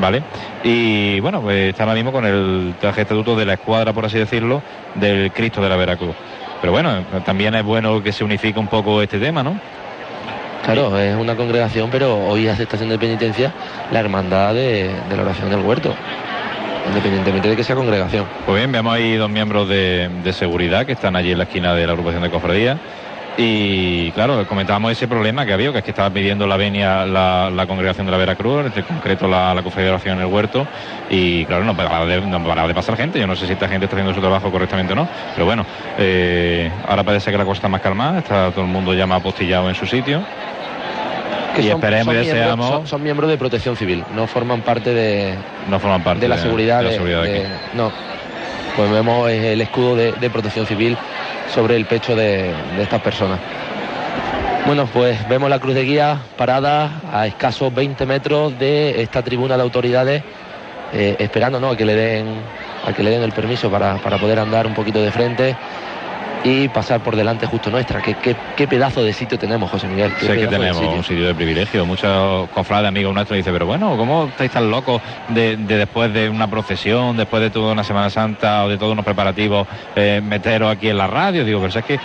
¿vale? 0.00 0.24
Y 0.64 1.20
bueno, 1.20 1.40
pues 1.40 1.70
está 1.70 1.84
ahora 1.84 1.94
mismo 1.94 2.10
con 2.10 2.26
el 2.26 2.74
traje 2.80 2.96
de 2.96 3.02
estatuto 3.02 3.36
de 3.36 3.46
la 3.46 3.52
escuadra, 3.54 3.92
por 3.92 4.04
así 4.04 4.18
decirlo, 4.18 4.60
del 4.96 5.30
Cristo 5.30 5.62
de 5.62 5.68
la 5.68 5.76
Veracruz. 5.76 6.16
Pero 6.60 6.72
bueno, 6.72 7.04
también 7.24 7.54
es 7.54 7.62
bueno 7.62 8.02
que 8.02 8.10
se 8.10 8.24
unifique 8.24 8.58
un 8.58 8.66
poco 8.66 9.00
este 9.00 9.20
tema, 9.20 9.44
¿no? 9.44 9.54
Claro, 10.64 10.98
es 10.98 11.14
una 11.14 11.36
congregación, 11.36 11.90
pero 11.90 12.16
hoy 12.26 12.48
hace 12.48 12.64
estación 12.64 12.88
de 12.88 12.98
penitencia 12.98 13.52
la 13.92 14.00
hermandad 14.00 14.52
de, 14.54 14.90
de 15.08 15.16
la 15.16 15.22
oración 15.22 15.50
del 15.50 15.60
huerto, 15.60 15.94
independientemente 16.88 17.48
de 17.48 17.56
que 17.56 17.64
sea 17.64 17.76
congregación. 17.76 18.26
Pues 18.46 18.58
bien, 18.58 18.72
vemos 18.72 18.94
ahí 18.94 19.14
dos 19.16 19.30
miembros 19.30 19.68
de, 19.68 20.10
seguridad 20.32 20.86
que 20.86 20.92
están 20.92 21.16
allí 21.16 21.32
en 21.32 21.38
la 21.38 21.44
esquina 21.44 21.74
de 21.74 21.86
la 21.86 21.92
agrupación 21.92 22.22
de 22.22 22.30
cofradías. 22.30 22.78
Y 23.38 24.10
claro, 24.10 24.46
comentábamos 24.46 24.92
ese 24.92 25.08
problema 25.08 25.46
que 25.46 25.54
había, 25.54 25.72
que 25.72 25.78
es 25.78 25.84
que 25.84 25.90
estaba 25.90 26.10
pidiendo 26.10 26.46
la 26.46 26.58
venia 26.58 27.06
la, 27.06 27.64
congregación 27.66 28.04
de 28.04 28.12
la 28.12 28.18
Veracruz, 28.18 28.70
en 28.76 28.82
concreto 28.82 29.26
la, 29.26 29.54
la 29.54 29.62
cofradía 29.62 29.86
de 29.86 29.94
oración 29.94 30.18
en 30.18 30.26
el 30.26 30.30
huerto. 30.30 30.66
Y 31.08 31.46
claro, 31.46 31.64
no 31.64 31.74
paraba, 31.74 32.04
de, 32.04 32.20
no 32.20 32.68
de 32.68 32.74
pasar 32.74 32.96
gente. 32.96 33.18
Yo 33.18 33.26
no 33.26 33.34
sé 33.34 33.46
si 33.46 33.54
esta 33.54 33.68
gente 33.68 33.86
está 33.86 33.96
haciendo 33.96 34.12
su 34.14 34.20
trabajo 34.20 34.50
correctamente 34.50 34.92
o 34.92 34.96
no. 34.96 35.08
Pero 35.34 35.46
bueno, 35.46 35.64
eh, 35.98 36.70
ahora 36.86 37.04
parece 37.04 37.30
que 37.30 37.38
la 37.38 37.44
cosa 37.44 37.58
está 37.58 37.68
más 37.68 37.80
calmada, 37.80 38.18
está 38.18 38.50
todo 38.50 38.64
el 38.66 38.70
mundo 38.70 38.92
ya 38.92 39.06
más 39.06 39.20
apostillado 39.20 39.68
en 39.70 39.74
su 39.74 39.86
sitio. 39.86 40.22
Y 41.60 41.62
son- 41.68 41.72
esperemos 41.72 42.14
son 42.14 42.14
y 42.24 42.26
miembros-. 42.32 42.68
Son, 42.68 42.86
son 42.86 43.02
miembros 43.02 43.30
de 43.30 43.38
protección 43.38 43.76
civil, 43.76 44.04
no 44.14 44.26
forman 44.26 44.62
parte 44.62 44.92
de, 44.94 45.34
no 45.68 45.78
forman 45.78 46.02
parte 46.02 46.20
de 46.20 46.28
la 46.28 46.38
seguridad. 46.38 46.78
de 46.78 46.84
la 46.84 46.92
seguridad 46.92 47.22
de 47.22 47.46
no, 47.74 47.92
pues 48.76 48.90
vemos 48.90 49.30
el 49.30 49.60
escudo 49.60 49.96
de, 49.96 50.12
de 50.12 50.30
protección 50.30 50.66
civil 50.66 50.96
sobre 51.54 51.76
el 51.76 51.84
pecho 51.86 52.16
de, 52.16 52.52
de 52.76 52.82
estas 52.82 53.00
personas. 53.02 53.38
Bueno, 54.66 54.86
pues 54.86 55.28
vemos 55.28 55.50
la 55.50 55.58
cruz 55.58 55.74
de 55.74 55.82
guía 55.84 56.18
parada 56.36 57.00
a 57.12 57.26
escasos 57.26 57.74
20 57.74 58.06
metros 58.06 58.56
de 58.58 59.02
esta 59.02 59.22
tribuna 59.22 59.56
de 59.56 59.62
autoridades, 59.62 60.22
eh, 60.92 61.16
esperando 61.18 61.58
¿no? 61.58 61.70
a, 61.70 61.76
que 61.76 61.84
le 61.84 61.94
den, 61.96 62.26
a 62.86 62.92
que 62.92 63.02
le 63.02 63.10
den 63.10 63.22
el 63.22 63.32
permiso 63.32 63.70
para, 63.70 63.96
para 63.96 64.18
poder 64.18 64.38
andar 64.38 64.66
un 64.66 64.74
poquito 64.74 65.02
de 65.02 65.10
frente 65.10 65.56
y 66.44 66.68
pasar 66.68 67.00
por 67.00 67.14
delante 67.16 67.46
justo 67.46 67.70
nuestra. 67.70 68.00
Qué, 68.02 68.14
qué- 68.14 68.36
qué 68.56 68.66
pedazo 68.66 69.02
de 69.04 69.12
sitio 69.12 69.38
tenemos, 69.38 69.70
José 69.70 69.86
Miguel. 69.88 70.12
Sé 70.18 70.34
que 70.36 70.46
tenemos 70.46 70.76
sitio. 70.78 70.92
un 70.92 71.04
sitio 71.04 71.26
de 71.26 71.34
privilegio. 71.34 71.86
Muchos 71.86 72.48
cofrades 72.50 72.88
amigos 72.88 73.14
nuestros 73.14 73.36
dicen, 73.36 73.52
pero 73.52 73.66
bueno, 73.66 73.96
¿cómo 73.96 74.26
estáis 74.26 74.50
tan 74.50 74.70
locos 74.70 75.00
de, 75.28 75.56
de 75.56 75.76
después 75.76 76.12
de 76.12 76.28
una 76.28 76.48
procesión, 76.48 77.16
después 77.16 77.42
de 77.42 77.50
toda 77.50 77.72
una 77.72 77.84
Semana 77.84 78.10
Santa 78.10 78.64
o 78.64 78.68
de 78.68 78.78
todos 78.78 78.92
unos 78.92 79.04
preparativos, 79.04 79.66
eh, 79.94 80.20
meteros 80.22 80.70
aquí 80.72 80.88
en 80.88 80.98
la 80.98 81.06
radio? 81.06 81.44
Digo, 81.44 81.60
pero 81.60 81.78
es 81.78 81.84
que 81.84 81.98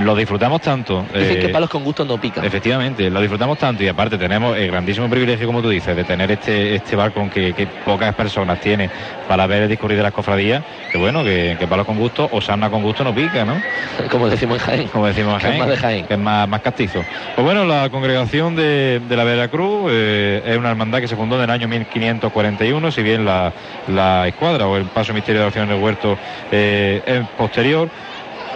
lo 0.00 0.16
disfrutamos 0.16 0.60
tanto. 0.60 1.04
Dicen 1.14 1.36
eh, 1.36 1.40
que 1.40 1.48
palos 1.48 1.70
con 1.70 1.84
gusto 1.84 2.04
no 2.04 2.18
pican. 2.18 2.44
Efectivamente, 2.44 3.10
lo 3.10 3.20
disfrutamos 3.20 3.58
tanto 3.58 3.82
y 3.82 3.88
aparte 3.88 4.18
tenemos 4.18 4.56
el 4.56 4.68
grandísimo 4.68 5.08
privilegio, 5.08 5.46
como 5.46 5.62
tú 5.62 5.68
dices, 5.68 5.94
de 5.96 6.04
tener 6.04 6.30
este, 6.30 6.74
este 6.74 6.96
barco 6.96 7.28
que, 7.32 7.52
que 7.52 7.66
pocas 7.66 8.14
personas 8.14 8.60
tienen 8.60 8.90
para 9.28 9.46
ver 9.46 9.62
el 9.62 9.68
discurrir 9.68 9.96
de 9.96 10.02
las 10.02 10.12
cofradías, 10.12 10.62
que 10.90 10.98
bueno, 10.98 11.24
que, 11.24 11.56
que 11.58 11.66
palos 11.66 11.86
con 11.86 11.98
gusto 11.98 12.28
o 12.30 12.40
sarna 12.40 12.70
con 12.70 12.82
gusto 12.82 13.04
no 13.04 13.14
pica, 13.14 13.44
¿no? 13.44 13.54
Como 14.10 14.28
decimos 14.28 14.58
en 14.58 14.64
Jaén. 14.64 14.88
Como 14.88 15.06
decimos 15.06 15.34
en 15.34 15.40
Que 15.40 15.46
es 15.46 15.52
Jaén, 15.52 15.58
más 15.60 15.68
de 15.68 15.76
Jaén. 15.76 16.06
que 16.06 16.14
es 16.14 16.20
más, 16.20 16.48
más 16.48 16.60
castizo. 16.60 17.04
Pues 17.34 17.44
bueno, 17.44 17.64
la 17.64 17.88
congregación 17.90 18.56
de, 18.56 19.00
de 19.08 19.16
la 19.16 19.24
Veracruz 19.24 19.90
eh, 19.90 20.42
es 20.46 20.56
una 20.56 20.70
hermandad 20.70 21.00
que 21.00 21.08
se 21.08 21.16
fundó 21.16 21.36
en 21.36 21.42
el 21.44 21.50
año 21.50 21.68
1541, 21.68 22.90
si 22.90 23.02
bien 23.02 23.24
la, 23.24 23.52
la 23.88 24.28
escuadra 24.28 24.66
o 24.66 24.76
el 24.76 24.84
paso 24.84 25.12
misterio 25.12 25.40
de 25.40 25.46
oración 25.46 25.68
en 25.70 25.76
el 25.76 25.82
huerto 25.82 26.18
eh, 26.50 27.02
es 27.06 27.26
posterior. 27.36 27.88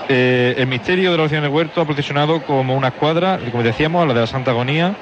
Eh, 0.09 0.55
el 0.57 0.67
misterio 0.67 1.11
de 1.11 1.17
la 1.19 1.25
oración 1.25 1.43
del 1.43 1.51
huerto 1.51 1.81
ha 1.83 1.85
procesionado 1.85 2.41
como 2.43 2.75
una 2.75 2.89
escuadra, 2.89 3.39
como 3.51 3.63
decíamos, 3.63 4.03
a 4.03 4.07
la 4.07 4.15
de 4.15 4.21
la 4.21 4.27
Santa 4.27 4.53
Agonía. 4.53 4.95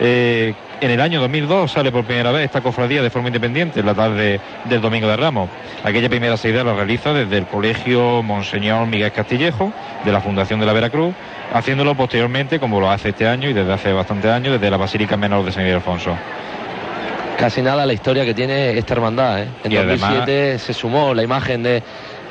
Eh, 0.00 0.54
en 0.80 0.90
el 0.90 1.00
año 1.00 1.20
2002 1.20 1.70
sale 1.70 1.92
por 1.92 2.04
primera 2.04 2.32
vez 2.32 2.44
esta 2.44 2.60
cofradía 2.60 3.02
de 3.02 3.10
forma 3.10 3.28
independiente 3.28 3.80
en 3.80 3.86
la 3.86 3.94
tarde 3.94 4.40
del 4.64 4.80
Domingo 4.80 5.06
de 5.08 5.16
Ramos. 5.16 5.48
Aquella 5.84 6.08
primera 6.08 6.36
salida 6.36 6.64
la 6.64 6.74
realiza 6.74 7.12
desde 7.12 7.38
el 7.38 7.46
Colegio 7.46 8.22
Monseñor 8.22 8.86
Miguel 8.86 9.12
Castillejo 9.12 9.72
de 10.04 10.12
la 10.12 10.20
Fundación 10.20 10.58
de 10.60 10.66
la 10.66 10.72
Veracruz, 10.72 11.14
haciéndolo 11.52 11.94
posteriormente, 11.96 12.58
como 12.58 12.80
lo 12.80 12.90
hace 12.90 13.10
este 13.10 13.26
año 13.28 13.48
y 13.48 13.52
desde 13.52 13.72
hace 13.72 13.92
bastantes 13.92 14.30
años, 14.30 14.54
desde 14.54 14.70
la 14.70 14.76
Basílica 14.76 15.16
Menor 15.16 15.44
de 15.44 15.52
San 15.52 15.62
Miguel 15.62 15.76
Alfonso. 15.76 16.16
Casi 17.38 17.62
nada 17.62 17.86
la 17.86 17.92
historia 17.92 18.24
que 18.24 18.34
tiene 18.34 18.76
esta 18.78 18.94
hermandad. 18.94 19.42
¿eh? 19.42 19.48
En 19.64 19.72
Y 19.72 19.76
además- 19.76 20.00
2007 20.00 20.58
se 20.58 20.72
sumó 20.74 21.14
la 21.14 21.22
imagen 21.22 21.62
de, 21.62 21.82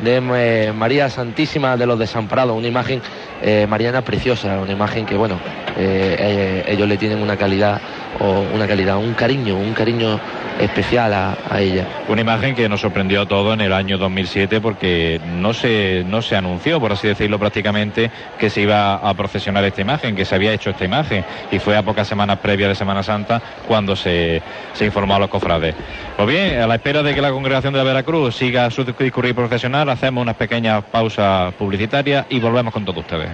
de 0.02 0.18
eh, 0.18 0.74
María 0.74 1.10
Santísima 1.10 1.78
de 1.78 1.86
los 1.86 1.99
Desamparados, 1.99 2.58
una 2.58 2.68
imagen 2.68 3.02
eh, 3.41 3.66
mariana 3.70 4.02
preciosa, 4.02 4.60
una 4.60 4.72
imagen 4.72 5.06
que, 5.06 5.16
bueno, 5.16 5.38
eh, 5.78 6.64
ellos 6.68 6.88
le 6.88 6.97
tienen 6.97 7.22
una 7.22 7.38
calidad, 7.38 7.80
o 8.22 8.45
una 8.53 8.67
calidad, 8.67 8.97
un 8.97 9.13
cariño, 9.13 9.57
un 9.57 9.74
cariño 9.74 10.19
especial 10.59 11.13
a, 11.13 11.59
ella. 11.59 11.88
Una 12.07 12.22
imagen 12.22 12.55
que 12.55 12.69
nos 12.69 12.82
sorprendió 12.82 13.22
a 13.22 13.26
todos 13.26 13.53
en 13.53 13.61
el 13.61 13.74
año 13.74 13.97
2007 13.97 14.61
porque 14.61 15.19
no 15.38 15.53
se, 15.53 16.03
no 16.07 16.22
se 16.22 16.36
anunció, 16.36 16.80
por 16.80 16.91
así 16.91 17.07
decirlo 17.07 17.39
prácticamente, 17.39 18.11
que 18.38 18.49
se 18.49 18.61
iba 18.61 18.95
a 18.95 19.13
procesionar 19.15 19.63
esta 19.65 19.82
imagen, 19.82 20.15
que 20.15 20.24
se 20.24 20.36
había 20.36 20.53
hecho 20.53 20.69
esta 20.69 20.86
imagen. 20.86 21.26
Y 21.51 21.59
fue 21.59 21.76
a 21.76 21.84
pocas 21.84 22.07
semanas 22.07 22.39
previas 22.39 22.69
de 22.69 22.76
Semana 22.76 23.01
Santa 23.01 23.41
cuando 23.67 23.95
se, 23.95 24.41
se 24.74 24.86
informó 24.86 25.15
a 25.15 25.19
los 25.19 25.30
cofrades. 25.30 25.74
Pues 26.15 26.28
bien, 26.28 26.59
a 26.59 26.67
la 26.67 26.76
espera 26.76 27.01
de 27.01 27.15
que 27.15 27.22
la 27.22 27.32
congregación 27.32 27.74
de 27.74 27.80
la 27.80 27.86
Veracruz 27.86 28.36
siga 28.36 28.69
su 28.69 28.84
discurrir 28.84 29.34
profesional, 29.34 29.89
hacemos 29.89 30.22
una 30.22 30.34
pequeña 30.34 30.82
pausa 30.82 31.51
publicitaria 31.57 32.28
y 32.30 32.39
volvemos 32.39 32.72
con 32.72 32.86
todos 32.86 32.99
ustedes. 32.99 33.30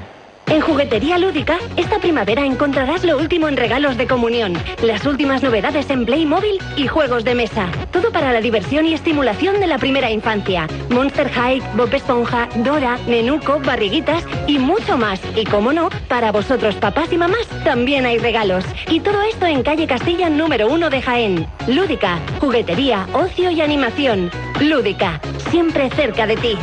En 0.50 0.62
Juguetería 0.62 1.18
Lúdica, 1.18 1.58
esta 1.76 2.00
primavera 2.00 2.46
encontrarás 2.46 3.04
lo 3.04 3.18
último 3.18 3.50
en 3.50 3.58
regalos 3.58 3.98
de 3.98 4.08
comunión, 4.08 4.54
las 4.82 5.06
últimas 5.06 5.44
novedades 5.44 5.90
en 5.90 6.06
Playmobil 6.06 6.58
y 6.78 6.88
juegos 6.88 7.26
de 7.26 7.36
mesa. 7.36 7.68
Todo 7.92 8.14
para 8.14 8.32
la 8.32 8.40
diversión 8.40 8.86
y 8.86 8.94
estimulación 8.94 9.60
de 9.60 9.68
la 9.68 9.78
primera 9.78 10.10
infancia. 10.10 10.66
Monster 10.90 11.30
High, 11.30 11.62
Bob 11.76 11.94
Esponja, 11.94 12.48
Dora, 12.64 12.98
Nenuco, 13.08 13.60
Barriguitas 13.60 14.24
y 14.48 14.58
mucho 14.58 14.98
más. 14.98 15.20
Y 15.36 15.44
como 15.44 15.74
no, 15.74 15.90
para 16.08 16.32
vosotros 16.32 16.76
papás 16.76 17.12
y 17.12 17.18
mamás 17.18 17.46
también 17.66 18.06
hay 18.06 18.18
regalos. 18.18 18.64
Y 18.90 19.02
todo 19.02 19.22
esto 19.24 19.46
en 19.46 19.64
calle 19.64 19.86
Castilla 19.86 20.30
número 20.30 20.70
1 20.70 20.90
de 20.90 21.02
Jaén. 21.02 21.48
Lúdica, 21.68 22.20
juguetería, 22.40 23.06
ocio 23.12 23.52
y 23.52 23.60
animación. 23.60 24.32
Lúdica, 24.62 25.20
siempre 25.50 25.90
cerca 25.90 26.26
de 26.26 26.38
ti. 26.38 26.58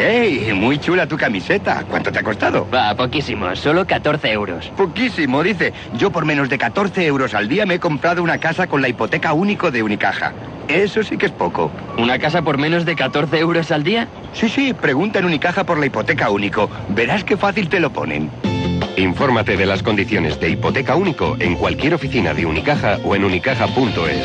¡Ey! 0.00 0.54
Muy 0.54 0.78
chula 0.78 1.06
tu 1.06 1.18
camiseta. 1.18 1.84
¿Cuánto 1.86 2.10
te 2.10 2.18
ha 2.18 2.22
costado? 2.22 2.66
Va, 2.72 2.94
poquísimo, 2.94 3.54
solo 3.54 3.86
14 3.86 4.32
euros. 4.32 4.72
Poquísimo, 4.74 5.42
dice. 5.42 5.74
Yo 5.92 6.10
por 6.10 6.24
menos 6.24 6.48
de 6.48 6.56
14 6.56 7.04
euros 7.04 7.34
al 7.34 7.48
día 7.48 7.66
me 7.66 7.74
he 7.74 7.78
comprado 7.78 8.22
una 8.22 8.38
casa 8.38 8.66
con 8.66 8.80
la 8.80 8.88
hipoteca 8.88 9.34
único 9.34 9.70
de 9.70 9.82
Unicaja. 9.82 10.32
Eso 10.68 11.02
sí 11.02 11.18
que 11.18 11.26
es 11.26 11.32
poco. 11.32 11.70
¿Una 11.98 12.18
casa 12.18 12.40
por 12.40 12.56
menos 12.56 12.86
de 12.86 12.96
14 12.96 13.38
euros 13.38 13.70
al 13.70 13.84
día? 13.84 14.08
Sí, 14.32 14.48
sí, 14.48 14.72
pregunta 14.72 15.18
en 15.18 15.26
Unicaja 15.26 15.64
por 15.64 15.78
la 15.78 15.84
hipoteca 15.84 16.30
único. 16.30 16.70
Verás 16.88 17.22
qué 17.22 17.36
fácil 17.36 17.68
te 17.68 17.78
lo 17.78 17.92
ponen. 17.92 18.30
Infórmate 18.96 19.58
de 19.58 19.66
las 19.66 19.82
condiciones 19.82 20.40
de 20.40 20.48
hipoteca 20.50 20.96
único 20.96 21.36
en 21.40 21.56
cualquier 21.56 21.92
oficina 21.92 22.32
de 22.32 22.46
Unicaja 22.46 22.98
o 23.04 23.14
en 23.14 23.24
unicaja.es. 23.24 24.24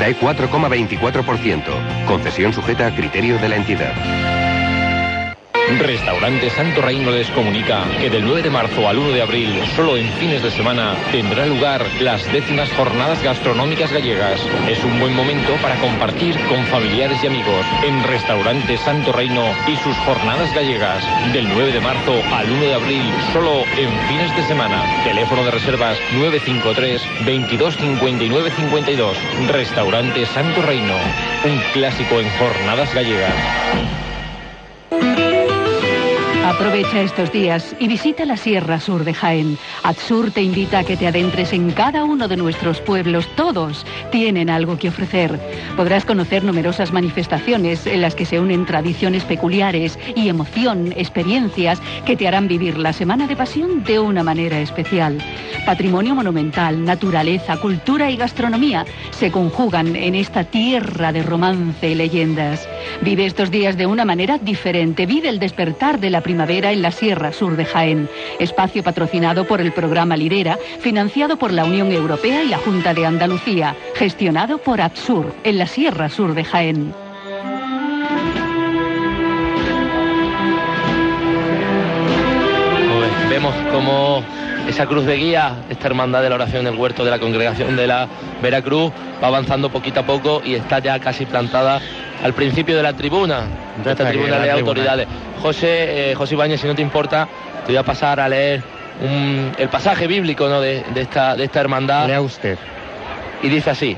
TAE 0.00 0.16
4,24%. 0.18 2.06
Concesión 2.06 2.52
sujeta 2.52 2.88
a 2.88 2.94
criterio 2.94 3.38
de 3.38 3.48
la 3.48 3.56
entidad. 3.56 4.41
Restaurante 5.70 6.50
Santo 6.50 6.82
Reino 6.82 7.10
les 7.10 7.28
comunica 7.30 7.84
que 8.00 8.10
del 8.10 8.24
9 8.24 8.42
de 8.42 8.50
marzo 8.50 8.88
al 8.88 8.98
1 8.98 9.12
de 9.12 9.22
abril, 9.22 9.62
solo 9.74 9.96
en 9.96 10.08
fines 10.14 10.42
de 10.42 10.50
semana, 10.50 10.94
tendrá 11.10 11.46
lugar 11.46 11.86
las 12.00 12.30
décimas 12.32 12.70
jornadas 12.72 13.22
gastronómicas 13.22 13.92
gallegas. 13.92 14.40
Es 14.68 14.82
un 14.84 14.98
buen 15.00 15.14
momento 15.14 15.54
para 15.62 15.76
compartir 15.76 16.38
con 16.48 16.64
familiares 16.66 17.22
y 17.22 17.26
amigos 17.26 17.64
en 17.84 18.02
Restaurante 18.04 18.76
Santo 18.78 19.12
Reino 19.12 19.44
y 19.66 19.76
sus 19.76 19.96
jornadas 19.98 20.52
gallegas. 20.54 21.04
Del 21.32 21.48
9 21.48 21.72
de 21.72 21.80
marzo 21.80 22.14
al 22.32 22.50
1 22.50 22.64
de 22.64 22.74
abril, 22.74 23.12
solo 23.32 23.64
en 23.76 23.90
fines 24.08 24.36
de 24.36 24.42
semana. 24.44 24.82
Teléfono 25.04 25.44
de 25.44 25.52
reservas 25.52 25.98
953 26.12 27.02
22 27.24 27.76
59 27.76 28.50
52. 28.50 29.16
Restaurante 29.48 30.26
Santo 30.26 30.62
Reino, 30.62 30.94
un 31.44 31.58
clásico 31.72 32.20
en 32.20 32.28
jornadas 32.38 32.94
gallegas. 32.94 33.34
Aprovecha 36.52 37.00
estos 37.00 37.32
días 37.32 37.74
y 37.80 37.88
visita 37.88 38.26
la 38.26 38.36
Sierra 38.36 38.78
Sur 38.78 39.04
de 39.04 39.14
Jaén. 39.14 39.56
Atsur 39.84 40.30
te 40.30 40.42
invita 40.42 40.80
a 40.80 40.84
que 40.84 40.98
te 40.98 41.06
adentres 41.06 41.54
en 41.54 41.70
cada 41.72 42.04
uno 42.04 42.28
de 42.28 42.36
nuestros 42.36 42.78
pueblos. 42.82 43.26
Todos 43.36 43.86
tienen 44.12 44.50
algo 44.50 44.76
que 44.76 44.90
ofrecer. 44.90 45.40
Podrás 45.76 46.04
conocer 46.04 46.44
numerosas 46.44 46.92
manifestaciones 46.92 47.86
en 47.86 48.02
las 48.02 48.14
que 48.14 48.26
se 48.26 48.38
unen 48.38 48.66
tradiciones 48.66 49.24
peculiares 49.24 49.98
y 50.14 50.28
emoción, 50.28 50.92
experiencias 50.94 51.80
que 52.04 52.16
te 52.16 52.28
harán 52.28 52.48
vivir 52.48 52.76
la 52.76 52.92
Semana 52.92 53.26
de 53.26 53.34
Pasión 53.34 53.82
de 53.84 53.98
una 53.98 54.22
manera 54.22 54.60
especial. 54.60 55.18
Patrimonio 55.64 56.14
monumental, 56.14 56.84
naturaleza, 56.84 57.56
cultura 57.56 58.10
y 58.10 58.16
gastronomía 58.16 58.84
se 59.10 59.30
conjugan 59.30 59.96
en 59.96 60.14
esta 60.14 60.44
tierra 60.44 61.12
de 61.12 61.22
romance 61.22 61.90
y 61.90 61.94
leyendas. 61.94 62.68
Vive 63.00 63.24
estos 63.24 63.50
días 63.50 63.78
de 63.78 63.86
una 63.86 64.04
manera 64.04 64.36
diferente. 64.36 65.06
Vive 65.06 65.30
el 65.30 65.38
despertar 65.38 65.98
de 65.98 66.10
la 66.10 66.20
primavera 66.20 66.41
en 66.50 66.82
la 66.82 66.90
Sierra 66.90 67.32
Sur 67.32 67.56
de 67.56 67.64
Jaén. 67.64 68.08
Espacio 68.40 68.82
patrocinado 68.82 69.46
por 69.46 69.60
el 69.60 69.72
programa 69.72 70.16
Lidera, 70.16 70.58
financiado 70.80 71.36
por 71.36 71.52
la 71.52 71.64
Unión 71.64 71.92
Europea 71.92 72.42
y 72.42 72.48
la 72.48 72.58
Junta 72.58 72.92
de 72.94 73.06
Andalucía, 73.06 73.76
gestionado 73.94 74.58
por 74.58 74.80
Atsur 74.80 75.32
en 75.44 75.58
la 75.58 75.66
Sierra 75.66 76.08
Sur 76.08 76.34
de 76.34 76.44
Jaén. 76.44 77.01
Esa 84.72 84.86
cruz 84.86 85.04
de 85.06 85.16
guía, 85.16 85.56
esta 85.68 85.86
hermandad 85.86 86.22
de 86.22 86.28
la 86.30 86.34
oración 86.36 86.64
del 86.64 86.74
huerto 86.76 87.04
de 87.04 87.10
la 87.10 87.18
congregación 87.18 87.76
de 87.76 87.86
la 87.86 88.08
Veracruz, 88.42 88.90
va 89.22 89.28
avanzando 89.28 89.70
poquito 89.70 90.00
a 90.00 90.02
poco 90.06 90.40
y 90.44 90.54
está 90.54 90.78
ya 90.78 90.98
casi 90.98 91.26
plantada 91.26 91.80
al 92.24 92.32
principio 92.32 92.76
de 92.76 92.82
la 92.82 92.92
tribuna, 92.94 93.42
de 93.84 93.90
esta 93.90 94.08
tribuna 94.08 94.36
de 94.38 94.42
tribuna. 94.48 94.52
autoridades. 94.60 95.06
José, 95.42 96.12
eh, 96.12 96.14
José 96.14 96.34
Ibáñez, 96.34 96.60
si 96.60 96.66
no 96.66 96.74
te 96.74 96.82
importa, 96.82 97.28
te 97.66 97.72
voy 97.72 97.76
a 97.76 97.82
pasar 97.82 98.18
a 98.20 98.28
leer 98.28 98.62
un- 99.02 99.52
el 99.58 99.68
pasaje 99.68 100.06
bíblico 100.06 100.48
¿no? 100.48 100.60
de, 100.60 100.82
de 100.94 101.00
esta, 101.02 101.36
de 101.36 101.44
esta 101.44 101.60
hermandad. 101.60 102.06
Lea 102.06 102.20
usted. 102.20 102.56
Y 103.42 103.48
dice 103.48 103.70
así, 103.70 103.96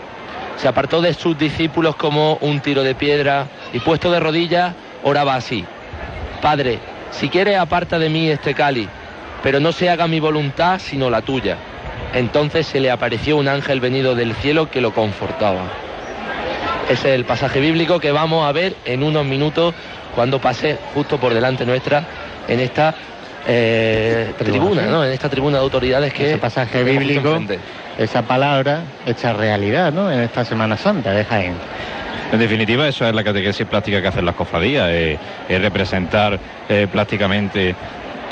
se 0.57 0.67
apartó 0.69 1.01
de 1.03 1.15
sus 1.15 1.39
discípulos 1.39 1.97
como 1.97 2.37
un 2.41 2.61
tiro 2.61 2.83
de 2.83 2.95
piedra 2.95 3.47
y 3.73 3.79
puesto 3.81 4.11
de 4.11 4.21
rodillas 4.21 4.75
oraba 5.03 5.35
así, 5.35 5.65
Padre, 6.41 6.79
si 7.11 7.29
quieres 7.29 7.59
aparta 7.59 7.99
de 7.99 8.09
mí 8.09 8.29
este 8.29 8.55
cáliz, 8.55 8.89
pero 9.45 9.61
no 9.61 9.71
se 9.73 9.91
haga 9.91 10.09
mi 10.09 10.19
voluntad 10.19 10.81
sino 10.81 11.11
la 11.11 11.21
tuya. 11.21 11.59
Entonces 12.15 12.67
se 12.67 12.81
le 12.81 12.91
apareció 12.91 13.37
un 13.37 13.47
ángel 13.47 13.79
venido 13.79 14.15
del 14.15 14.35
cielo 14.35 14.71
que 14.71 14.81
lo 14.81 14.93
confortaba. 14.93 15.71
Ese 16.89 17.11
es 17.11 17.15
el 17.15 17.25
pasaje 17.25 17.61
bíblico 17.61 18.01
que 18.01 18.11
vamos 18.11 18.47
a 18.47 18.53
ver 18.53 18.75
en 18.87 19.03
unos 19.03 19.27
minutos 19.27 19.75
cuando 20.15 20.41
pase 20.41 20.79
justo 20.95 21.19
por 21.19 21.35
delante 21.35 21.67
nuestra 21.67 22.05
en 22.49 22.61
esta 22.61 22.95
eh, 23.47 24.33
tribuna, 24.39 24.83
¿no? 24.83 25.05
En 25.05 25.13
esta 25.13 25.29
tribuna 25.29 25.59
de 25.59 25.65
autoridades 25.65 26.15
que 26.15 26.31
Ese 26.31 26.39
pasaje 26.39 26.83
bíblico, 26.83 27.39
esa 27.99 28.23
palabra 28.23 28.83
hecha 29.07 29.35
realidad, 29.35 29.93
¿no? 29.93 30.11
En 30.11 30.21
esta 30.21 30.45
Semana 30.45 30.77
Santa 30.77 31.13
de 31.13 31.25
Jaén. 31.25 31.55
En 32.33 32.39
definitiva, 32.39 32.89
eso 32.89 33.07
es 33.07 33.15
la 33.15 33.23
catequesis 33.23 33.67
plástica 33.67 34.01
que 34.01 34.09
hacen 34.09 34.25
las 34.25 34.35
cofradías, 34.35 34.89
eh, 34.91 35.19
es 35.49 35.61
representar 35.61 36.39
eh, 36.69 36.87
plásticamente 36.91 37.75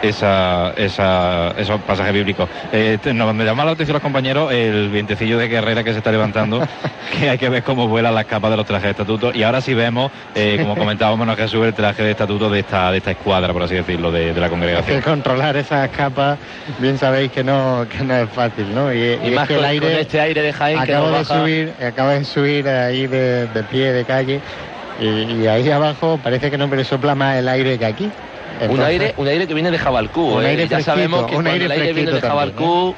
esa, 0.03 0.73
esa, 0.77 1.53
esos 1.57 1.81
pasajes 1.83 2.13
bíblicos. 2.13 2.49
Eh, 2.73 2.99
te- 3.01 3.15
nos 3.15 3.33
me 3.35 3.45
llama 3.45 3.65
la 3.65 3.71
atención 3.73 3.95
los 3.95 4.03
compañeros 4.03 4.53
el 4.53 4.91
vientecillo 4.91 5.39
de 5.39 5.49
guerrera 5.49 5.83
que 5.85 5.93
se 5.93 5.99
está 5.99 6.11
levantando, 6.13 6.61
que 7.19 7.31
hay 7.31 7.39
que 7.39 7.49
ver 7.49 7.63
cómo 7.63 7.89
vuelan 7.89 8.15
las 8.15 8.27
capas 8.27 8.51
de 8.51 8.57
los 8.57 8.67
trajes 8.67 8.85
de 8.85 8.91
estatuto. 8.91 9.33
Y 9.33 9.43
ahora 9.45 9.61
sí 9.61 9.75
vemos, 9.75 10.11
eh, 10.35 10.59
como 10.61 10.77
comentábamos 10.77 11.27
en 11.29 11.37
Jesús, 11.37 11.65
el 11.65 11.73
traje 11.75 12.03
de 12.03 12.11
estatuto 12.11 12.51
de 12.51 12.61
esta, 12.61 12.91
de 12.91 12.99
esta 12.99 13.13
escuadra, 13.13 13.53
por 13.53 13.63
así 13.63 13.75
decirlo, 13.77 14.11
de, 14.11 14.35
de 14.35 14.41
la 14.41 14.47
que 14.47 14.51
congregación. 14.51 15.01
controlar 15.03 15.57
esas 15.57 15.89
capas, 15.91 16.39
bien 16.79 16.99
sabéis 16.99 17.31
que 17.33 17.45
no, 17.45 17.87
que 17.89 18.03
no 18.05 18.15
es 18.17 18.29
fácil, 18.31 18.75
¿no? 18.75 18.93
Y, 18.93 18.99
y 18.99 19.01
Y 19.01 19.29
es 19.29 19.35
más 19.35 19.49
que 19.49 19.55
con, 19.55 19.65
el 19.65 19.71
aire 19.71 19.91
con 19.93 20.01
este 20.01 20.21
aire 20.21 20.43
de 20.43 20.53
Jaén 20.53 20.77
que 20.85 20.93
acaba 20.93 21.11
nos 21.11 21.29
de 21.29 21.35
baja. 21.35 21.41
subir, 21.41 21.73
acaba 21.87 22.13
de 22.15 22.25
subir 22.25 22.69
ahí 22.69 23.07
de, 23.07 23.47
de 23.47 23.63
pie 23.65 23.93
de 23.93 24.05
calle 24.05 24.41
y, 25.01 25.07
y 25.43 25.47
ahí 25.47 25.71
abajo 25.71 26.19
parece 26.23 26.51
que 26.51 26.59
no, 26.59 26.69
pero 26.69 26.83
sopla 26.85 27.15
más 27.15 27.37
el 27.37 27.49
aire 27.49 27.79
que 27.79 27.87
aquí. 27.87 28.11
Un 28.69 28.81
aire, 28.83 29.15
un 29.17 29.29
aire 29.29 29.47
que 29.47 29.55
viene 29.55 29.71
de 29.71 29.79
Jabalcú, 29.79 30.37
Un 30.37 30.45
¿eh? 30.45 30.49
aire 30.49 30.69
ya 30.69 30.81
sabemos 30.81 31.27
que 31.27 31.37
un 31.37 31.47
aire 31.47 31.65
el 31.67 31.71
aire 31.73 31.93
viene 31.93 32.11
de 32.13 32.21
Jabalcú, 32.21 32.95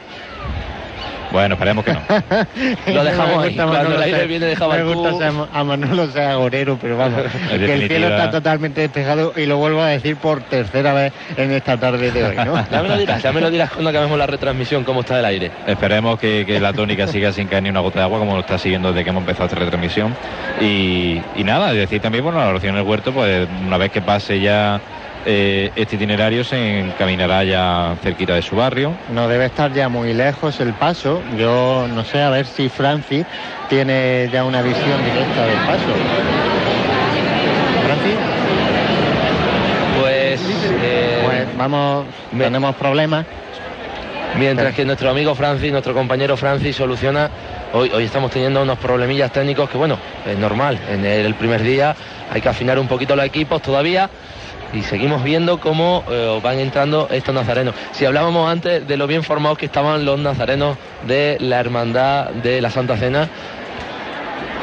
Bueno, 1.32 1.54
esperemos 1.54 1.84
que 1.84 1.92
no. 1.92 2.00
Lo 2.94 3.02
dejamos 3.02 3.42
ahí. 3.42 3.56
Cuando 3.56 3.96
el 3.96 4.02
aire 4.02 4.18
sea- 4.18 4.26
viene 4.26 4.46
de 4.46 4.54
Jabalcú. 4.54 4.88
Me 4.88 4.94
gusta 4.94 5.30
ser- 5.32 5.48
a 5.52 5.64
Manolo 5.64 6.06
sea 6.12 6.30
agorero, 6.32 6.78
pero 6.80 6.96
vamos, 6.96 7.22
que 7.50 7.72
el 7.74 7.88
cielo 7.88 8.06
está 8.08 8.30
totalmente 8.30 8.82
despejado 8.82 9.32
y 9.36 9.44
lo 9.46 9.56
vuelvo 9.56 9.80
a 9.80 9.88
decir 9.88 10.14
por 10.16 10.42
tercera 10.42 10.92
vez 10.92 11.12
en 11.36 11.50
esta 11.50 11.76
tarde 11.76 12.12
de 12.12 12.22
hoy, 12.24 12.36
¿no? 12.36 12.64
Ya 12.70 12.82
me 12.82 12.88
lo 12.88 12.96
dirás, 12.98 13.20
ya 13.20 13.32
me 13.32 13.40
lo 13.40 13.50
dirás 13.50 13.70
cuando 13.72 13.90
acabemos 13.90 14.16
la 14.16 14.26
retransmisión, 14.28 14.84
cómo 14.84 15.00
está 15.00 15.18
el 15.18 15.24
aire. 15.24 15.50
Esperemos 15.66 16.20
que, 16.20 16.44
que 16.46 16.60
la 16.60 16.72
tónica 16.72 17.08
siga 17.08 17.32
sin 17.32 17.48
caer 17.48 17.64
ni 17.64 17.70
una 17.70 17.80
gota 17.80 17.98
de 17.98 18.04
agua, 18.04 18.20
como 18.20 18.34
lo 18.34 18.40
está 18.40 18.56
siguiendo 18.56 18.92
desde 18.92 19.02
que 19.02 19.10
hemos 19.10 19.22
empezado 19.22 19.46
esta 19.46 19.58
retransmisión. 19.58 20.14
Y, 20.60 21.20
y 21.34 21.42
nada, 21.42 21.72
decir 21.72 22.00
también, 22.00 22.22
bueno, 22.22 22.38
la 22.38 22.46
oración 22.48 22.76
en 22.76 22.82
el 22.82 22.86
huerto, 22.86 23.10
pues 23.12 23.48
una 23.66 23.76
vez 23.76 23.90
que 23.90 24.02
pase 24.02 24.38
ya 24.40 24.80
eh, 25.26 25.70
este 25.76 25.96
itinerario, 25.96 26.44
se 26.44 26.80
encaminará 26.80 27.44
ya 27.44 27.96
cerquita 28.02 28.34
de 28.34 28.42
su 28.42 28.56
barrio. 28.56 28.92
No 29.12 29.28
debe 29.28 29.46
estar 29.46 29.72
ya 29.72 29.88
muy 29.88 30.12
lejos 30.14 30.60
el 30.60 30.72
paso. 30.74 31.22
Yo 31.38 31.86
no 31.88 32.04
sé, 32.04 32.20
a 32.22 32.30
ver 32.30 32.46
si 32.46 32.68
Francis 32.68 33.24
tiene 33.68 34.28
ya 34.32 34.44
una 34.44 34.62
visión 34.62 35.04
directa 35.04 35.46
del 35.46 35.56
paso. 35.58 35.94
Francis, 37.86 38.16
Pues, 40.00 40.40
eh, 40.82 41.20
pues 41.24 41.56
vamos, 41.56 42.06
tenemos 42.36 42.74
problemas. 42.76 43.24
mientras 44.38 44.74
que 44.74 44.84
nuestro 44.84 45.10
amigo 45.10 45.34
Francis, 45.34 45.70
nuestro 45.70 45.94
compañero 45.94 46.36
Francis 46.36 46.74
soluciona, 46.76 47.30
hoy, 47.72 47.90
hoy 47.94 48.04
estamos 48.04 48.30
teniendo 48.32 48.62
unos 48.62 48.78
problemillas 48.78 49.30
técnicos 49.32 49.70
que 49.70 49.78
bueno, 49.78 49.96
es 50.26 50.36
normal, 50.36 50.78
en 50.90 51.04
el 51.04 51.34
primer 51.34 51.62
día 51.62 51.94
hay 52.32 52.40
que 52.40 52.48
afinar 52.48 52.78
un 52.80 52.88
poquito 52.88 53.14
los 53.14 53.24
equipos 53.24 53.62
todavía 53.62 54.10
y 54.74 54.82
seguimos 54.82 55.22
viendo 55.22 55.58
cómo 55.60 56.04
eh, 56.10 56.40
van 56.42 56.58
entrando 56.58 57.08
estos 57.10 57.34
nazarenos. 57.34 57.74
Si 57.92 58.04
hablábamos 58.04 58.50
antes 58.50 58.86
de 58.86 58.96
lo 58.96 59.06
bien 59.06 59.22
formados 59.22 59.56
que 59.58 59.66
estaban 59.66 60.04
los 60.04 60.18
nazarenos 60.18 60.76
de 61.06 61.36
la 61.40 61.60
Hermandad 61.60 62.30
de 62.30 62.60
la 62.60 62.70
Santa 62.70 62.96
Cena, 62.96 63.28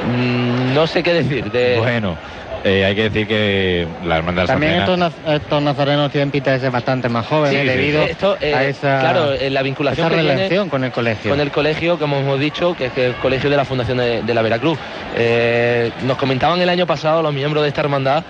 mm, 0.07 0.74
no 0.74 0.88
sé 0.88 1.03
qué 1.03 1.14
decir. 1.14 1.51
De... 1.51 1.78
Bueno, 1.78 2.18
eh, 2.64 2.86
hay 2.86 2.93
que 2.95 3.03
decir 3.09 3.28
que 3.28 3.88
la 4.05 4.18
hermandad 4.18 4.45
También 4.45 4.86
Santa 4.86 4.93
estos, 5.05 5.26
naz- 5.26 5.36
estos 5.36 5.62
nazarenos 5.64 6.12
tienen 6.12 6.30
pinta 6.30 6.51
de 6.51 6.59
ser 6.59 6.70
bastante 6.72 7.09
más 7.09 7.26
jóvenes 7.26 7.59
Sí, 7.59 7.68
debido 7.68 8.03
esto, 8.03 8.38
eh, 8.39 8.53
a 8.53 8.64
esa, 8.66 8.99
claro, 8.99 9.34
eh, 9.34 9.49
la 9.49 9.64
vinculación 9.64 10.05
esa 10.07 10.16
que 10.16 10.22
tiene 10.22 10.36
relación 10.36 10.70
con 10.70 10.84
el 10.84 10.91
colegio. 10.91 11.32
con 11.32 11.39
el 11.39 11.51
colegio, 11.51 11.97
como 11.97 12.18
hemos 12.18 12.39
dicho, 12.39 12.76
que 12.76 12.86
es 12.88 12.97
el 12.97 13.16
colegio 13.16 13.49
de 13.49 13.57
la 13.57 13.66
Fundación 13.66 13.97
de, 13.97 14.22
de 14.22 14.34
la 14.34 14.41
Veracruz. 14.43 14.78
Eh, 15.18 15.89
nos 16.03 16.18
comentaban 16.18 16.62
el 16.62 16.70
año 16.70 16.86
pasado 16.86 17.24
los 17.24 17.34
miembros 17.34 17.64
de 17.64 17.70
esta 17.70 17.82
hermandad 17.82 18.24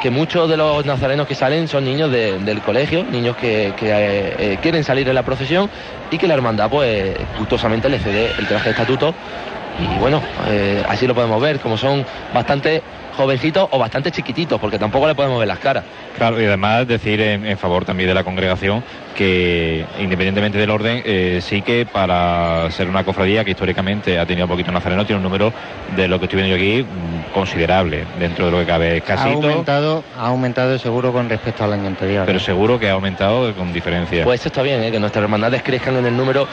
que 0.00 0.10
muchos 0.10 0.48
de 0.48 0.56
los 0.56 0.84
nazarenos 0.86 1.26
que 1.26 1.34
salen 1.34 1.68
son 1.68 1.84
niños 1.84 2.10
de- 2.10 2.38
del 2.38 2.60
colegio, 2.62 3.04
niños 3.04 3.36
que, 3.36 3.74
que, 3.76 3.90
eh, 3.90 4.34
eh, 4.38 4.58
quieren 4.62 4.84
salir 4.84 5.08
en 5.08 5.14
la 5.14 5.22
procesión 5.22 5.68
y 6.10 6.18
que 6.18 6.28
la 6.28 6.34
hermandad 6.34 6.70
pues 6.70 7.16
gustosamente 7.36 7.88
le 7.88 7.98
cede 7.98 8.34
el 8.38 8.46
traje 8.46 8.64
de 8.66 8.70
estatuto. 8.70 9.14
Y 9.78 9.98
bueno, 9.98 10.22
eh, 10.48 10.82
así 10.88 11.06
lo 11.06 11.14
podemos 11.14 11.40
ver, 11.40 11.60
como 11.60 11.76
son 11.76 12.04
bastante 12.34 12.82
jovencitos 13.18 13.68
o 13.72 13.78
bastante 13.78 14.12
chiquititos, 14.12 14.60
porque 14.60 14.78
tampoco 14.78 15.08
le 15.08 15.14
podemos 15.14 15.38
ver 15.38 15.48
las 15.48 15.58
caras. 15.58 15.84
Claro, 16.16 16.40
y 16.40 16.46
además 16.46 16.86
decir 16.86 17.20
en, 17.20 17.44
en 17.44 17.58
favor 17.58 17.84
también 17.84 18.08
de 18.08 18.14
la 18.14 18.24
congregación 18.24 18.82
que 19.18 19.84
independientemente 19.98 20.58
del 20.58 20.70
orden, 20.70 21.02
eh, 21.04 21.40
sí 21.42 21.60
que 21.60 21.84
para 21.84 22.70
ser 22.70 22.88
una 22.88 23.02
cofradía 23.02 23.44
que 23.44 23.50
históricamente 23.50 24.16
ha 24.16 24.24
tenido 24.24 24.46
un 24.46 24.50
poquito 24.50 24.70
nazareno, 24.70 25.04
tiene 25.04 25.16
un 25.16 25.24
número 25.24 25.52
de 25.96 26.06
lo 26.06 26.20
que 26.20 26.26
estoy 26.26 26.40
viendo 26.40 26.56
yo 26.56 26.62
aquí 26.62 26.84
mm, 26.84 27.32
considerable, 27.34 28.04
dentro 28.20 28.46
de 28.46 28.52
lo 28.52 28.58
que 28.60 28.66
cabe 28.66 28.90
ha 28.90 28.96
escasito, 28.96 29.48
aumentado, 29.48 30.04
ha 30.16 30.28
aumentado 30.28 30.78
seguro 30.78 31.12
con 31.12 31.28
respecto 31.28 31.64
al 31.64 31.72
año 31.72 31.88
anterior. 31.88 32.26
pero 32.26 32.38
seguro 32.38 32.78
que 32.78 32.88
ha 32.88 32.92
aumentado 32.92 33.52
con 33.56 33.72
diferencia. 33.72 34.22
Pues 34.22 34.38
esto 34.38 34.50
está 34.50 34.62
bien, 34.62 34.84
¿eh? 34.84 34.92
que 34.92 35.00
nuestras 35.00 35.24
hermandades 35.24 35.64
crezcan 35.64 35.96
en 35.96 36.06
el 36.06 36.16
número 36.16 36.46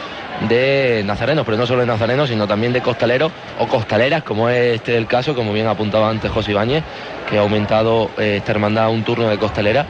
de 0.50 1.04
nazarenos, 1.06 1.46
pero 1.46 1.58
no 1.58 1.68
solo 1.68 1.82
de 1.82 1.88
nazarenos, 1.88 2.30
sino 2.30 2.48
también 2.48 2.74
de 2.74 2.82
costaleros 2.82 3.32
o 3.60 3.68
costaleras, 3.68 4.24
como 4.24 4.50
es 4.50 4.76
este 4.76 4.98
el 4.98 5.06
caso, 5.06 5.36
como 5.36 5.54
bien 5.54 5.68
apuntaba 5.68 6.10
antes 6.10 6.32
José 6.32 6.52
Ibáñez, 6.56 6.84
que 7.30 7.38
ha 7.38 7.42
aumentado 7.42 8.10
eh, 8.18 8.38
esta 8.38 8.52
hermandad 8.52 8.86
a 8.86 8.90
un 8.90 9.04
turno 9.04 9.28
de 9.30 9.38
costalera. 9.38 9.86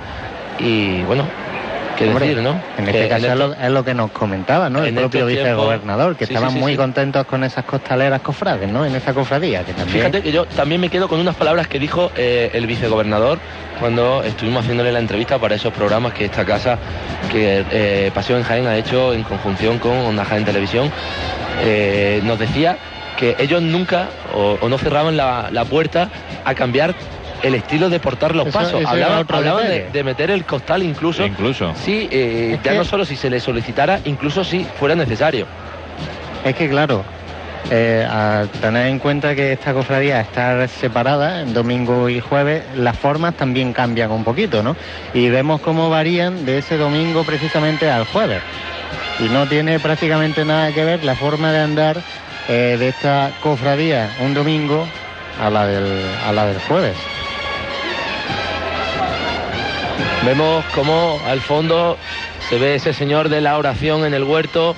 Y 0.59 1.01
bueno, 1.03 1.25
Hombre, 2.03 2.27
decir, 2.27 2.43
¿no? 2.43 2.59
En 2.77 2.85
Que 2.85 2.91
este 2.91 3.09
caso 3.09 3.27
es, 3.27 3.37
lo, 3.37 3.53
es 3.53 3.69
lo 3.71 3.83
que 3.85 3.93
nos 3.93 4.11
comentaba, 4.11 4.69
¿no? 4.69 4.83
El 4.83 4.93
propio 4.95 5.25
vicegobernador, 5.25 6.15
que 6.15 6.25
Sí, 6.25 6.33
estaban 6.33 6.51
sí, 6.51 6.57
sí, 6.57 6.61
muy 6.61 6.75
contentos 6.75 7.25
con 7.25 7.43
esas 7.43 7.63
costaleras 7.65 8.21
cofrades, 8.21 8.69
¿no? 8.69 8.85
En 8.85 8.95
esa 8.95 9.13
cofradía, 9.13 9.63
que 9.63 9.73
también... 9.73 9.97
Fíjate 9.97 10.21
que 10.21 10.31
yo 10.31 10.45
también 10.45 10.81
me 10.81 10.89
quedo 10.89 11.07
con 11.07 11.19
unas 11.19 11.35
palabras 11.35 11.67
que 11.67 11.79
dijo 11.79 12.11
eh, 12.15 12.51
el 12.53 12.67
vicegobernador 12.67 13.39
cuando 13.79 14.23
estuvimos 14.23 14.63
haciéndole 14.63 14.91
la 14.91 14.99
entrevista 14.99 15.37
para 15.37 15.55
esos 15.55 15.73
programas 15.73 16.13
que 16.13 16.25
esta 16.25 16.45
casa, 16.45 16.77
que 17.31 17.63
eh, 17.71 18.11
Pasión 18.13 18.39
en 18.39 18.43
Jaén 18.45 18.67
ha 18.67 18.75
hecho 18.77 19.13
en 19.13 19.23
conjunción 19.23 19.79
con 19.79 19.91
Onda 19.91 20.25
Jaén 20.25 20.45
Televisión. 20.45 20.91
Eh, 21.63 22.21
nos 22.23 22.37
decía 22.39 22.77
que 23.15 23.35
ellos 23.39 23.61
nunca 23.61 24.09
o, 24.33 24.57
o 24.61 24.69
no 24.69 24.77
cerraban 24.77 25.15
la, 25.17 25.49
la 25.51 25.65
puerta 25.65 26.09
a 26.43 26.53
cambiar 26.55 26.93
el 27.41 27.55
estilo 27.55 27.89
de 27.89 27.99
portar 27.99 28.35
los 28.35 28.47
Eso- 28.47 28.57
pasos. 28.59 28.79
eso 28.81 28.89
Hablaban, 28.89 29.25
hablaban 29.29 29.67
de, 29.91 30.03
meter 30.03 30.31
el 30.31 30.45
costal 30.45 30.83
incluso. 30.83 31.25
Incluso. 31.25 31.73
Sí, 31.75 32.07
eh, 32.11 32.57
ya 32.63 32.71
que- 32.71 32.77
no 32.77 32.83
solo 32.85 33.05
si 33.05 33.15
se 33.15 33.29
le 33.29 33.39
solicitara, 33.39 33.99
incluso 34.05 34.43
si 34.43 34.63
fuera 34.63 34.95
necesario. 34.95 35.45
Es 36.43 36.55
que 36.55 36.69
claro, 36.69 37.03
eh, 37.71 38.07
al 38.09 38.47
tener 38.49 38.87
en 38.87 38.99
cuenta 38.99 39.33
que 39.35 39.53
esta 39.53 39.73
cofradía 39.73 40.21
está 40.21 40.67
separada 40.67 41.41
en 41.41 41.53
domingo 41.53 42.09
y 42.09 42.19
jueves, 42.19 42.63
las 42.75 42.97
formas 42.97 43.33
también 43.35 43.73
cambian 43.73 44.11
un 44.11 44.23
poquito, 44.23 44.61
¿no? 44.63 44.75
Y 45.13 45.29
vemos 45.29 45.61
cómo 45.61 45.89
varían 45.89 46.45
de 46.45 46.59
ese 46.59 46.77
domingo 46.77 47.23
precisamente 47.23 47.89
al 47.89 48.05
jueves. 48.05 48.41
Y 49.19 49.29
no 49.29 49.47
tiene 49.47 49.79
prácticamente 49.79 50.45
nada 50.45 50.71
que 50.73 50.83
ver 50.83 51.03
la 51.03 51.15
forma 51.15 51.51
de 51.51 51.59
andar 51.59 52.01
eh, 52.47 52.77
de 52.77 52.89
esta 52.89 53.31
cofradía 53.41 54.15
un 54.19 54.33
domingo 54.33 54.87
a 55.41 55.49
la 55.49 55.65
del, 55.65 56.05
a 56.25 56.31
la 56.31 56.45
del 56.45 56.59
jueves. 56.61 56.95
Vemos 60.25 60.65
cómo 60.73 61.19
al 61.27 61.41
fondo 61.41 61.97
se 62.49 62.57
ve 62.57 62.75
ese 62.75 62.93
señor 62.93 63.29
de 63.29 63.41
la 63.41 63.57
oración 63.57 64.05
en 64.05 64.13
el 64.13 64.23
huerto, 64.23 64.75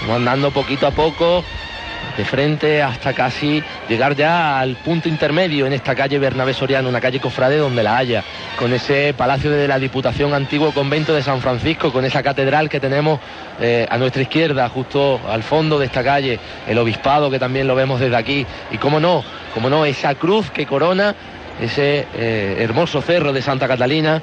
como 0.00 0.14
andando 0.14 0.50
poquito 0.50 0.86
a 0.86 0.90
poco, 0.90 1.44
de 2.16 2.24
frente 2.24 2.82
hasta 2.82 3.12
casi 3.12 3.62
llegar 3.88 4.14
ya 4.14 4.58
al 4.58 4.76
punto 4.76 5.08
intermedio 5.08 5.66
en 5.66 5.72
esta 5.72 5.94
calle 5.94 6.18
Bernabé 6.18 6.54
Soriano, 6.54 6.88
una 6.88 7.00
calle 7.00 7.20
cofrade 7.20 7.56
donde 7.56 7.82
la 7.82 7.96
haya, 7.96 8.24
con 8.58 8.72
ese 8.72 9.14
palacio 9.16 9.50
de 9.50 9.68
la 9.68 9.78
Diputación 9.78 10.34
Antiguo 10.34 10.72
Convento 10.72 11.14
de 11.14 11.22
San 11.22 11.40
Francisco, 11.40 11.92
con 11.92 12.04
esa 12.04 12.22
catedral 12.22 12.68
que 12.68 12.80
tenemos 12.80 13.20
eh, 13.60 13.86
a 13.88 13.98
nuestra 13.98 14.22
izquierda, 14.22 14.68
justo 14.68 15.20
al 15.28 15.42
fondo 15.42 15.78
de 15.78 15.86
esta 15.86 16.02
calle, 16.02 16.38
el 16.66 16.78
obispado 16.78 17.30
que 17.30 17.38
también 17.38 17.66
lo 17.66 17.74
vemos 17.74 18.00
desde 18.00 18.16
aquí, 18.16 18.46
y 18.70 18.78
cómo 18.78 19.00
no, 19.00 19.24
cómo 19.54 19.70
no, 19.70 19.84
esa 19.84 20.14
cruz 20.14 20.50
que 20.50 20.66
corona 20.66 21.14
ese 21.60 22.06
eh, 22.14 22.56
hermoso 22.58 23.02
cerro 23.02 23.32
de 23.32 23.42
Santa 23.42 23.68
Catalina, 23.68 24.20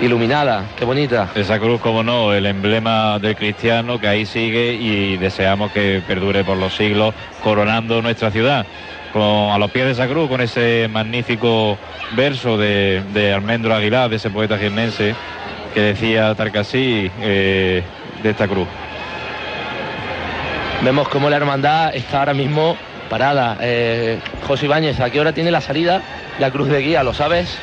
iluminada, 0.00 0.64
qué 0.76 0.84
bonita. 0.84 1.30
Esa 1.34 1.58
cruz, 1.58 1.80
como 1.80 2.02
no, 2.02 2.32
el 2.32 2.46
emblema 2.46 3.18
del 3.18 3.36
cristiano 3.36 3.98
que 3.98 4.08
ahí 4.08 4.26
sigue 4.26 4.74
y 4.74 5.16
deseamos 5.16 5.70
que 5.72 6.02
perdure 6.06 6.44
por 6.44 6.56
los 6.56 6.74
siglos, 6.74 7.14
coronando 7.42 8.02
nuestra 8.02 8.30
ciudad. 8.30 8.66
Con, 9.12 9.50
a 9.50 9.58
los 9.58 9.70
pies 9.70 9.84
de 9.84 9.92
esa 9.92 10.08
cruz, 10.08 10.28
con 10.28 10.40
ese 10.40 10.88
magnífico 10.90 11.76
verso 12.12 12.56
de, 12.56 13.02
de 13.12 13.32
Almendro 13.32 13.74
Aguilar, 13.74 14.08
de 14.08 14.16
ese 14.16 14.30
poeta 14.30 14.56
jiennense, 14.56 15.14
que 15.74 15.80
decía 15.80 16.34
Tarcasí 16.34 17.10
eh, 17.20 17.82
de 18.22 18.30
esta 18.30 18.48
cruz. 18.48 18.68
Vemos 20.82 21.08
cómo 21.08 21.30
la 21.30 21.36
hermandad 21.36 21.94
está 21.94 22.20
ahora 22.20 22.34
mismo 22.34 22.76
parada. 23.08 23.58
Eh, 23.60 24.18
José 24.46 24.64
Ibáñez, 24.66 24.98
¿a 25.00 25.10
qué 25.10 25.20
hora 25.20 25.32
tiene 25.32 25.50
la 25.50 25.60
salida 25.60 26.00
la 26.38 26.50
cruz 26.50 26.68
de 26.68 26.80
guía? 26.80 27.02
¿Lo 27.02 27.14
sabes? 27.14 27.58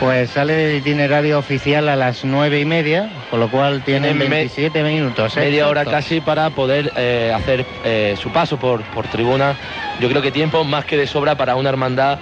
Pues 0.00 0.30
sale 0.30 0.70
el 0.70 0.76
itinerario 0.78 1.38
oficial 1.38 1.88
a 1.88 1.94
las 1.94 2.24
nueve 2.24 2.58
y 2.58 2.64
media, 2.64 3.08
con 3.30 3.38
lo 3.38 3.48
cual 3.48 3.82
tienen 3.84 4.02
Tienen 4.14 4.18
me- 4.18 4.36
27 4.36 4.82
minutos. 4.82 5.36
¿eh? 5.36 5.40
Media 5.40 5.68
hora 5.68 5.84
casi 5.84 6.20
para 6.20 6.50
poder 6.50 6.92
eh, 6.96 7.32
hacer 7.34 7.64
eh, 7.84 8.16
su 8.20 8.30
paso 8.30 8.56
por, 8.58 8.82
por 8.82 9.06
tribuna. 9.06 9.56
Yo 10.00 10.08
creo 10.08 10.20
que 10.20 10.32
tiempo 10.32 10.64
más 10.64 10.84
que 10.86 10.96
de 10.96 11.06
sobra 11.06 11.36
para 11.36 11.54
una 11.56 11.68
hermandad 11.68 12.18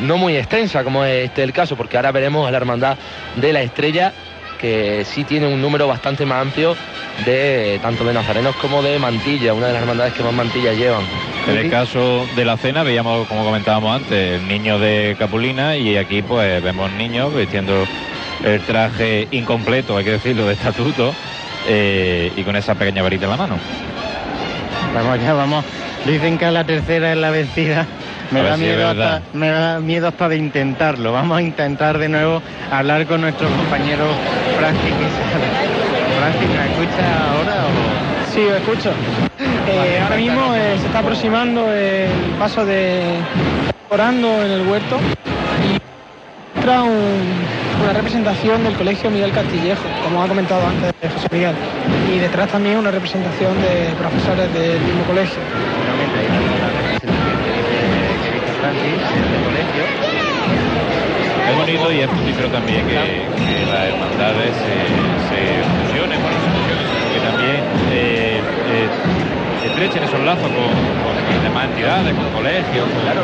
no 0.00 0.18
muy 0.18 0.36
extensa 0.36 0.82
como 0.82 1.04
es 1.04 1.26
este 1.26 1.42
el 1.44 1.52
caso, 1.52 1.76
porque 1.76 1.96
ahora 1.96 2.10
veremos 2.10 2.46
a 2.46 2.50
la 2.50 2.56
hermandad 2.56 2.98
de 3.36 3.52
la 3.52 3.62
estrella 3.62 4.12
que 4.58 5.04
sí 5.04 5.22
tiene 5.24 5.46
un 5.46 5.60
número 5.60 5.86
bastante 5.86 6.26
más 6.26 6.42
amplio 6.42 6.76
de 7.24 7.78
tanto 7.82 8.04
de 8.04 8.12
nazarenos 8.12 8.54
como 8.56 8.82
de 8.82 8.98
mantilla, 8.98 9.54
una 9.54 9.68
de 9.68 9.72
las 9.74 9.82
hermandades 9.82 10.14
que 10.14 10.22
más 10.22 10.32
mantillas 10.32 10.76
llevan. 10.76 11.02
En 11.48 11.56
el 11.58 11.70
caso 11.70 12.26
de 12.36 12.44
la 12.44 12.56
cena 12.56 12.82
veíamos, 12.82 13.28
como 13.28 13.44
comentábamos 13.44 13.94
antes, 13.94 14.40
el 14.40 14.48
niño 14.48 14.78
de 14.78 15.14
Capulina 15.18 15.76
y 15.76 15.96
aquí 15.96 16.22
pues 16.22 16.62
vemos 16.62 16.90
niños 16.92 17.34
vistiendo 17.34 17.86
el 18.42 18.60
traje 18.62 19.28
incompleto, 19.30 19.96
hay 19.96 20.04
que 20.04 20.12
decirlo, 20.12 20.46
de 20.46 20.54
estatuto 20.54 21.14
eh, 21.68 22.32
y 22.36 22.42
con 22.42 22.56
esa 22.56 22.74
pequeña 22.74 23.02
varita 23.02 23.24
en 23.24 23.30
la 23.30 23.36
mano. 23.36 23.58
Vamos 24.94 25.20
ya, 25.20 25.32
vamos. 25.32 25.64
Dicen 26.06 26.38
que 26.38 26.44
a 26.44 26.50
la 26.50 26.64
tercera 26.64 27.12
es 27.12 27.18
la 27.18 27.30
vencida. 27.30 27.86
Me 28.30 28.42
da, 28.42 28.56
si 28.56 28.62
miedo 28.62 28.88
hasta, 28.88 29.22
me 29.32 29.48
da 29.48 29.80
miedo 29.80 30.08
hasta 30.08 30.28
de 30.28 30.36
intentarlo. 30.36 31.12
Vamos 31.12 31.38
a 31.38 31.42
intentar 31.42 31.98
de 31.98 32.08
nuevo 32.08 32.42
hablar 32.70 33.06
con 33.06 33.20
nuestro 33.20 33.48
compañero 33.48 34.06
Francis 34.56 34.92
Quisada. 34.92 35.73
Francis, 36.24 36.48
¿me 36.48 36.66
escucha 36.66 37.30
ahora 37.32 37.66
o...? 37.66 38.32
Sí, 38.32 38.40
lo 38.40 38.56
escucho. 38.56 38.90
Eh, 39.68 40.00
ahora 40.02 40.16
mismo 40.16 40.54
eh, 40.54 40.76
se 40.80 40.86
está 40.86 41.00
aproximando 41.00 41.70
el 41.70 42.08
paso 42.38 42.64
de 42.64 43.02
orando 43.90 44.42
en 44.42 44.50
el 44.52 44.62
huerto 44.66 44.98
y 45.62 46.58
entra 46.58 46.82
un- 46.82 47.44
una 47.82 47.92
representación 47.92 48.64
del 48.64 48.74
colegio 48.74 49.10
Miguel 49.10 49.32
Castillejo, 49.32 49.82
como 50.02 50.22
ha 50.22 50.26
comentado 50.28 50.66
antes 50.66 50.92
José 51.12 51.28
Miguel, 51.30 51.54
y 52.10 52.18
detrás 52.18 52.48
también 52.50 52.78
una 52.78 52.90
representación 52.90 53.60
de 53.60 53.94
profesores 53.98 54.52
del 54.54 54.80
mismo 54.80 55.04
colegio. 55.04 55.42
Es 61.54 61.60
bonito 61.60 61.92
y 61.92 62.00
es 62.00 62.10
fructífero 62.10 62.48
también 62.48 62.84
que, 62.84 62.94
que 63.46 63.66
las 63.70 63.86
hermandades 63.86 64.56
se, 64.58 64.74
se 65.30 65.38
fusionen, 65.86 66.18
bueno, 66.20 66.36
se 66.42 67.14
que 67.14 67.20
también 67.20 67.62
eh, 67.92 68.42
eh, 68.66 68.88
estrechen 69.64 70.02
esos 70.02 70.20
lazos 70.24 70.50
con, 70.50 70.74
con 71.06 71.44
demás 71.44 71.70
entidades, 71.70 72.12
con 72.12 72.26
colegios. 72.32 72.88
Claro, 73.02 73.22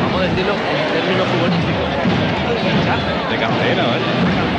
Vamos 0.00 0.20
a 0.20 0.24
decirlo 0.28 0.54
en 0.54 0.92
términos 0.94 1.28
futbolísticos. 1.28 1.93
De 2.84 3.38
cantera, 3.40 3.80
¿vale? 3.80 4.04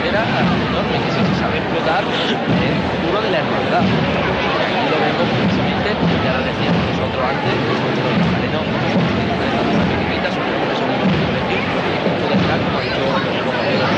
Era 0.02 0.26
enorme 0.26 0.98
que 0.98 1.12
se 1.14 1.22
sabe 1.38 1.62
explotar 1.62 2.02
el 2.02 2.78
futuro 2.90 3.22
de 3.22 3.30
la 3.30 3.38
hermandad. 3.38 3.86
Y 3.86 4.90
lo 4.90 4.98
vemos 4.98 5.30
precisamente, 5.30 5.94
ya 6.26 6.34
lo 6.34 6.42
decíamos 6.42 6.82
nosotros 6.90 7.22
antes, 7.22 7.54
los 7.70 7.78
pequeñita, 9.86 10.34
son 10.34 10.42
son 10.42 10.90
un 10.90 10.98
colegio, 11.06 11.54
y 11.54 12.02
justo 12.02 12.26
detrás, 12.34 12.58
como 12.66 12.78
ha 12.78 12.82
dicho 12.82 12.98
los 12.98 13.46
compañeros 13.46 13.94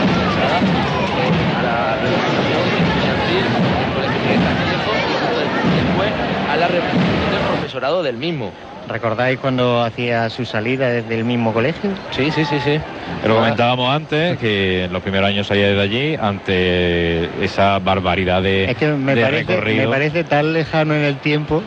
de 1.15 1.25
la 1.63 1.95
representación 1.95 2.67
estudiantil 2.83 3.47
colegio 3.95 4.19
Miguel 4.27 4.43
Castillejo, 4.43 4.91
y 4.91 5.79
después 5.87 6.11
a 6.51 6.55
la 6.57 6.67
representación 6.67 7.31
del 7.31 7.43
profesorado 7.47 8.03
del 8.03 8.17
mismo. 8.17 8.51
¿Recordáis 8.87 9.37
cuando 9.39 9.83
hacía 9.83 10.29
su 10.29 10.45
salida 10.45 10.89
desde 10.89 11.15
el 11.15 11.25
mismo 11.25 11.51
colegio? 11.53 11.91
Sí, 12.11 12.31
sí, 12.31 12.45
sí, 12.45 12.59
sí. 12.63 12.79
Lo 13.25 13.35
comentábamos 13.35 13.93
antes, 13.93 14.37
que 14.37 14.85
en 14.85 14.93
los 14.93 15.01
primeros 15.01 15.27
años 15.29 15.45
salía 15.47 15.67
de 15.67 15.81
allí 15.81 16.15
ante 16.15 17.43
esa 17.43 17.79
barbaridad 17.79 18.41
de, 18.41 18.65
Es 18.71 18.77
que 18.77 18.87
me 18.87 19.13
de 19.15 19.21
parece, 19.23 19.45
recorrido. 19.55 19.83
me 19.83 19.87
parece 19.93 20.23
tan 20.23 20.53
lejano 20.53 20.93
en 20.95 21.03
el 21.03 21.17
tiempo. 21.17 21.61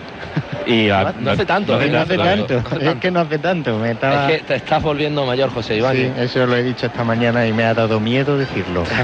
Y 0.67 0.89
a- 0.91 1.13
No 1.19 1.33
hace 1.33 1.45
tanto, 1.45 1.77
No 1.77 1.83
¿eh? 1.83 1.97
hace 1.97 2.17
tanto, 2.17 2.55
No 2.55 2.77
hace 2.77 2.89
es 2.89 2.95
que 2.97 3.11
no 3.11 3.21
hace 3.21 3.39
tanto. 3.39 3.79
Me 3.79 3.91
estaba... 3.93 4.31
Es 4.31 4.39
que 4.39 4.45
te 4.45 4.55
estás 4.57 4.83
volviendo 4.83 5.27
mayor, 5.27 5.51
José 5.51 5.77
Iván. 5.77 5.97
Sí, 5.97 6.11
eso 6.19 6.47
lo 6.47 6.57
he 6.57 6.63
dicho 6.63 6.87
esta 6.87 7.05
mañana 7.05 7.47
y 7.47 7.53
me 7.53 7.65
ha 7.65 7.75
dado 7.75 8.01
miedo 8.01 8.39
decirlo. 8.39 8.85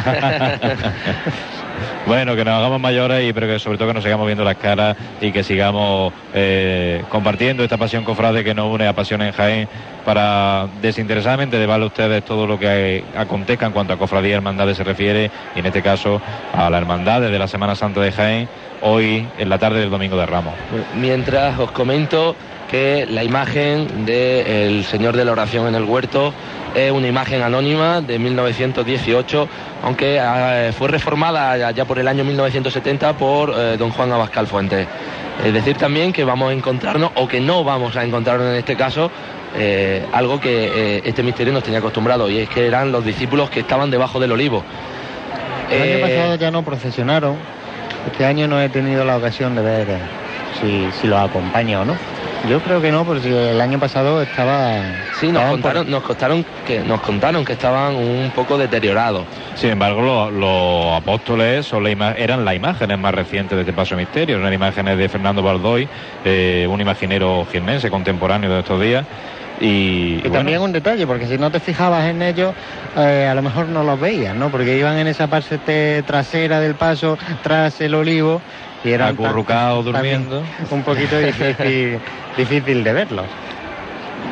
Bueno, 2.06 2.36
que 2.36 2.44
nos 2.44 2.54
hagamos 2.54 2.80
mayores 2.80 3.28
y 3.28 3.32
pero 3.32 3.48
que 3.48 3.58
sobre 3.58 3.76
todo 3.78 3.88
que 3.88 3.94
nos 3.94 4.04
sigamos 4.04 4.26
viendo 4.26 4.44
las 4.44 4.56
caras 4.56 4.96
y 5.20 5.32
que 5.32 5.42
sigamos 5.42 6.12
eh, 6.34 7.02
compartiendo 7.08 7.64
esta 7.64 7.76
pasión 7.78 8.04
cofrade 8.06 8.42
que 8.42 8.54
nos 8.54 8.72
une 8.72 8.86
a 8.86 8.94
Pasión 8.94 9.20
en 9.20 9.32
Jaén 9.32 9.68
para 10.04 10.68
desinteresadamente 10.80 11.58
llevarle 11.58 11.86
ustedes 11.86 12.24
todo 12.24 12.46
lo 12.46 12.58
que 12.58 13.04
acontezca 13.14 13.66
en 13.66 13.72
cuanto 13.72 13.92
a 13.92 13.98
cofradía 13.98 14.30
y 14.30 14.34
hermandades 14.34 14.78
se 14.78 14.84
refiere 14.84 15.30
y 15.54 15.58
en 15.58 15.66
este 15.66 15.82
caso 15.82 16.22
a 16.54 16.70
la 16.70 16.78
hermandad 16.78 17.20
de 17.20 17.38
la 17.38 17.48
Semana 17.48 17.74
Santa 17.74 18.00
de 18.00 18.12
Jaén 18.12 18.48
hoy 18.82 19.26
en 19.38 19.48
la 19.48 19.58
tarde 19.58 19.80
del 19.80 19.90
Domingo 19.90 20.16
de 20.16 20.26
Ramos. 20.26 20.54
Mientras 20.94 21.58
os 21.58 21.70
comento 21.70 22.36
que 22.70 23.06
la 23.08 23.22
imagen 23.22 24.04
del 24.04 24.84
Señor 24.84 25.16
de 25.16 25.24
la 25.24 25.32
Oración 25.32 25.68
en 25.68 25.74
el 25.74 25.84
Huerto 25.84 26.32
es 26.74 26.90
una 26.90 27.06
imagen 27.06 27.42
anónima 27.42 28.00
de 28.00 28.18
1918, 28.18 29.48
aunque 29.82 30.18
eh, 30.20 30.72
fue 30.76 30.88
reformada 30.88 31.70
ya, 31.70 31.84
por 31.84 31.98
el 31.98 32.08
año 32.08 32.24
1970 32.24 33.16
por 33.16 33.54
eh, 33.56 33.76
don 33.78 33.90
Juan 33.90 34.12
Abascal 34.12 34.46
Fuentes. 34.46 34.86
Es 35.44 35.52
decir 35.52 35.76
también 35.76 36.12
que 36.12 36.24
vamos 36.24 36.50
a 36.50 36.52
encontrarnos, 36.52 37.10
o 37.14 37.28
que 37.28 37.40
no 37.40 37.62
vamos 37.62 37.96
a 37.96 38.04
encontrarnos 38.04 38.48
en 38.48 38.56
este 38.56 38.76
caso, 38.76 39.10
eh, 39.58 40.04
algo 40.12 40.40
que 40.40 40.96
eh, 40.96 41.02
este 41.04 41.22
misterio 41.22 41.52
nos 41.52 41.62
tenía 41.62 41.78
acostumbrado, 41.78 42.28
y 42.30 42.38
es 42.38 42.48
que 42.48 42.66
eran 42.66 42.90
los 42.92 43.04
discípulos 43.04 43.50
que 43.50 43.60
estaban 43.60 43.90
debajo 43.90 44.18
del 44.18 44.32
olivo. 44.32 44.62
El 45.70 45.82
año 45.82 46.00
pasado 46.00 46.34
ya 46.36 46.50
no 46.50 46.62
procesionaron. 46.62 47.36
Este 48.06 48.24
año 48.24 48.48
no 48.48 48.60
he 48.60 48.68
tenido 48.68 49.04
la 49.04 49.16
ocasión 49.16 49.54
de 49.54 49.62
ver 49.62 49.86
si, 50.60 50.88
si 51.00 51.06
los 51.06 51.18
acompaña 51.20 51.80
o 51.80 51.84
no. 51.84 51.96
Yo 52.48 52.60
creo 52.60 52.80
que 52.80 52.92
no, 52.92 53.04
porque 53.04 53.50
el 53.50 53.60
año 53.60 53.78
pasado 53.80 54.22
estaba... 54.22 54.80
Sí, 55.18 55.32
nos 55.32 55.42
contaron, 55.50 55.90
nos 55.90 56.02
contaron 56.04 56.44
que 56.64 56.80
nos 56.80 57.00
contaron 57.00 57.44
que 57.44 57.54
estaban 57.54 57.96
un 57.96 58.30
poco 58.34 58.56
deteriorados. 58.56 59.24
Sin 59.56 59.70
embargo, 59.70 60.00
lo- 60.02 60.30
los 60.30 60.96
apóstoles 61.02 61.66
son 61.66 61.82
la 61.82 61.90
ima- 61.90 62.14
eran 62.16 62.44
las 62.44 62.54
imágenes 62.54 62.98
más 62.98 63.12
recientes 63.14 63.56
de 63.56 63.62
este 63.62 63.72
paso 63.72 63.96
de 63.96 64.02
misterio. 64.02 64.36
Eran 64.38 64.52
imágenes 64.52 64.96
de 64.96 65.08
Fernando 65.08 65.42
Baldoy, 65.42 65.88
eh, 66.24 66.66
un 66.70 66.80
imaginero 66.80 67.46
jiennense 67.50 67.90
contemporáneo 67.90 68.52
de 68.52 68.60
estos 68.60 68.80
días. 68.80 69.04
Y, 69.60 70.16
Y 70.16 70.20
bueno, 70.22 70.36
también 70.36 70.60
un 70.60 70.72
detalle, 70.72 71.06
porque 71.06 71.26
si 71.26 71.38
no 71.38 71.50
te 71.50 71.60
fijabas 71.60 72.04
en 72.04 72.22
ellos, 72.22 72.54
eh, 72.96 73.26
a 73.30 73.34
lo 73.34 73.42
mejor 73.42 73.68
no 73.68 73.82
los 73.82 73.98
veías, 73.98 74.34
¿no? 74.34 74.50
Porque 74.50 74.76
iban 74.76 74.98
en 74.98 75.06
esa 75.06 75.28
parte 75.28 76.02
trasera 76.02 76.60
del 76.60 76.74
paso, 76.74 77.16
tras 77.42 77.80
el 77.80 77.94
olivo, 77.94 78.40
y 78.84 78.90
eran 78.90 79.14
Acurrucados, 79.14 79.84
durmiendo. 79.84 80.42
Un 80.70 80.82
poquito 80.82 81.18
difícil, 81.18 81.98
difícil 82.36 82.84
de 82.84 82.92
verlos. 82.92 83.26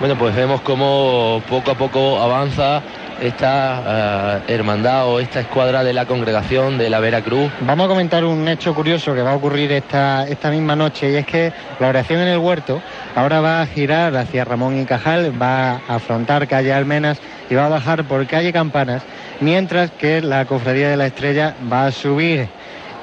Bueno, 0.00 0.16
pues 0.16 0.34
vemos 0.34 0.60
cómo 0.60 1.42
poco 1.48 1.70
a 1.70 1.74
poco 1.74 2.20
avanza 2.20 2.82
esta 3.20 4.42
eh, 4.46 4.54
hermandad 4.54 5.08
o 5.08 5.20
esta 5.20 5.40
escuadra 5.40 5.84
de 5.84 5.92
la 5.92 6.06
congregación 6.06 6.78
de 6.78 6.90
la 6.90 7.00
Veracruz. 7.00 7.50
Vamos 7.60 7.86
a 7.86 7.88
comentar 7.88 8.24
un 8.24 8.46
hecho 8.48 8.74
curioso 8.74 9.14
que 9.14 9.22
va 9.22 9.32
a 9.32 9.36
ocurrir 9.36 9.72
esta, 9.72 10.26
esta 10.28 10.50
misma 10.50 10.76
noche 10.76 11.10
y 11.10 11.16
es 11.16 11.26
que 11.26 11.52
la 11.80 11.88
oración 11.88 12.20
en 12.20 12.28
el 12.28 12.38
huerto 12.38 12.80
ahora 13.14 13.40
va 13.40 13.62
a 13.62 13.66
girar 13.66 14.16
hacia 14.16 14.44
Ramón 14.44 14.80
y 14.80 14.84
Cajal, 14.84 15.40
va 15.40 15.80
a 15.88 15.96
afrontar 15.96 16.48
calle 16.48 16.72
Almenas 16.72 17.18
y 17.50 17.54
va 17.54 17.66
a 17.66 17.68
bajar 17.68 18.04
por 18.04 18.26
calle 18.26 18.52
Campanas, 18.52 19.02
mientras 19.40 19.90
que 19.90 20.20
la 20.20 20.44
cofradía 20.44 20.88
de 20.88 20.96
la 20.96 21.06
estrella 21.06 21.54
va 21.70 21.86
a 21.86 21.92
subir 21.92 22.48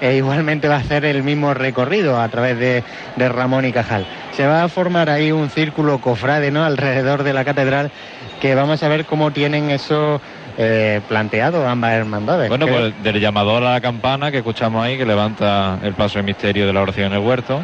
e 0.02 0.16
igualmente 0.16 0.68
va 0.68 0.76
a 0.76 0.80
hacer 0.80 1.06
el 1.06 1.24
mismo 1.24 1.54
recorrido 1.54 2.20
a 2.20 2.28
través 2.30 2.58
de, 2.58 2.84
de 3.16 3.30
Ramón 3.30 3.66
y 3.66 3.72
Cajal. 3.72 4.06
Se 4.36 4.46
va 4.46 4.64
a 4.64 4.68
formar 4.68 5.10
ahí 5.10 5.32
un 5.32 5.50
círculo 5.50 6.00
cofrade 6.00 6.52
¿no? 6.52 6.66
alrededor 6.66 7.24
de 7.24 7.34
la 7.34 7.46
catedral 7.46 7.92
que 8.42 8.56
vamos 8.56 8.82
a 8.82 8.88
ver 8.88 9.06
cómo 9.06 9.32
tienen 9.32 9.70
eso 9.70 10.20
eh, 10.58 11.00
planteado 11.08 11.68
ambas 11.68 11.94
hermandades. 11.94 12.50
Bueno, 12.50 12.66
Que- 12.66 12.72
pues 12.72 13.04
del 13.04 13.20
llamador 13.20 13.64
a 13.64 13.74
la 13.74 13.82
campana 13.82 14.32
que 14.32 14.38
escuchamos 14.38 14.84
ahí, 14.84 14.98
que 14.98 15.06
levanta 15.06 15.78
el 15.84 15.94
paso 15.94 16.18
de 16.20 16.24
misterio 16.24 16.66
de 16.66 16.74
la 16.74 16.82
oración 16.82 17.08
en 17.08 17.14
el 17.14 17.20
huerto. 17.20 17.60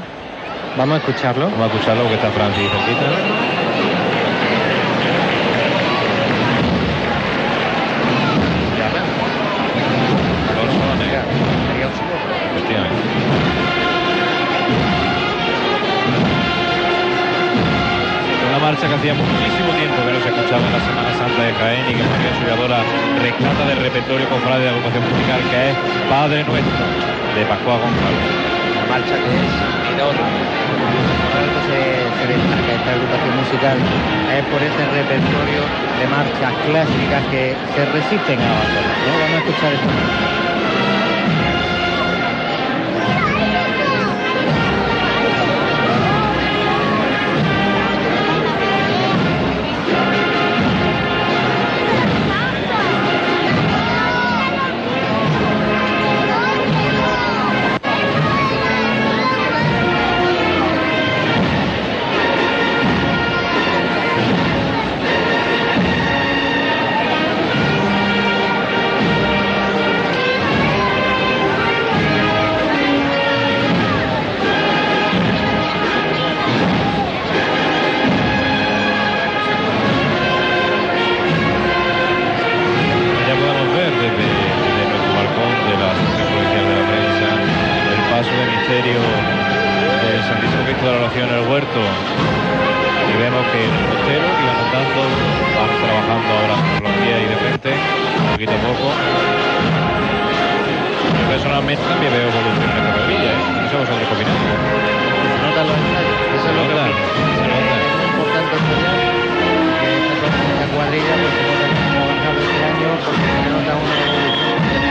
Vamos 0.78 0.96
a 0.96 0.98
escucharlo. 0.98 1.50
Vamos 1.50 1.62
a 1.62 1.66
escucharlo 1.74 2.04
porque 2.04 2.16
está 2.16 2.30
Francis 2.32 2.70
cerquita. 2.70 3.77
Marcha 18.78 18.94
que 18.94 19.10
hacía 19.10 19.14
muchísimo 19.18 19.74
tiempo 19.74 19.98
que 20.06 20.14
no 20.14 20.22
se 20.22 20.30
escuchaba 20.30 20.62
en 20.62 20.70
la 20.70 20.82
Semana 20.86 21.10
Santa 21.18 21.42
de 21.42 21.50
Jaén 21.50 21.82
y 21.90 21.98
que 21.98 22.04
María 22.06 22.30
Auxiliadora 22.30 22.86
rescata 23.18 23.66
del 23.66 23.80
repertorio 23.82 24.30
cofrade 24.30 24.62
de 24.62 24.66
la 24.70 24.78
agrupación 24.78 25.02
musical 25.02 25.42
que 25.50 25.58
es 25.74 25.76
Padre 26.06 26.46
Nuestro 26.46 26.86
de 27.34 27.42
Pascua 27.50 27.74
González. 27.82 28.22
La 28.78 28.86
marcha 28.86 29.18
que 29.18 29.34
es. 29.34 29.54
Por 29.98 31.34
algo 31.42 31.60
se, 31.66 32.06
se 32.06 32.26
destaca 32.30 32.70
esta 32.78 32.90
agrupación 32.94 33.34
musical 33.42 33.78
es 33.82 34.46
por 34.46 34.62
ese 34.62 34.84
repertorio 34.94 35.62
de 35.98 36.06
marchas 36.14 36.54
clásicas 36.70 37.22
que 37.34 37.58
se 37.58 37.82
resisten 37.82 38.38
a 38.38 38.46
abandonar. 38.46 38.94
¿no? 38.94 39.12
Vamos 39.26 39.34
a 39.34 39.42
escuchar 39.42 39.74
esta. 39.74 40.57
Y 91.78 93.14
vemos 93.22 93.46
que 93.54 93.62
el 93.62 93.70
costero 93.86 94.26
que 94.26 94.44
van 94.50 94.60
andando, 94.66 95.02
van 95.54 95.70
trabajando 95.78 96.30
ahora 96.34 96.56
por 96.74 96.82
los 96.90 96.94
pies 96.98 97.18
y 97.22 97.28
de 97.30 97.38
frente, 97.38 97.70
poquito 98.34 98.54
a 98.58 98.62
poco. 98.66 98.88
Yo 101.18 101.24
personalmente 101.30 101.84
también 101.86 102.12
veo 102.14 102.30
evolución 102.34 102.66
en 102.66 102.78
esta 102.82 102.92
cuadrilla, 102.98 103.30
¿eh? 103.30 103.62
No 103.62 103.70
sé 103.70 103.76
vosotros 103.78 104.10
opináis. 104.10 104.42
Se 104.42 105.38
nota 105.38 105.60
los 105.70 105.78
ensayos, 105.78 106.18
eso 106.34 106.48
es 106.50 106.56
lo 106.58 106.64
que 106.66 106.74
opino. 106.74 106.98
se 107.38 107.46
nota. 107.46 107.74
Es 107.78 108.02
importante 108.10 108.54
ensayar, 108.58 108.98
que 109.78 109.90
esta, 110.18 110.66
cuadrilla 110.74 111.14
pues 111.22 111.34
se 111.38 111.44
nota 111.46 111.66
cómo 111.78 111.94
ha 111.94 112.04
avanzado 112.10 112.38
este 112.42 112.60
año, 112.74 112.90
porque 113.06 113.28
se 113.38 113.50
nota 113.54 113.72
una 113.78 113.98
evolución 114.02 114.60
que 114.66 114.82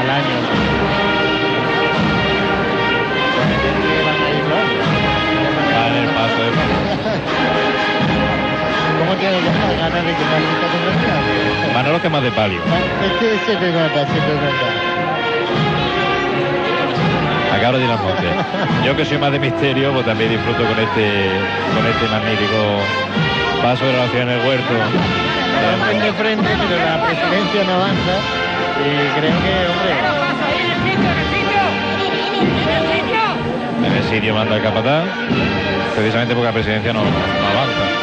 al 0.00 0.08
año. 0.08 1.09
¿Cómo 8.98 9.14
tienes 9.16 9.42
ganas 9.44 9.78
ganas 9.78 10.04
de? 10.04 10.12
Manolo 11.72 11.98
de 12.20 12.30
palio. 12.32 12.60
Es 12.60 13.12
que 13.18 13.38
se 13.46 13.56
te 13.56 13.72
nota, 13.72 14.06
se 14.06 14.20
te 14.20 14.34
nota. 14.34 14.68
Acá 17.56 17.72
de 17.72 17.86
las 17.86 18.00
Montes. 18.00 18.30
Yo 18.84 18.96
que 18.96 19.04
soy 19.06 19.18
más 19.18 19.32
de 19.32 19.38
misterio, 19.38 19.92
pues 19.92 20.04
también 20.04 20.30
disfruto 20.30 20.62
con 20.62 20.78
este 20.78 21.30
con 21.74 21.86
este 21.86 22.06
magnífico 22.08 22.80
paso 23.62 23.86
de 23.86 23.92
relación 23.92 24.28
en 24.28 24.40
el 24.40 24.46
huerto. 24.46 24.74
Van 25.80 26.00
de 26.00 26.12
frente, 26.12 26.48
pero 26.68 26.84
la 26.84 27.06
presidencia 27.06 27.64
no 27.64 27.74
avanza. 27.74 28.14
Y 28.80 29.20
creo 29.20 29.36
que, 29.40 29.54
hombre, 29.72 29.94
En 33.84 33.92
el 33.96 34.04
sitio 34.04 34.34
manda 34.34 34.56
el 34.56 34.62
capataz, 34.62 35.04
precisamente 35.94 36.34
porque 36.34 36.46
la 36.46 36.52
presidencia 36.52 36.92
no, 36.92 37.02
no 37.02 37.08
avanza. 37.08 38.00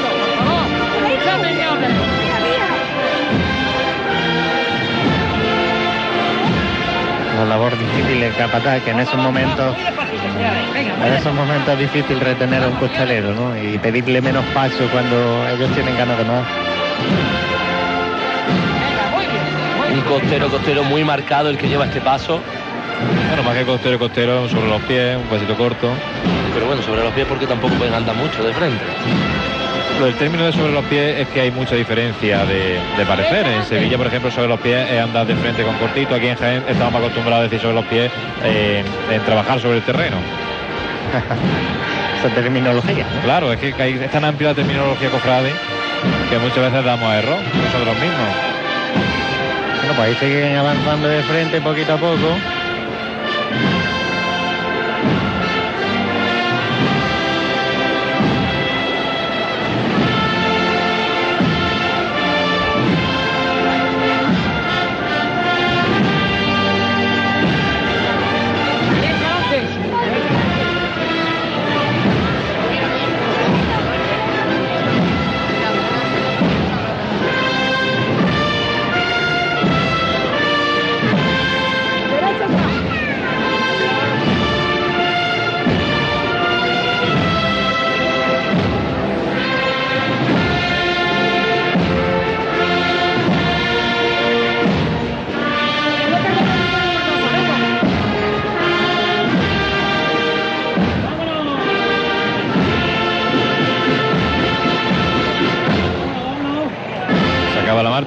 la 7.38 7.46
labor 7.46 7.78
difícil 7.78 8.20
del 8.20 8.34
capataz, 8.34 8.82
que 8.82 8.92
en 8.92 9.00
esos 9.00 9.18
momentos, 9.18 9.76
en 11.06 11.14
esos 11.14 11.34
momentos 11.34 11.74
es 11.76 11.80
difícil 11.80 12.20
retener 12.20 12.64
a 12.64 12.68
un 12.68 12.76
costalero, 12.76 13.34
¿no? 13.34 13.56
Y 13.56 13.78
pedirle 13.78 14.22
menos 14.22 14.44
paso 14.54 14.88
cuando 14.92 15.48
ellos 15.48 15.70
tienen 15.74 15.96
ganas 15.96 16.18
de 16.18 16.24
más. 16.24 16.48
Un 19.94 20.02
costero, 20.02 20.50
costero 20.50 20.84
muy 20.84 21.04
marcado 21.04 21.50
el 21.50 21.58
que 21.58 21.68
lleva 21.68 21.86
este 21.86 22.02
paso. 22.02 22.42
Bueno, 23.28 23.44
más 23.44 23.56
que 23.56 23.66
costero, 23.66 24.00
costero, 24.00 24.50
sobre 24.50 24.68
los 24.68 24.82
pies, 24.84 25.18
un 25.18 25.24
pasito 25.24 25.56
corto. 25.56 25.92
Pero 26.58 26.66
bueno, 26.66 26.82
sobre 26.82 27.04
los 27.04 27.14
pies 27.14 27.28
porque 27.28 27.46
tampoco 27.46 27.76
pueden 27.76 27.94
andar 27.94 28.16
mucho 28.16 28.44
de 28.44 28.52
frente. 28.52 28.84
Lo 30.00 30.08
del 30.08 30.16
término 30.16 30.44
de 30.44 30.52
sobre 30.52 30.74
los 30.74 30.84
pies 30.86 31.20
es 31.20 31.28
que 31.28 31.42
hay 31.42 31.52
mucha 31.52 31.76
diferencia 31.76 32.46
de, 32.46 32.80
de 32.98 33.06
parecer. 33.06 33.46
En 33.46 33.64
Sevilla, 33.64 33.96
por 33.96 34.08
ejemplo, 34.08 34.32
sobre 34.32 34.48
los 34.48 34.60
pies 34.60 34.90
es 34.90 35.00
andar 35.00 35.28
de 35.28 35.36
frente 35.36 35.62
con 35.62 35.76
cortito. 35.76 36.16
Aquí 36.16 36.26
en 36.26 36.36
Jaén 36.36 36.64
estamos 36.68 36.96
acostumbrados 36.96 37.42
a 37.42 37.44
decir 37.44 37.60
sobre 37.60 37.76
los 37.76 37.86
pies 37.86 38.12
eh, 38.44 38.84
en 39.12 39.22
trabajar 39.22 39.62
sobre 39.62 39.78
el 39.78 39.84
terreno. 39.84 40.18
Esa 42.26 42.34
terminología. 42.34 43.06
¿no? 43.14 43.22
Claro, 43.22 43.54
es 43.54 43.60
que 43.60 43.76
hay, 43.80 43.94
es 43.94 44.10
tan 44.10 44.26
amplia 44.26 44.50
la 44.50 44.56
terminología 44.56 45.12
cofrade 45.12 45.52
que 46.32 46.40
muchas 46.40 46.72
veces 46.72 46.84
damos 46.84 47.08
a 47.08 47.20
error 47.20 47.38
nosotros 47.38 47.96
mismos. 48.00 48.30
Bueno, 49.78 49.94
pues 49.96 50.10
ahí 50.10 50.16
siguen 50.16 50.58
avanzando 50.58 51.08
de 51.08 51.22
frente 51.22 51.62
poquito 51.62 51.94
a 51.94 51.98
poco. 51.98 52.34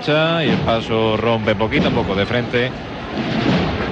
Marcha 0.00 0.44
y 0.44 0.48
el 0.48 0.56
paso 0.58 1.16
rompe 1.16 1.54
poquito 1.54 1.88
a 1.88 1.90
poco 1.90 2.14
de 2.14 2.24
frente. 2.26 2.70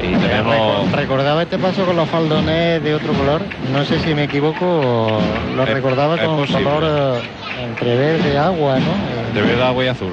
Y 0.02 0.14
tenemos 0.16 0.54
Reco- 0.56 0.90
Recordaba 0.92 1.42
este 1.42 1.58
paso 1.58 1.84
con 1.84 1.96
los 1.96 2.08
faldones 2.08 2.82
de 2.82 2.94
otro 2.94 3.12
color. 3.12 3.42
No 3.72 3.84
sé 3.84 3.98
si 4.00 4.14
me 4.14 4.24
equivoco, 4.24 4.64
o 4.66 5.20
lo 5.54 5.62
Es- 5.64 5.68
recordaba 5.70 6.14
es 6.16 6.22
con 6.22 6.36
posible. 6.38 6.64
color 6.64 6.84
eh, 6.84 7.64
entre 7.64 7.96
verde, 7.96 8.38
agua, 8.38 8.78
¿no? 8.78 9.34
De 9.34 9.46
verde, 9.46 9.62
agua 9.62 9.84
y 9.84 9.88
azul. 9.88 10.12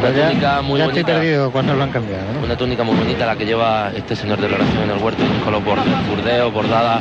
Una 0.00 0.10
ya 0.10 0.28
túnica 0.28 0.62
muy 0.62 0.78
ya 0.78 0.84
estoy 0.84 1.02
bonita. 1.02 1.18
perdido 1.20 1.50
cuando 1.50 1.74
lo 1.74 1.82
han 1.82 1.90
cambiado, 1.90 2.24
¿no? 2.34 2.44
Una 2.44 2.56
túnica 2.56 2.84
muy 2.84 2.94
bonita 2.94 3.26
la 3.26 3.36
que 3.36 3.46
lleva 3.46 3.90
este 3.96 4.14
señor 4.14 4.38
de 4.40 4.48
la 4.48 4.56
oración 4.56 4.82
en 4.84 4.90
el 4.90 5.02
huerto 5.02 5.22
con 5.42 5.52
los 5.52 5.64
borde- 5.64 5.90
burdeos, 6.08 6.52
bordadas 6.52 7.00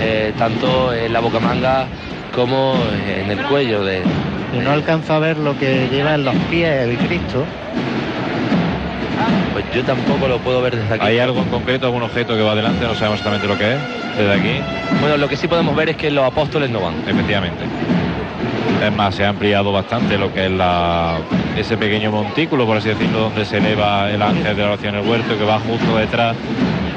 eh, 0.00 0.32
tanto 0.38 0.94
en 0.94 1.12
la 1.12 1.20
bocamanga 1.20 1.86
como 2.34 2.74
en 3.06 3.30
el 3.30 3.38
cuello 3.46 3.84
de, 3.84 4.02
Y 4.54 4.58
no 4.58 4.70
alcanzo 4.70 5.14
a 5.14 5.18
ver 5.18 5.36
lo 5.38 5.58
que 5.58 5.88
lleva 5.90 6.14
en 6.14 6.24
los 6.24 6.34
pies 6.50 6.88
el 6.88 6.96
Cristo. 6.98 7.44
Pues 9.52 9.64
yo 9.74 9.82
tampoco 9.84 10.28
lo 10.28 10.38
puedo 10.38 10.62
ver 10.62 10.76
desde 10.76 10.94
aquí. 10.94 11.06
¿Hay 11.06 11.18
algo 11.18 11.40
en 11.40 11.48
concreto, 11.48 11.86
algún 11.86 12.02
objeto 12.02 12.34
que 12.36 12.42
va 12.42 12.52
adelante? 12.52 12.84
No 12.86 12.94
sabemos 12.94 13.18
exactamente 13.18 13.46
lo 13.48 13.58
que 13.58 13.74
es. 13.74 13.78
Desde 14.16 14.32
aquí, 14.32 14.60
Bueno, 15.00 15.16
lo 15.16 15.28
que 15.28 15.36
sí 15.36 15.46
podemos 15.46 15.76
ver 15.76 15.90
es 15.90 15.96
que 15.96 16.10
los 16.10 16.24
apóstoles 16.24 16.70
no 16.70 16.80
van. 16.80 16.94
efectivamente. 17.06 17.64
Es 18.84 18.92
más, 18.92 19.14
se 19.14 19.24
ha 19.24 19.28
ampliado 19.30 19.72
bastante 19.72 20.16
lo 20.16 20.32
que 20.32 20.46
es 20.46 20.50
la, 20.52 21.18
ese 21.56 21.76
pequeño 21.76 22.10
montículo, 22.12 22.64
por 22.64 22.76
así 22.76 22.88
decirlo, 22.88 23.18
donde 23.20 23.44
se 23.44 23.58
eleva 23.58 24.08
el 24.10 24.22
ángel 24.22 24.56
de 24.56 24.62
la 24.62 24.68
oración 24.68 24.94
en 24.94 25.02
el 25.02 25.08
huerto, 25.08 25.36
que 25.36 25.44
va 25.44 25.58
justo 25.58 25.96
detrás 25.96 26.36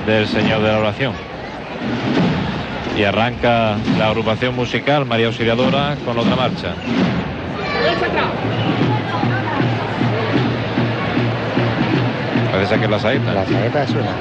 del 0.06 0.28
Señor 0.28 0.62
de 0.62 0.72
la 0.72 0.80
oración. 0.80 1.14
Y 2.98 3.04
arranca 3.04 3.78
la 3.98 4.08
agrupación 4.08 4.56
musical 4.56 5.06
María 5.06 5.28
Auxiliadora 5.28 5.96
con 6.06 6.18
otra 6.20 6.36
marcha. 6.36 6.74
Parece 12.52 12.78
que 12.78 12.84
es 12.84 12.90
la 12.92 13.00
saeta. 13.00 13.34
La 13.34 13.46
saeta 13.46 13.84
es 13.84 13.92
una. 13.92 14.16